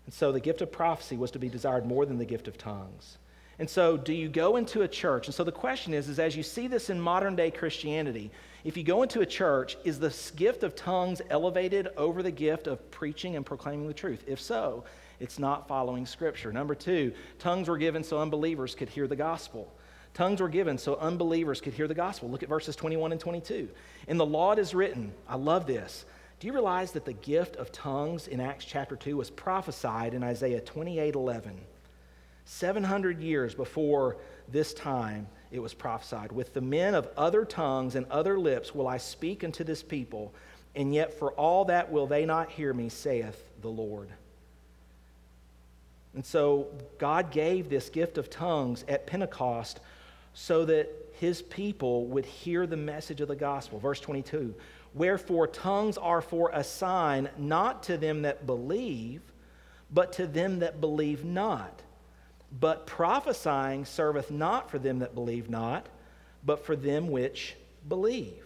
And 0.06 0.14
so 0.14 0.32
the 0.32 0.40
gift 0.40 0.62
of 0.62 0.72
prophecy 0.72 1.16
was 1.16 1.32
to 1.32 1.40
be 1.40 1.50
desired 1.50 1.86
more 1.86 2.06
than 2.06 2.18
the 2.18 2.26
gift 2.26 2.48
of 2.48 2.58
tongues. 2.58 3.18
And 3.64 3.70
so, 3.70 3.96
do 3.96 4.12
you 4.12 4.28
go 4.28 4.58
into 4.58 4.82
a 4.82 4.90
church? 4.90 5.28
And 5.28 5.34
so 5.34 5.46
the 5.46 5.50
question 5.54 5.94
is, 5.94 6.10
is 6.10 6.20
as 6.20 6.36
you 6.36 6.44
see 6.44 6.68
this 6.68 6.90
in 6.90 7.00
modern 7.00 7.34
day 7.38 7.50
Christianity, 7.50 8.30
if 8.66 8.76
you 8.76 8.84
go 8.84 9.04
into 9.04 9.22
a 9.22 9.26
church, 9.26 9.78
is 9.86 10.00
the 10.00 10.14
gift 10.36 10.64
of 10.64 10.76
tongues 10.76 11.22
elevated 11.30 11.88
over 11.96 12.22
the 12.22 12.30
gift 12.30 12.68
of 12.68 12.92
preaching 12.92 13.38
and 13.38 13.46
proclaiming 13.46 13.88
the 13.88 13.94
truth? 13.94 14.22
If 14.28 14.42
so, 14.42 14.84
it's 15.22 15.40
not 15.40 15.70
following 15.70 16.06
Scripture. 16.06 16.52
Number 16.52 16.76
two, 16.76 17.14
tongues 17.40 17.70
were 17.70 17.78
given 17.78 18.04
so 18.04 18.20
unbelievers 18.20 18.76
could 18.76 18.90
hear 18.90 19.08
the 19.08 19.16
gospel. 19.16 19.74
Tongues 20.14 20.42
were 20.42 20.50
given 20.50 20.78
so 20.78 20.98
unbelievers 20.98 21.62
could 21.62 21.72
hear 21.72 21.88
the 21.88 21.96
gospel. 21.96 22.30
Look 22.30 22.44
at 22.44 22.50
verses 22.50 22.76
21 22.76 23.14
and 23.14 23.22
22. 23.22 23.70
In 24.10 24.18
the 24.18 24.26
law 24.26 24.52
it 24.52 24.60
is 24.60 24.76
written, 24.76 25.14
I 25.26 25.38
love 25.38 25.68
this. 25.68 26.04
Do 26.42 26.48
you 26.48 26.54
realize 26.54 26.92
that 26.92 27.06
the 27.06 27.14
gift 27.14 27.56
of 27.56 27.72
tongues 27.72 28.28
in 28.28 28.42
Acts 28.42 28.66
chapter 28.66 28.98
2 28.98 29.16
was 29.16 29.30
prophesied 29.30 30.14
in 30.14 30.22
Isaiah 30.22 30.60
28 30.60 31.16
11? 31.16 31.62
700 32.46 33.22
years 33.22 33.56
before 33.56 34.18
this 34.50 34.74
time, 34.74 35.28
it 35.52 35.60
was 35.60 35.74
prophesied. 35.74 36.32
With 36.32 36.54
the 36.54 36.62
men 36.62 36.96
of 36.96 37.08
other 37.16 37.46
tongues 37.46 37.96
and 37.96 38.06
other 38.08 38.40
lips 38.40 38.76
will 38.76 38.88
I 38.88 38.98
speak 38.98 39.44
unto 39.44 39.64
this 39.64 39.84
people, 39.84 40.34
and 40.76 40.94
yet 40.94 41.14
for 41.14 41.32
all 41.34 41.66
that 41.66 41.92
will 41.92 42.08
they 42.08 42.26
not 42.26 42.50
hear 42.50 42.74
me, 42.74 42.90
saith 42.90 43.42
the 43.62 43.70
Lord. 43.70 44.10
And 46.14 46.26
so 46.26 46.68
God 46.98 47.32
gave 47.32 47.70
this 47.70 47.90
gift 47.90 48.18
of 48.18 48.30
tongues 48.30 48.84
at 48.88 49.08
Pentecost 49.08 49.80
so 50.34 50.66
that 50.66 50.90
his 51.20 51.42
people 51.42 52.08
would 52.08 52.26
hear 52.26 52.68
the 52.68 52.78
message 52.78 53.22
of 53.22 53.28
the 53.28 53.36
gospel. 53.36 53.80
Verse 53.80 54.00
22 54.00 54.54
Wherefore 54.94 55.48
tongues 55.48 55.98
are 55.98 56.22
for 56.22 56.52
a 56.54 56.64
sign 56.64 57.30
not 57.38 57.84
to 57.84 57.98
them 57.98 58.24
that 58.24 58.46
believe, 58.46 59.22
but 59.92 60.14
to 60.14 60.28
them 60.28 60.60
that 60.60 60.82
believe 60.82 61.26
not. 61.26 61.82
But 62.60 62.86
prophesying 62.86 63.86
serveth 63.86 64.30
not 64.30 64.70
for 64.70 64.78
them 64.78 65.00
that 65.00 65.16
believe 65.16 65.50
not, 65.50 65.88
but 66.46 66.66
for 66.66 66.76
them 66.76 67.10
which 67.10 67.56
believe. 67.88 68.44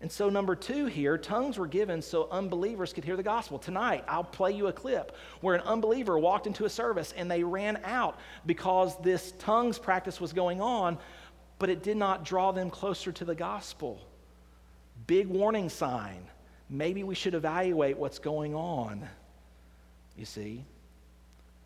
And 0.00 0.12
so, 0.12 0.28
number 0.28 0.54
two 0.54 0.86
here, 0.86 1.18
tongues 1.18 1.58
were 1.58 1.66
given 1.66 2.02
so 2.02 2.28
unbelievers 2.30 2.92
could 2.92 3.04
hear 3.04 3.16
the 3.16 3.22
gospel. 3.22 3.58
Tonight, 3.58 4.04
I'll 4.06 4.22
play 4.22 4.52
you 4.52 4.68
a 4.68 4.72
clip 4.72 5.16
where 5.40 5.56
an 5.56 5.62
unbeliever 5.62 6.16
walked 6.18 6.46
into 6.46 6.66
a 6.66 6.70
service 6.70 7.12
and 7.16 7.28
they 7.28 7.42
ran 7.42 7.80
out 7.82 8.20
because 8.46 8.96
this 9.00 9.32
tongues 9.40 9.76
practice 9.78 10.20
was 10.20 10.32
going 10.32 10.60
on, 10.60 10.98
but 11.58 11.68
it 11.68 11.82
did 11.82 11.96
not 11.96 12.24
draw 12.24 12.52
them 12.52 12.70
closer 12.70 13.10
to 13.10 13.24
the 13.24 13.34
gospel. 13.34 14.00
Big 15.08 15.26
warning 15.26 15.68
sign. 15.68 16.28
Maybe 16.70 17.02
we 17.02 17.16
should 17.16 17.34
evaluate 17.34 17.96
what's 17.98 18.20
going 18.20 18.54
on, 18.54 19.08
you 20.16 20.26
see. 20.26 20.64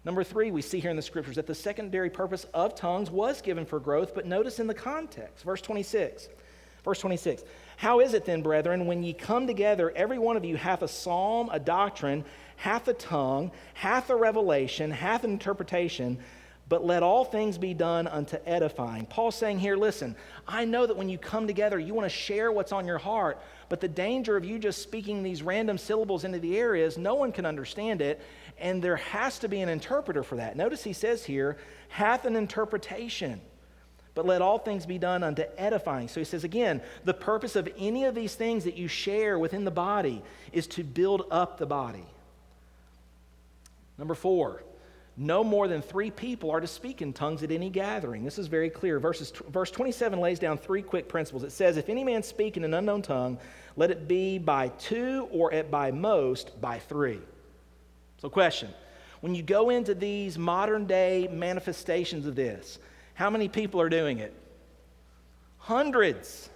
Number 0.05 0.25
three, 0.25 0.51
we 0.51 0.63
see 0.63 0.81
here 0.81 0.91
in 0.91 0.97
the 0.97 1.03
scriptures 1.03 1.37
that 1.37 1.47
the 1.47 1.55
secondary 1.55 2.11
purpose 2.11 2.45
of 2.53 2.75
tongues 2.75 3.11
was 3.11 3.41
given 3.41 3.65
for 3.65 3.79
growth, 3.79 4.15
but 4.15 4.27
notice 4.27 4.59
in 4.59 4.67
the 4.67 4.75
context, 4.75 5.45
verse 5.45 5.61
26. 5.61 6.29
Verse 6.85 6.99
26. 6.99 7.45
How 7.77 8.01
is 8.01 8.13
it 8.13 8.25
then, 8.25 8.43
brethren, 8.43 8.87
when 8.87 9.05
ye 9.05 9.13
come 9.13 9.47
together, 9.47 9.93
every 9.95 10.19
one 10.19 10.37
of 10.37 10.45
you 10.45 10.57
hath 10.57 10.83
a 10.83 10.89
psalm, 10.89 11.49
a 11.53 11.61
doctrine, 11.61 12.25
hath 12.57 12.89
a 12.89 12.95
tongue, 12.95 13.53
hath 13.75 14.11
a 14.11 14.17
revelation, 14.17 14.91
hath 14.91 15.23
an 15.23 15.31
interpretation, 15.31 16.19
but 16.69 16.85
let 16.85 17.03
all 17.03 17.25
things 17.25 17.59
be 17.59 17.75
done 17.75 18.07
unto 18.07 18.39
edifying. 18.47 19.07
Paul's 19.07 19.37
saying 19.37 19.59
here, 19.59 19.77
listen, 19.77 20.17
I 20.47 20.65
know 20.65 20.87
that 20.87 20.97
when 20.97 21.09
you 21.09 21.19
come 21.19 21.47
together, 21.47 21.79
you 21.79 21.93
want 21.93 22.07
to 22.07 22.17
share 22.17 22.51
what's 22.51 22.73
on 22.73 22.87
your 22.87 22.99
heart, 22.99 23.39
but 23.69 23.81
the 23.81 23.89
danger 23.89 24.37
of 24.37 24.45
you 24.45 24.59
just 24.59 24.83
speaking 24.83 25.23
these 25.23 25.43
random 25.43 25.77
syllables 25.77 26.25
into 26.25 26.39
the 26.39 26.59
air 26.59 26.75
is 26.75 26.97
no 26.97 27.15
one 27.15 27.33
can 27.33 27.45
understand 27.45 28.01
it, 28.01 28.21
and 28.59 28.83
there 28.83 28.97
has 28.97 29.39
to 29.41 29.49
be 29.49 29.61
an 29.61 29.69
interpreter 29.69 30.23
for 30.23 30.37
that. 30.37 30.57
Notice 30.57 30.83
he 30.83 30.93
says 30.93 31.25
here, 31.25 31.59
hath 31.89 32.25
an 32.25 32.37
interpretation. 32.37 33.41
But 34.15 34.27
let 34.27 34.43
all 34.43 34.59
things 34.59 34.85
be 34.85 34.99
done 34.99 35.23
unto 35.23 35.45
edifying. 35.57 36.09
So 36.09 36.21
he 36.21 36.25
says 36.25 36.45
again, 36.45 36.83
the 37.05 37.15
purpose 37.15 37.57
of 37.57 37.69
any 37.79 38.05
of 38.05 38.15
these 38.15 38.35
things 38.35 38.65
that 38.65 38.77
you 38.77 38.87
share 38.89 39.39
within 39.39 39.65
the 39.65 39.71
body 39.71 40.23
is 40.53 40.67
to 40.69 40.85
build 40.85 41.27
up 41.31 41.57
the 41.59 41.67
body. 41.67 42.05
Number 43.97 44.15
four, 44.15 44.63
no 45.17 45.45
more 45.45 45.69
than 45.69 45.83
three 45.83 46.11
people 46.11 46.51
are 46.51 46.61
to 46.61 46.67
speak 46.67 47.03
in 47.03 47.13
tongues 47.13 47.43
at 47.43 47.51
any 47.51 47.69
gathering. 47.69 48.25
This 48.25 48.39
is 48.39 48.47
very 48.47 48.71
clear. 48.71 48.99
Verses, 48.99 49.31
verse 49.49 49.71
27 49.71 50.19
lays 50.21 50.39
down 50.39 50.57
three 50.57 50.81
quick 50.81 51.09
principles. 51.09 51.43
It 51.43 51.53
says, 51.53 51.77
If 51.77 51.89
any 51.89 52.03
man 52.03 52.23
speak 52.23 52.57
in 52.57 52.65
an 52.65 52.73
unknown 52.73 53.03
tongue, 53.03 53.39
let 53.77 53.91
it 53.91 54.09
be 54.09 54.39
by 54.39 54.69
two 54.69 55.29
or 55.31 55.53
at 55.53 55.71
by 55.71 55.91
most 55.91 56.61
by 56.61 56.79
three. 56.79 57.21
So, 58.19 58.31
question 58.31 58.71
when 59.21 59.35
you 59.35 59.43
go 59.43 59.71
into 59.71 59.95
these 59.95 60.37
modern 60.37 60.87
day 60.87 61.29
manifestations 61.31 62.27
of 62.27 62.35
this, 62.35 62.79
how 63.15 63.31
many 63.31 63.49
people 63.49 63.81
are 63.81 63.89
doing 63.89 64.19
it? 64.19 64.35
Hundreds. 65.59 66.51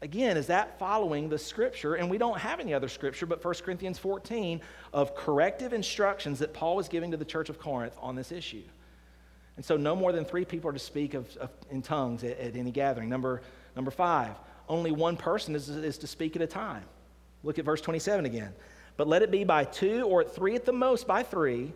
Again, 0.00 0.36
is 0.36 0.46
that 0.46 0.78
following 0.78 1.28
the 1.28 1.38
scripture? 1.38 1.96
And 1.96 2.08
we 2.08 2.18
don't 2.18 2.38
have 2.38 2.60
any 2.60 2.72
other 2.72 2.88
scripture 2.88 3.26
but 3.26 3.44
1 3.44 3.54
Corinthians 3.64 3.98
14 3.98 4.60
of 4.92 5.14
corrective 5.14 5.72
instructions 5.72 6.38
that 6.38 6.54
Paul 6.54 6.76
was 6.76 6.88
giving 6.88 7.10
to 7.10 7.16
the 7.16 7.24
church 7.24 7.48
of 7.48 7.58
Corinth 7.58 7.96
on 8.00 8.14
this 8.14 8.30
issue. 8.30 8.62
And 9.56 9.64
so, 9.64 9.76
no 9.76 9.96
more 9.96 10.12
than 10.12 10.24
three 10.24 10.44
people 10.44 10.70
are 10.70 10.72
to 10.72 10.78
speak 10.78 11.14
of, 11.14 11.36
of 11.38 11.50
in 11.70 11.82
tongues 11.82 12.22
at, 12.22 12.38
at, 12.38 12.54
any 12.54 12.70
gathering. 12.70 13.08
Number, 13.08 13.42
number 13.74 13.90
five, 13.90 14.36
only 14.68 14.92
one 14.92 15.16
person 15.16 15.56
is, 15.56 15.68
is 15.68 15.98
to 15.98 16.06
speak 16.06 16.36
at 16.36 16.42
a 16.42 16.46
time. 16.46 16.84
Look 17.42 17.58
at 17.58 17.64
verse 17.64 17.80
27 17.80 18.24
again 18.24 18.52
but 18.98 19.06
let 19.06 19.22
it 19.22 19.30
be 19.30 19.44
by 19.44 19.64
two 19.64 20.02
or 20.02 20.22
three 20.22 20.54
at 20.56 20.66
the 20.66 20.72
most 20.72 21.06
by 21.06 21.22
three, 21.22 21.72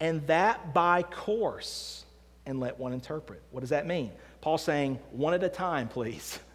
and 0.00 0.24
that 0.28 0.72
by 0.72 1.02
course, 1.02 2.06
and 2.46 2.60
let 2.60 2.78
one 2.78 2.94
interpret. 2.94 3.42
What 3.50 3.60
does 3.60 3.70
that 3.70 3.86
mean? 3.86 4.12
Paul 4.40 4.56
saying, 4.56 5.00
one 5.10 5.34
at 5.34 5.42
a 5.42 5.50
time, 5.50 5.88
please. 5.88 6.38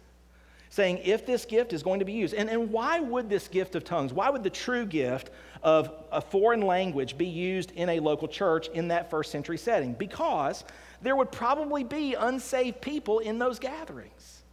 saying, 0.72 0.98
if 1.04 1.26
this 1.26 1.44
gift 1.44 1.74
is 1.74 1.82
going 1.82 1.98
to 1.98 2.06
be 2.06 2.14
used, 2.14 2.32
and, 2.32 2.48
and 2.48 2.70
why 2.70 2.98
would 2.98 3.28
this 3.28 3.46
gift 3.46 3.74
of 3.74 3.84
tongues, 3.84 4.10
why 4.10 4.30
would 4.30 4.42
the 4.42 4.48
true 4.48 4.86
gift 4.86 5.28
of 5.62 5.92
a 6.10 6.18
foreign 6.18 6.62
language 6.62 7.18
be 7.18 7.26
used 7.26 7.72
in 7.72 7.90
a 7.90 8.00
local 8.00 8.26
church 8.26 8.68
in 8.68 8.88
that 8.88 9.10
first 9.10 9.30
century 9.30 9.58
setting? 9.58 9.92
Because 9.92 10.64
there 11.02 11.14
would 11.14 11.30
probably 11.30 11.84
be 11.84 12.14
unsaved 12.14 12.80
people 12.80 13.18
in 13.18 13.38
those 13.38 13.58
gatherings. 13.58 14.44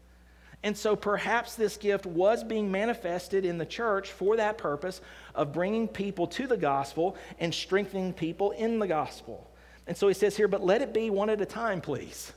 And 0.62 0.78
so 0.78 0.94
perhaps 0.94 1.56
this 1.56 1.78
gift 1.78 2.06
was 2.06 2.44
being 2.44 2.70
manifested 2.70 3.46
in 3.46 3.58
the 3.58 3.66
church 3.66 4.12
for 4.12 4.36
that 4.36 4.58
purpose 4.58 5.00
of 5.36 5.54
bringing 5.54 5.88
people 5.88 6.28
to 6.28 6.48
the 6.48 6.58
gospel 6.58 7.16
and 7.40 7.54
strengthening 7.54 8.12
people 8.12 8.52
in 8.52 8.78
the 8.78 8.88
gospel. 8.88 9.50
And 9.88 9.96
so 9.96 10.10
he 10.10 10.14
says 10.14 10.36
here, 10.36 10.50
but 10.50 10.66
let 10.66 10.82
it 10.82 10.94
be 10.94 11.10
one 11.12 11.30
at 11.30 11.40
a 11.40 11.46
time, 11.46 11.80
please, 11.80 12.34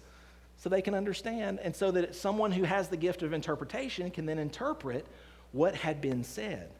so 0.62 0.68
they 0.68 0.80
can 0.80 0.94
understand, 0.94 1.58
and 1.58 1.74
so 1.74 1.90
that 1.90 2.14
someone 2.14 2.52
who 2.52 2.62
has 2.62 2.86
the 2.86 2.96
gift 2.96 3.24
of 3.24 3.32
interpretation 3.32 4.08
can 4.12 4.26
then 4.26 4.38
interpret 4.38 5.04
what 5.50 5.74
had 5.74 6.00
been 6.00 6.22
said. 6.22 6.70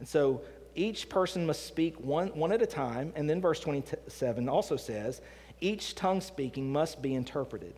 And 0.00 0.08
so 0.08 0.42
each 0.74 1.08
person 1.08 1.46
must 1.46 1.66
speak 1.66 2.00
one, 2.00 2.30
one 2.30 2.50
at 2.50 2.60
a 2.62 2.66
time, 2.66 3.12
and 3.14 3.30
then 3.30 3.40
verse 3.40 3.60
27 3.60 4.48
also 4.48 4.76
says, 4.76 5.20
each 5.60 5.94
tongue 5.94 6.20
speaking 6.20 6.72
must 6.72 7.00
be 7.00 7.14
interpreted. 7.14 7.74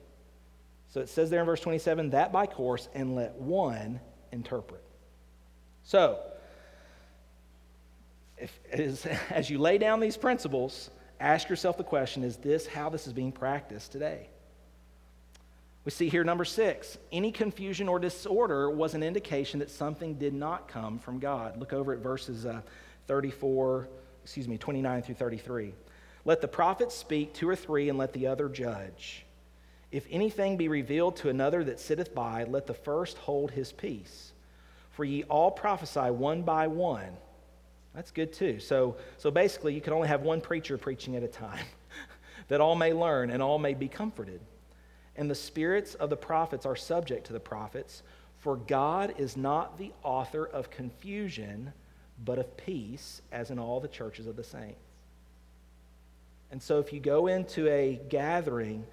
So 0.88 1.00
it 1.02 1.10
says 1.10 1.28
there 1.28 1.40
in 1.40 1.46
verse 1.46 1.60
27 1.60 2.08
that 2.10 2.32
by 2.32 2.46
course, 2.46 2.88
and 2.94 3.14
let 3.14 3.34
one 3.34 4.00
interpret. 4.32 4.82
So, 5.84 6.20
if, 8.38 8.58
as, 8.72 9.06
as 9.30 9.50
you 9.50 9.58
lay 9.58 9.76
down 9.76 10.00
these 10.00 10.16
principles, 10.16 10.88
ask 11.20 11.50
yourself 11.50 11.76
the 11.76 11.84
question 11.84 12.24
is 12.24 12.38
this 12.38 12.66
how 12.66 12.88
this 12.88 13.06
is 13.06 13.12
being 13.12 13.30
practiced 13.30 13.92
today? 13.92 14.30
We 15.84 15.90
see 15.90 16.08
here 16.08 16.24
number 16.24 16.44
six 16.44 16.98
any 17.10 17.32
confusion 17.32 17.88
or 17.88 17.98
disorder 17.98 18.70
was 18.70 18.94
an 18.94 19.02
indication 19.02 19.60
that 19.60 19.70
something 19.70 20.14
did 20.14 20.34
not 20.34 20.68
come 20.68 20.98
from 20.98 21.18
God. 21.18 21.58
Look 21.58 21.72
over 21.72 21.92
at 21.92 21.98
verses 21.98 22.46
uh, 22.46 22.60
34, 23.08 23.88
excuse 24.22 24.46
me, 24.46 24.58
29 24.58 25.02
through 25.02 25.14
33. 25.16 25.74
Let 26.24 26.40
the 26.40 26.48
prophets 26.48 26.94
speak 26.94 27.34
two 27.34 27.48
or 27.48 27.56
three, 27.56 27.88
and 27.88 27.98
let 27.98 28.12
the 28.12 28.28
other 28.28 28.48
judge. 28.48 29.26
If 29.90 30.06
anything 30.08 30.56
be 30.56 30.68
revealed 30.68 31.16
to 31.16 31.28
another 31.28 31.64
that 31.64 31.80
sitteth 31.80 32.14
by, 32.14 32.44
let 32.44 32.66
the 32.66 32.74
first 32.74 33.18
hold 33.18 33.50
his 33.50 33.72
peace. 33.72 34.32
For 34.90 35.04
ye 35.04 35.24
all 35.24 35.50
prophesy 35.50 36.10
one 36.10 36.42
by 36.42 36.68
one. 36.68 37.16
That's 37.94 38.10
good 38.10 38.32
too. 38.32 38.60
So, 38.60 38.96
so 39.18 39.30
basically, 39.30 39.74
you 39.74 39.80
can 39.80 39.92
only 39.92 40.08
have 40.08 40.22
one 40.22 40.40
preacher 40.40 40.78
preaching 40.78 41.16
at 41.16 41.22
a 41.22 41.28
time, 41.28 41.64
that 42.48 42.60
all 42.60 42.76
may 42.76 42.92
learn 42.92 43.30
and 43.30 43.42
all 43.42 43.58
may 43.58 43.74
be 43.74 43.88
comforted. 43.88 44.40
And 45.16 45.30
the 45.30 45.34
spirits 45.34 45.94
of 45.94 46.10
the 46.10 46.16
prophets 46.16 46.66
are 46.66 46.76
subject 46.76 47.26
to 47.26 47.32
the 47.32 47.40
prophets, 47.40 48.02
for 48.38 48.56
God 48.56 49.14
is 49.18 49.36
not 49.36 49.78
the 49.78 49.92
author 50.02 50.46
of 50.46 50.70
confusion, 50.70 51.72
but 52.24 52.38
of 52.38 52.56
peace, 52.56 53.22
as 53.30 53.50
in 53.50 53.58
all 53.58 53.80
the 53.80 53.88
churches 53.88 54.26
of 54.26 54.36
the 54.36 54.44
saints. 54.44 54.80
And 56.50 56.62
so, 56.62 56.78
if 56.78 56.92
you 56.92 57.00
go 57.00 57.28
into 57.28 57.68
a 57.68 58.00
gathering, 58.08 58.84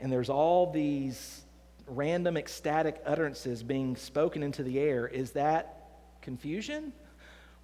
and 0.00 0.12
there's 0.12 0.28
all 0.28 0.70
these 0.70 1.42
random 1.86 2.36
ecstatic 2.36 3.00
utterances 3.04 3.62
being 3.62 3.96
spoken 3.96 4.42
into 4.42 4.62
the 4.62 4.78
air, 4.78 5.08
is 5.08 5.32
that 5.32 5.88
confusion? 6.22 6.92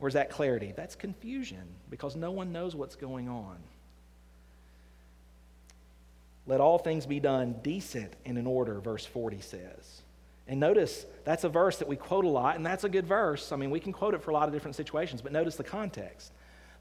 or 0.00 0.08
is 0.08 0.14
that 0.14 0.30
clarity? 0.30 0.72
That's 0.76 0.94
confusion 0.94 1.62
because 1.90 2.16
no 2.16 2.30
one 2.30 2.52
knows 2.52 2.74
what's 2.74 2.96
going 2.96 3.28
on. 3.28 3.56
Let 6.46 6.60
all 6.60 6.78
things 6.78 7.06
be 7.06 7.20
done 7.20 7.56
decent 7.62 8.14
and 8.24 8.36
in 8.36 8.46
order, 8.46 8.80
verse 8.80 9.06
40 9.06 9.40
says. 9.40 10.02
And 10.46 10.60
notice 10.60 11.06
that's 11.24 11.44
a 11.44 11.48
verse 11.48 11.78
that 11.78 11.88
we 11.88 11.96
quote 11.96 12.24
a 12.24 12.28
lot, 12.28 12.56
and 12.56 12.66
that's 12.66 12.84
a 12.84 12.88
good 12.88 13.06
verse. 13.06 13.50
I 13.50 13.56
mean, 13.56 13.70
we 13.70 13.80
can 13.80 13.92
quote 13.92 14.14
it 14.14 14.22
for 14.22 14.30
a 14.30 14.34
lot 14.34 14.46
of 14.46 14.52
different 14.52 14.76
situations, 14.76 15.22
but 15.22 15.32
notice 15.32 15.56
the 15.56 15.64
context. 15.64 16.32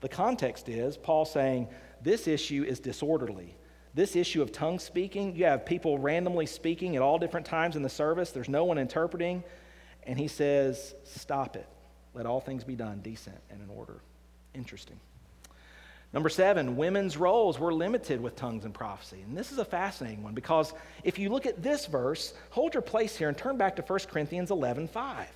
The 0.01 0.09
context 0.09 0.67
is 0.67 0.97
Paul 0.97 1.23
saying 1.23 1.69
this 2.01 2.27
issue 2.27 2.65
is 2.67 2.81
disorderly. 2.81 3.55
This 3.93 4.15
issue 4.17 4.41
of 4.41 4.51
tongue 4.51 4.79
speaking, 4.79 5.35
you 5.35 5.45
have 5.45 5.65
people 5.65 5.97
randomly 5.97 6.45
speaking 6.45 6.95
at 6.97 7.01
all 7.01 7.17
different 7.17 7.45
times 7.45 7.77
in 7.77 7.83
the 7.83 7.89
service, 7.89 8.31
there's 8.31 8.49
no 8.49 8.65
one 8.65 8.77
interpreting, 8.77 9.43
and 10.05 10.19
he 10.19 10.27
says, 10.27 10.93
Stop 11.05 11.55
it. 11.55 11.67
Let 12.13 12.25
all 12.25 12.41
things 12.41 12.63
be 12.63 12.75
done 12.75 12.99
decent 13.01 13.37
and 13.49 13.61
in 13.61 13.69
order. 13.69 14.01
Interesting. 14.53 14.99
Number 16.13 16.29
seven, 16.29 16.77
women's 16.77 17.17
roles 17.17 17.59
were 17.59 17.73
limited 17.73 18.21
with 18.21 18.35
tongues 18.35 18.65
and 18.65 18.73
prophecy. 18.73 19.23
And 19.27 19.35
this 19.35 19.51
is 19.51 19.57
a 19.57 19.65
fascinating 19.65 20.23
one 20.23 20.35
because 20.35 20.71
if 21.03 21.17
you 21.17 21.29
look 21.29 21.47
at 21.47 21.63
this 21.63 21.87
verse, 21.87 22.33
hold 22.51 22.75
your 22.75 22.83
place 22.83 23.17
here 23.17 23.29
and 23.29 23.37
turn 23.37 23.57
back 23.57 23.75
to 23.77 23.81
1 23.81 23.99
Corinthians 24.11 24.51
11 24.51 24.87
5. 24.87 25.27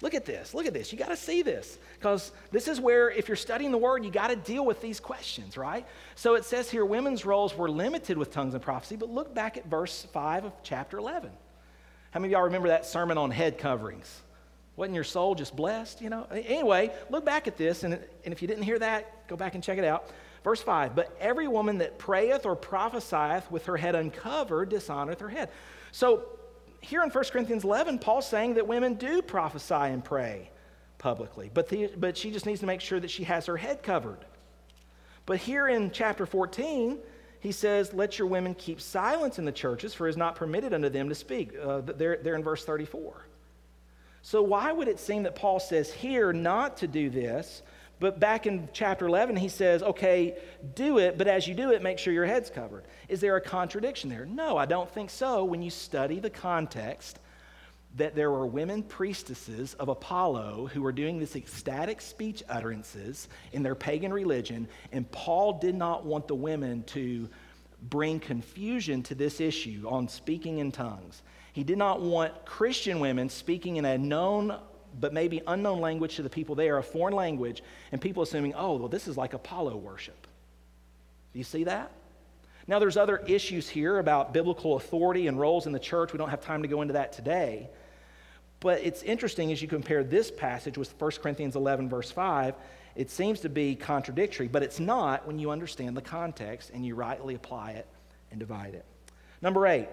Look 0.00 0.14
at 0.14 0.24
this. 0.24 0.54
Look 0.54 0.66
at 0.66 0.72
this. 0.72 0.92
You 0.92 0.98
got 0.98 1.08
to 1.08 1.16
see 1.16 1.42
this 1.42 1.78
because 1.94 2.32
this 2.50 2.68
is 2.68 2.80
where, 2.80 3.10
if 3.10 3.28
you're 3.28 3.36
studying 3.36 3.70
the 3.70 3.78
word, 3.78 4.04
you 4.04 4.10
got 4.10 4.28
to 4.28 4.36
deal 4.36 4.64
with 4.64 4.80
these 4.80 4.98
questions, 4.98 5.56
right? 5.56 5.86
So 6.14 6.34
it 6.34 6.44
says 6.44 6.70
here 6.70 6.84
women's 6.84 7.24
roles 7.24 7.56
were 7.56 7.70
limited 7.70 8.18
with 8.18 8.32
tongues 8.32 8.54
and 8.54 8.62
prophecy, 8.62 8.96
but 8.96 9.10
look 9.10 9.34
back 9.34 9.56
at 9.56 9.66
verse 9.66 10.06
5 10.12 10.46
of 10.46 10.52
chapter 10.62 10.98
11. 10.98 11.30
How 12.10 12.20
many 12.20 12.32
of 12.32 12.38
y'all 12.38 12.44
remember 12.46 12.68
that 12.68 12.86
sermon 12.86 13.18
on 13.18 13.30
head 13.30 13.58
coverings? 13.58 14.22
Wasn't 14.76 14.94
your 14.94 15.04
soul 15.04 15.34
just 15.34 15.54
blessed? 15.54 16.00
You 16.00 16.10
know. 16.10 16.26
Anyway, 16.32 16.92
look 17.10 17.24
back 17.24 17.46
at 17.46 17.56
this, 17.56 17.84
and, 17.84 17.94
and 17.94 18.32
if 18.32 18.42
you 18.42 18.48
didn't 18.48 18.64
hear 18.64 18.78
that, 18.78 19.28
go 19.28 19.36
back 19.36 19.54
and 19.54 19.62
check 19.62 19.78
it 19.78 19.84
out. 19.84 20.10
Verse 20.42 20.60
5 20.60 20.94
But 20.94 21.16
every 21.20 21.48
woman 21.48 21.78
that 21.78 21.98
prayeth 21.98 22.46
or 22.46 22.54
prophesieth 22.54 23.50
with 23.50 23.66
her 23.66 23.76
head 23.76 23.94
uncovered 23.94 24.70
dishonoreth 24.70 25.20
her 25.20 25.28
head. 25.28 25.50
So 25.92 26.24
here 26.80 27.02
in 27.02 27.10
1 27.10 27.24
Corinthians 27.32 27.64
11, 27.64 27.98
Paul's 27.98 28.28
saying 28.28 28.54
that 28.54 28.66
women 28.66 28.94
do 28.94 29.22
prophesy 29.22 29.74
and 29.74 30.04
pray 30.04 30.50
publicly, 30.98 31.50
but, 31.52 31.68
the, 31.68 31.90
but 31.96 32.16
she 32.16 32.30
just 32.30 32.46
needs 32.46 32.60
to 32.60 32.66
make 32.66 32.80
sure 32.80 33.00
that 33.00 33.10
she 33.10 33.24
has 33.24 33.46
her 33.46 33.56
head 33.56 33.82
covered. 33.82 34.24
But 35.26 35.38
here 35.38 35.68
in 35.68 35.90
chapter 35.90 36.26
14, 36.26 36.98
he 37.40 37.52
says, 37.52 37.94
Let 37.94 38.18
your 38.18 38.28
women 38.28 38.54
keep 38.54 38.80
silence 38.80 39.38
in 39.38 39.44
the 39.44 39.52
churches, 39.52 39.94
for 39.94 40.06
it 40.06 40.10
is 40.10 40.16
not 40.16 40.34
permitted 40.34 40.74
unto 40.74 40.90
them 40.90 41.08
to 41.08 41.14
speak. 41.14 41.52
Uh, 41.62 41.80
they're, 41.80 42.18
they're 42.18 42.34
in 42.34 42.42
verse 42.42 42.64
34. 42.64 43.26
So, 44.26 44.40
why 44.40 44.72
would 44.72 44.88
it 44.88 44.98
seem 44.98 45.24
that 45.24 45.34
Paul 45.34 45.60
says 45.60 45.92
here 45.92 46.32
not 46.32 46.78
to 46.78 46.86
do 46.86 47.10
this, 47.10 47.60
but 48.00 48.18
back 48.18 48.46
in 48.46 48.70
chapter 48.72 49.06
11, 49.06 49.36
he 49.36 49.50
says, 49.50 49.82
okay, 49.82 50.38
do 50.74 50.96
it, 50.96 51.18
but 51.18 51.28
as 51.28 51.46
you 51.46 51.54
do 51.54 51.72
it, 51.72 51.82
make 51.82 51.98
sure 51.98 52.10
your 52.10 52.24
head's 52.24 52.48
covered? 52.48 52.84
Is 53.10 53.20
there 53.20 53.36
a 53.36 53.40
contradiction 53.42 54.08
there? 54.08 54.24
No, 54.24 54.56
I 54.56 54.64
don't 54.64 54.90
think 54.90 55.10
so 55.10 55.44
when 55.44 55.60
you 55.60 55.68
study 55.68 56.20
the 56.20 56.30
context 56.30 57.18
that 57.96 58.14
there 58.14 58.30
were 58.30 58.46
women 58.46 58.82
priestesses 58.82 59.74
of 59.74 59.90
Apollo 59.90 60.70
who 60.72 60.80
were 60.80 60.90
doing 60.90 61.18
this 61.18 61.36
ecstatic 61.36 62.00
speech 62.00 62.42
utterances 62.48 63.28
in 63.52 63.62
their 63.62 63.74
pagan 63.74 64.10
religion, 64.10 64.66
and 64.90 65.08
Paul 65.12 65.58
did 65.58 65.74
not 65.74 66.06
want 66.06 66.28
the 66.28 66.34
women 66.34 66.82
to 66.84 67.28
bring 67.82 68.20
confusion 68.20 69.02
to 69.02 69.14
this 69.14 69.38
issue 69.38 69.84
on 69.86 70.08
speaking 70.08 70.60
in 70.60 70.72
tongues. 70.72 71.22
He 71.54 71.64
did 71.64 71.78
not 71.78 72.02
want 72.02 72.44
Christian 72.44 72.98
women 72.98 73.30
speaking 73.30 73.76
in 73.76 73.84
a 73.84 73.96
known 73.96 74.58
but 75.00 75.12
maybe 75.12 75.40
unknown 75.46 75.80
language 75.80 76.16
to 76.16 76.22
the 76.22 76.30
people 76.30 76.54
there, 76.54 76.78
a 76.78 76.82
foreign 76.82 77.14
language, 77.14 77.62
and 77.92 78.00
people 78.00 78.22
assuming, 78.22 78.54
oh, 78.54 78.76
well, 78.76 78.88
this 78.88 79.08
is 79.08 79.16
like 79.16 79.34
Apollo 79.34 79.76
worship. 79.76 80.26
Do 81.32 81.38
you 81.38 81.44
see 81.44 81.64
that? 81.64 81.90
Now, 82.66 82.78
there's 82.78 82.96
other 82.96 83.18
issues 83.26 83.68
here 83.68 83.98
about 83.98 84.32
biblical 84.32 84.76
authority 84.76 85.26
and 85.26 85.38
roles 85.38 85.66
in 85.66 85.72
the 85.72 85.78
church. 85.78 86.12
We 86.12 86.18
don't 86.18 86.30
have 86.30 86.40
time 86.40 86.62
to 86.62 86.68
go 86.68 86.82
into 86.82 86.94
that 86.94 87.12
today. 87.12 87.68
But 88.60 88.82
it's 88.82 89.02
interesting 89.02 89.52
as 89.52 89.60
you 89.60 89.68
compare 89.68 90.02
this 90.02 90.30
passage 90.30 90.78
with 90.78 90.94
1 90.98 91.10
Corinthians 91.22 91.56
11, 91.56 91.88
verse 91.88 92.10
5, 92.10 92.54
it 92.96 93.10
seems 93.10 93.40
to 93.40 93.48
be 93.48 93.74
contradictory, 93.74 94.48
but 94.48 94.62
it's 94.62 94.80
not 94.80 95.26
when 95.26 95.38
you 95.38 95.50
understand 95.50 95.96
the 95.96 96.02
context 96.02 96.70
and 96.72 96.86
you 96.86 96.94
rightly 96.94 97.34
apply 97.34 97.72
it 97.72 97.86
and 98.30 98.40
divide 98.40 98.74
it. 98.74 98.84
Number 99.42 99.66
eight, 99.66 99.88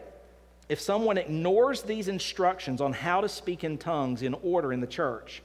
if 0.70 0.80
someone 0.80 1.18
ignores 1.18 1.82
these 1.82 2.08
instructions 2.08 2.82
on 2.82 2.94
how 2.94 3.22
to 3.22 3.30
speak 3.30 3.64
in 3.64 3.78
tongues 3.78 4.22
in 4.22 4.34
order 4.36 4.72
in 4.72 4.80
the 4.80 4.88
church, 4.88 5.42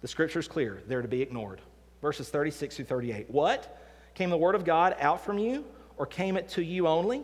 the 0.00 0.08
scripture 0.08 0.38
is 0.38 0.48
clear. 0.48 0.82
They're 0.86 1.02
to 1.02 1.08
be 1.08 1.22
ignored. 1.22 1.60
Verses 2.00 2.28
36 2.28 2.76
through 2.76 2.84
38. 2.86 3.30
What? 3.30 3.78
Came 4.14 4.30
the 4.30 4.36
word 4.36 4.54
of 4.54 4.64
God 4.64 4.96
out 5.00 5.24
from 5.24 5.38
you, 5.38 5.64
or 5.96 6.06
came 6.06 6.36
it 6.36 6.48
to 6.50 6.62
you 6.62 6.86
only? 6.86 7.22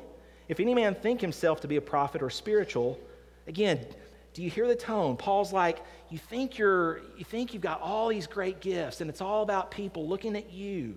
If 0.48 0.60
any 0.60 0.74
man 0.74 0.94
think 0.94 1.20
himself 1.20 1.60
to 1.62 1.68
be 1.68 1.76
a 1.76 1.80
prophet 1.80 2.22
or 2.22 2.30
spiritual, 2.30 2.98
again, 3.46 3.86
do 4.34 4.42
you 4.42 4.50
hear 4.50 4.68
the 4.68 4.76
tone? 4.76 5.16
Paul's 5.16 5.52
like, 5.52 5.82
you 6.10 6.18
think 6.18 6.58
you're 6.58 7.00
you 7.16 7.24
think 7.24 7.52
you've 7.52 7.62
got 7.62 7.80
all 7.80 8.08
these 8.08 8.26
great 8.26 8.60
gifts 8.60 9.00
and 9.00 9.10
it's 9.10 9.20
all 9.20 9.42
about 9.42 9.70
people 9.70 10.06
looking 10.06 10.36
at 10.36 10.52
you. 10.52 10.96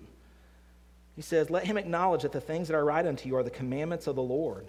He 1.15 1.21
says, 1.21 1.49
Let 1.49 1.65
him 1.65 1.77
acknowledge 1.77 2.21
that 2.23 2.31
the 2.31 2.41
things 2.41 2.67
that 2.67 2.75
I 2.75 2.79
write 2.79 3.07
unto 3.07 3.27
you 3.27 3.35
are 3.37 3.43
the 3.43 3.49
commandments 3.49 4.07
of 4.07 4.15
the 4.15 4.21
Lord. 4.21 4.67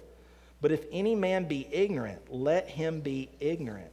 But 0.61 0.73
if 0.73 0.85
any 0.93 1.15
man 1.15 1.45
be 1.45 1.67
ignorant, 1.71 2.21
let 2.31 2.69
him 2.69 3.01
be 3.01 3.31
ignorant. 3.41 3.91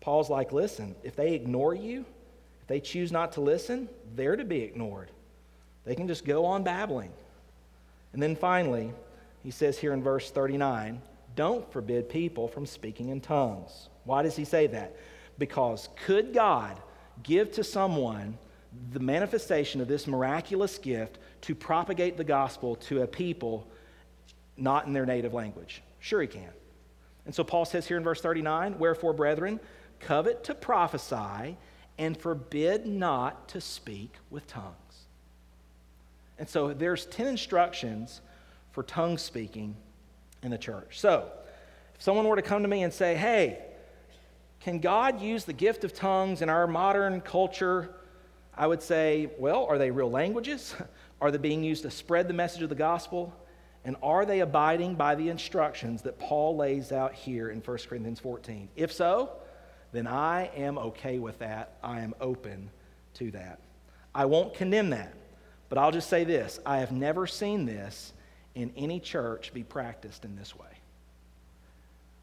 Paul's 0.00 0.30
like, 0.30 0.52
listen, 0.52 0.94
if 1.02 1.16
they 1.16 1.34
ignore 1.34 1.74
you, 1.74 2.04
if 2.60 2.66
they 2.66 2.80
choose 2.80 3.12
not 3.12 3.32
to 3.32 3.40
listen, 3.40 3.88
they're 4.14 4.36
to 4.36 4.44
be 4.44 4.62
ignored. 4.62 5.10
They 5.84 5.94
can 5.94 6.08
just 6.08 6.24
go 6.24 6.44
on 6.44 6.62
babbling. 6.62 7.12
And 8.12 8.22
then 8.22 8.36
finally, 8.36 8.92
he 9.42 9.50
says 9.50 9.78
here 9.78 9.92
in 9.92 10.02
verse 10.02 10.30
39 10.30 11.02
don't 11.34 11.70
forbid 11.70 12.08
people 12.08 12.48
from 12.48 12.64
speaking 12.64 13.10
in 13.10 13.20
tongues. 13.20 13.90
Why 14.04 14.22
does 14.22 14.36
he 14.36 14.44
say 14.44 14.66
that? 14.68 14.96
Because 15.38 15.90
could 16.06 16.32
God 16.32 16.80
give 17.22 17.52
to 17.52 17.62
someone 17.62 18.38
the 18.92 19.00
manifestation 19.00 19.80
of 19.80 19.88
this 19.88 20.06
miraculous 20.06 20.78
gift 20.78 21.18
to 21.42 21.54
propagate 21.54 22.16
the 22.16 22.24
gospel 22.24 22.76
to 22.76 23.02
a 23.02 23.06
people 23.06 23.68
not 24.56 24.86
in 24.86 24.92
their 24.92 25.06
native 25.06 25.34
language? 25.34 25.82
Sure, 25.98 26.20
he 26.20 26.28
can. 26.28 26.50
And 27.24 27.34
so 27.34 27.44
Paul 27.44 27.64
says 27.64 27.86
here 27.86 27.96
in 27.96 28.04
verse 28.04 28.20
39 28.20 28.78
Wherefore, 28.78 29.12
brethren, 29.12 29.60
covet 30.00 30.44
to 30.44 30.54
prophesy 30.54 31.56
and 31.98 32.16
forbid 32.16 32.86
not 32.86 33.48
to 33.48 33.60
speak 33.60 34.14
with 34.30 34.46
tongues. 34.46 34.74
And 36.38 36.48
so 36.48 36.72
there's 36.72 37.06
10 37.06 37.26
instructions 37.26 38.20
for 38.72 38.82
tongue 38.82 39.16
speaking 39.16 39.74
in 40.42 40.50
the 40.50 40.58
church. 40.58 41.00
So 41.00 41.30
if 41.94 42.02
someone 42.02 42.26
were 42.26 42.36
to 42.36 42.42
come 42.42 42.62
to 42.62 42.68
me 42.68 42.82
and 42.82 42.92
say, 42.92 43.14
hey, 43.14 43.62
can 44.60 44.80
God 44.80 45.20
use 45.20 45.44
the 45.44 45.52
gift 45.52 45.84
of 45.84 45.94
tongues 45.94 46.42
in 46.42 46.50
our 46.50 46.66
modern 46.66 47.20
culture? 47.20 47.94
I 48.54 48.66
would 48.66 48.82
say, 48.82 49.30
well, 49.38 49.64
are 49.64 49.78
they 49.78 49.90
real 49.90 50.10
languages? 50.10 50.74
Are 51.18 51.30
they 51.30 51.38
being 51.38 51.64
used 51.64 51.84
to 51.84 51.90
spread 51.90 52.28
the 52.28 52.34
message 52.34 52.60
of 52.60 52.68
the 52.68 52.74
gospel? 52.74 53.32
And 53.86 53.94
are 54.02 54.26
they 54.26 54.40
abiding 54.40 54.96
by 54.96 55.14
the 55.14 55.28
instructions 55.28 56.02
that 56.02 56.18
Paul 56.18 56.56
lays 56.56 56.90
out 56.90 57.14
here 57.14 57.50
in 57.50 57.60
1 57.60 57.78
Corinthians 57.88 58.18
14? 58.18 58.68
If 58.74 58.92
so, 58.92 59.30
then 59.92 60.08
I 60.08 60.50
am 60.56 60.76
okay 60.76 61.20
with 61.20 61.38
that. 61.38 61.76
I 61.84 62.00
am 62.00 62.12
open 62.20 62.68
to 63.14 63.30
that. 63.30 63.60
I 64.12 64.24
won't 64.24 64.54
condemn 64.54 64.90
that, 64.90 65.14
but 65.68 65.78
I'll 65.78 65.92
just 65.92 66.10
say 66.10 66.24
this 66.24 66.58
I 66.66 66.78
have 66.78 66.90
never 66.90 67.28
seen 67.28 67.64
this 67.64 68.12
in 68.56 68.72
any 68.76 68.98
church 68.98 69.54
be 69.54 69.62
practiced 69.62 70.24
in 70.24 70.34
this 70.34 70.56
way. 70.56 70.66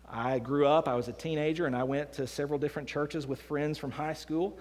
I 0.09 0.39
grew 0.39 0.67
up, 0.67 0.89
I 0.89 0.95
was 0.95 1.07
a 1.07 1.13
teenager, 1.13 1.65
and 1.65 1.77
I 1.77 1.83
went 1.83 2.11
to 2.13 2.27
several 2.27 2.59
different 2.59 2.89
churches 2.89 3.25
with 3.25 3.41
friends 3.41 3.77
from 3.77 3.91
high 3.91 4.13
school. 4.13 4.59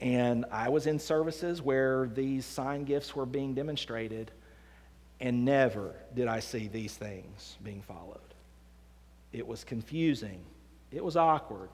And 0.00 0.44
I 0.50 0.68
was 0.68 0.88
in 0.88 0.98
services 0.98 1.62
where 1.62 2.10
these 2.12 2.44
sign 2.44 2.82
gifts 2.82 3.14
were 3.14 3.26
being 3.26 3.54
demonstrated 3.54 4.32
and 5.20 5.44
never 5.44 5.94
did 6.14 6.28
I 6.28 6.40
see 6.40 6.68
these 6.68 6.94
things 6.94 7.58
being 7.62 7.82
followed. 7.82 8.18
It 9.32 9.46
was 9.46 9.64
confusing, 9.64 10.40
it 10.90 11.04
was 11.04 11.16
awkward. 11.16 11.68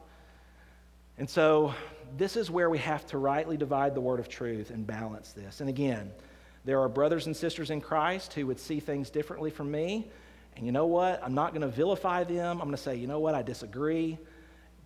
And 1.18 1.30
so, 1.30 1.74
this 2.18 2.36
is 2.36 2.50
where 2.50 2.68
we 2.68 2.76
have 2.78 3.06
to 3.06 3.18
rightly 3.18 3.56
divide 3.56 3.94
the 3.94 4.02
word 4.02 4.20
of 4.20 4.28
truth 4.28 4.70
and 4.70 4.86
balance 4.86 5.32
this. 5.32 5.60
And 5.60 5.68
again, 5.70 6.10
there 6.66 6.80
are 6.80 6.88
brothers 6.90 7.26
and 7.26 7.34
sisters 7.34 7.70
in 7.70 7.80
Christ 7.80 8.34
who 8.34 8.46
would 8.48 8.60
see 8.60 8.80
things 8.80 9.08
differently 9.08 9.50
from 9.50 9.70
me. 9.70 10.10
And 10.56 10.66
you 10.66 10.72
know 10.72 10.86
what? 10.86 11.22
I'm 11.22 11.34
not 11.34 11.52
going 11.52 11.62
to 11.62 11.68
vilify 11.68 12.24
them. 12.24 12.60
I'm 12.60 12.66
going 12.66 12.72
to 12.72 12.76
say, 12.76 12.96
you 12.96 13.06
know 13.06 13.20
what? 13.20 13.34
I 13.34 13.42
disagree. 13.42 14.18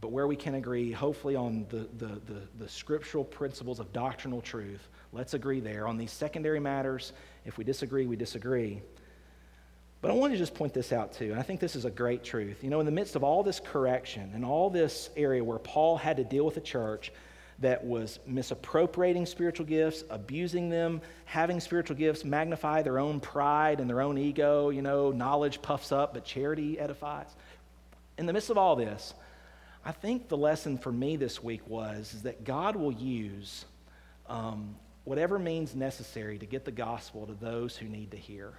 But 0.01 0.13
where 0.13 0.27
we 0.27 0.37
can 0.37 0.55
agree, 0.55 0.93
hopefully, 0.93 1.37
on 1.37 1.67
the, 1.69 1.89
the, 1.99 2.21
the, 2.27 2.41
the 2.59 2.69
scriptural 2.69 3.25
principles 3.25 3.81
of 3.81 3.93
doctrinal 3.93 4.41
truth, 4.41 4.89
let's 5.13 5.35
agree 5.35 5.61
there. 5.61 5.89
On 5.89 5.97
these 5.97 6.13
secondary 6.13 6.61
matters, 6.61 7.13
if 7.45 7.59
we 7.59 7.65
disagree, 7.65 8.07
we 8.07 8.17
disagree. 8.17 8.83
But 10.03 10.11
I 10.11 10.15
want 10.15 10.33
to 10.33 10.39
just 10.39 10.55
point 10.55 10.73
this 10.73 10.93
out 10.93 11.13
too, 11.13 11.31
and 11.31 11.39
I 11.39 11.43
think 11.43 11.61
this 11.61 11.77
is 11.77 11.85
a 11.85 11.91
great 11.91 12.25
truth. 12.25 12.65
You 12.65 12.71
know, 12.71 12.81
in 12.81 12.87
the 12.87 12.93
midst 12.93 13.17
of 13.17 13.25
all 13.25 13.43
this 13.43 13.61
correction 13.61 14.33
and 14.35 14.45
all 14.45 14.71
this 14.71 15.11
area 15.17 15.45
where 15.45 15.59
Paul 15.59 15.99
had 15.99 16.17
to 16.17 16.25
deal 16.25 16.45
with 16.45 16.57
a 16.57 16.63
church, 16.63 17.13
that 17.61 17.85
was 17.85 18.19
misappropriating 18.27 19.27
spiritual 19.27 19.67
gifts, 19.67 20.03
abusing 20.11 20.71
them, 20.71 21.01
having 21.27 21.61
spiritual 21.61 21.97
gifts 21.97 22.25
magnify 22.25 22.83
their 22.83 22.99
own 22.99 23.21
pride 23.21 23.81
and 23.81 23.89
their 23.89 24.01
own 24.01 24.19
ego. 24.19 24.71
You 24.71 24.83
know, 24.83 25.11
knowledge 25.11 25.63
puffs 25.63 25.93
up, 25.93 26.15
but 26.15 26.25
charity 26.25 26.79
edifies. 26.79 27.29
In 28.19 28.27
the 28.27 28.33
midst 28.33 28.51
of 28.51 28.59
all 28.59 28.77
this, 28.77 29.15
I 29.85 29.93
think 29.93 30.29
the 30.29 30.37
lesson 30.37 30.79
for 30.79 30.93
me 30.93 31.17
this 31.17 31.43
week 31.43 31.67
was 31.69 32.23
that 32.23 32.45
God 32.45 32.77
will 32.77 32.93
use 32.93 33.65
um, 34.27 34.75
whatever 35.05 35.39
means 35.39 35.75
necessary 35.75 36.39
to 36.39 36.47
get 36.47 36.65
the 36.65 36.71
gospel 36.71 37.27
to 37.27 37.35
those 37.35 37.77
who 37.77 37.89
need 37.89 38.11
to 38.11 38.17
hear. 38.17 38.53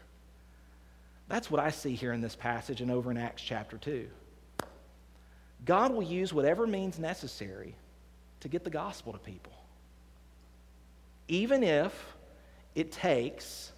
That's 1.28 1.50
what 1.50 1.62
I 1.62 1.70
see 1.70 1.96
here 1.96 2.14
in 2.14 2.22
this 2.22 2.36
passage 2.36 2.82
and 2.82 2.92
over 2.92 3.12
in 3.12 3.18
Acts 3.18 3.42
chapter 3.42 3.78
2. 3.78 4.08
God 5.66 5.94
will 5.94 6.04
use 6.04 6.34
whatever 6.34 6.66
means 6.66 7.00
necessary 7.00 7.76
to 8.42 8.48
get 8.48 8.64
the 8.64 8.70
gospel 8.70 9.14
to 9.14 9.20
people. 9.20 9.54
Even 11.28 11.64
if 11.64 11.94
it 12.76 12.92
takes 12.92 13.72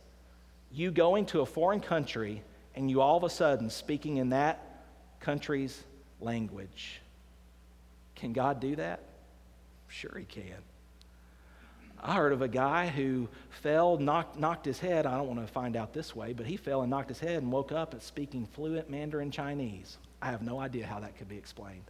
you 0.72 0.92
going 0.92 1.26
to 1.28 1.42
a 1.42 1.46
foreign 1.46 1.80
country 1.80 2.42
and 2.76 2.90
you 2.90 3.02
all 3.02 3.18
of 3.18 3.24
a 3.24 3.30
sudden 3.30 3.70
speaking 3.70 4.18
in 4.18 4.30
that 4.30 4.86
country's 5.20 5.84
language. 6.20 7.02
Can 8.16 8.34
God 8.34 8.60
do 8.60 8.76
that? 8.78 9.02
Sure, 9.88 10.18
He 10.18 10.26
can. 10.26 10.58
I 12.06 12.16
heard 12.16 12.34
of 12.34 12.42
a 12.42 12.50
guy 12.50 12.88
who 12.88 13.30
fell, 13.50 13.98
knocked, 13.98 14.38
knocked 14.38 14.66
his 14.66 14.78
head. 14.78 15.06
I 15.06 15.18
don't 15.18 15.28
want 15.28 15.40
to 15.40 15.52
find 15.52 15.78
out 15.78 15.94
this 15.94 16.14
way, 16.14 16.34
but 16.34 16.46
he 16.46 16.58
fell 16.58 16.82
and 16.82 16.90
knocked 16.90 17.08
his 17.08 17.20
head 17.20 17.42
and 17.42 17.50
woke 17.50 17.72
up 17.72 18.00
speaking 18.02 18.46
fluent 18.46 18.90
Mandarin 18.90 19.32
Chinese. 19.32 19.98
I 20.22 20.32
have 20.32 20.42
no 20.42 20.60
idea 20.60 20.86
how 20.86 21.00
that 21.00 21.18
could 21.18 21.30
be 21.30 21.38
explained. 21.38 21.86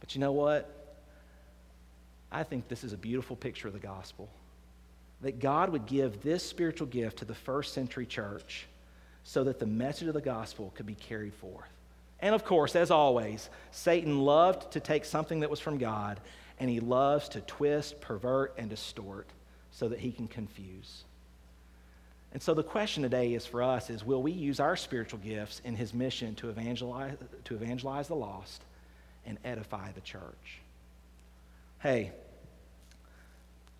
But 0.00 0.16
you 0.16 0.20
know 0.20 0.32
what? 0.32 0.96
I 2.32 2.42
think 2.42 2.66
this 2.66 2.82
is 2.82 2.92
a 2.92 2.96
beautiful 2.96 3.36
picture 3.36 3.68
of 3.68 3.74
the 3.74 3.80
gospel. 3.80 4.28
That 5.20 5.38
God 5.38 5.70
would 5.70 5.86
give 5.86 6.22
this 6.22 6.44
spiritual 6.44 6.88
gift 6.88 7.18
to 7.18 7.24
the 7.24 7.34
first 7.34 7.74
century 7.74 8.06
church 8.06 8.66
so 9.22 9.44
that 9.44 9.60
the 9.60 9.66
message 9.66 10.08
of 10.08 10.14
the 10.14 10.20
gospel 10.20 10.72
could 10.74 10.84
be 10.84 10.96
carried 10.96 11.34
forth. 11.34 11.70
And 12.18 12.34
of 12.34 12.44
course, 12.44 12.74
as 12.74 12.90
always, 12.90 13.50
Satan 13.70 14.18
loved 14.18 14.72
to 14.72 14.80
take 14.80 15.04
something 15.04 15.40
that 15.40 15.50
was 15.50 15.60
from 15.60 15.78
God 15.78 16.18
and 16.58 16.70
he 16.70 16.80
loves 16.80 17.28
to 17.30 17.40
twist, 17.40 18.00
pervert, 18.00 18.54
and 18.56 18.70
distort 18.70 19.28
so 19.70 19.88
that 19.88 19.98
he 19.98 20.12
can 20.12 20.28
confuse. 20.28 21.04
And 22.32 22.42
so 22.42 22.52
the 22.52 22.64
question 22.64 23.02
today 23.02 23.34
is 23.34 23.46
for 23.46 23.62
us 23.62 23.90
is 23.90 24.04
will 24.04 24.22
we 24.22 24.32
use 24.32 24.58
our 24.60 24.76
spiritual 24.76 25.20
gifts 25.20 25.60
in 25.64 25.76
his 25.76 25.94
mission 25.94 26.34
to 26.36 26.50
evangelize, 26.50 27.16
to 27.44 27.54
evangelize 27.54 28.08
the 28.08 28.16
lost 28.16 28.62
and 29.24 29.38
edify 29.44 29.92
the 29.92 30.00
church? 30.00 30.60
Hey, 31.78 32.12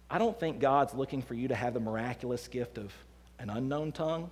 I 0.08 0.18
don't 0.18 0.38
think 0.38 0.60
God's 0.60 0.94
looking 0.94 1.22
for 1.22 1.34
you 1.34 1.48
to 1.48 1.54
have 1.54 1.74
the 1.74 1.80
miraculous 1.80 2.46
gift 2.46 2.78
of 2.78 2.92
an 3.38 3.50
unknown 3.50 3.90
tongue. 3.92 4.30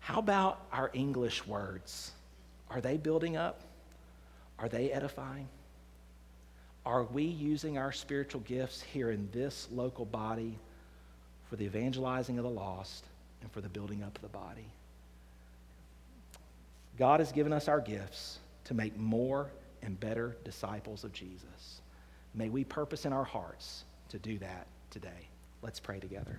How 0.00 0.18
about 0.18 0.60
our 0.72 0.90
English 0.92 1.46
words? 1.46 2.12
Are 2.68 2.80
they 2.80 2.96
building 2.96 3.36
up? 3.36 3.62
Are 4.58 4.68
they 4.68 4.92
edifying? 4.92 5.48
Are 6.86 7.04
we 7.04 7.24
using 7.24 7.78
our 7.78 7.92
spiritual 7.92 8.40
gifts 8.40 8.82
here 8.82 9.10
in 9.10 9.28
this 9.32 9.68
local 9.70 10.04
body 10.04 10.58
for 11.48 11.56
the 11.56 11.64
evangelizing 11.64 12.38
of 12.38 12.44
the 12.44 12.50
lost 12.50 13.04
and 13.42 13.52
for 13.52 13.60
the 13.60 13.68
building 13.68 14.02
up 14.02 14.16
of 14.16 14.22
the 14.22 14.28
body? 14.28 14.66
God 16.98 17.20
has 17.20 17.32
given 17.32 17.52
us 17.52 17.68
our 17.68 17.80
gifts 17.80 18.38
to 18.64 18.74
make 18.74 18.96
more 18.96 19.50
and 19.82 19.98
better 19.98 20.36
disciples 20.44 21.04
of 21.04 21.12
Jesus. 21.12 21.80
May 22.34 22.48
we 22.48 22.64
purpose 22.64 23.04
in 23.04 23.12
our 23.12 23.24
hearts 23.24 23.84
to 24.10 24.18
do 24.18 24.38
that 24.38 24.66
today. 24.90 25.28
Let's 25.62 25.80
pray 25.80 25.98
together. 25.98 26.38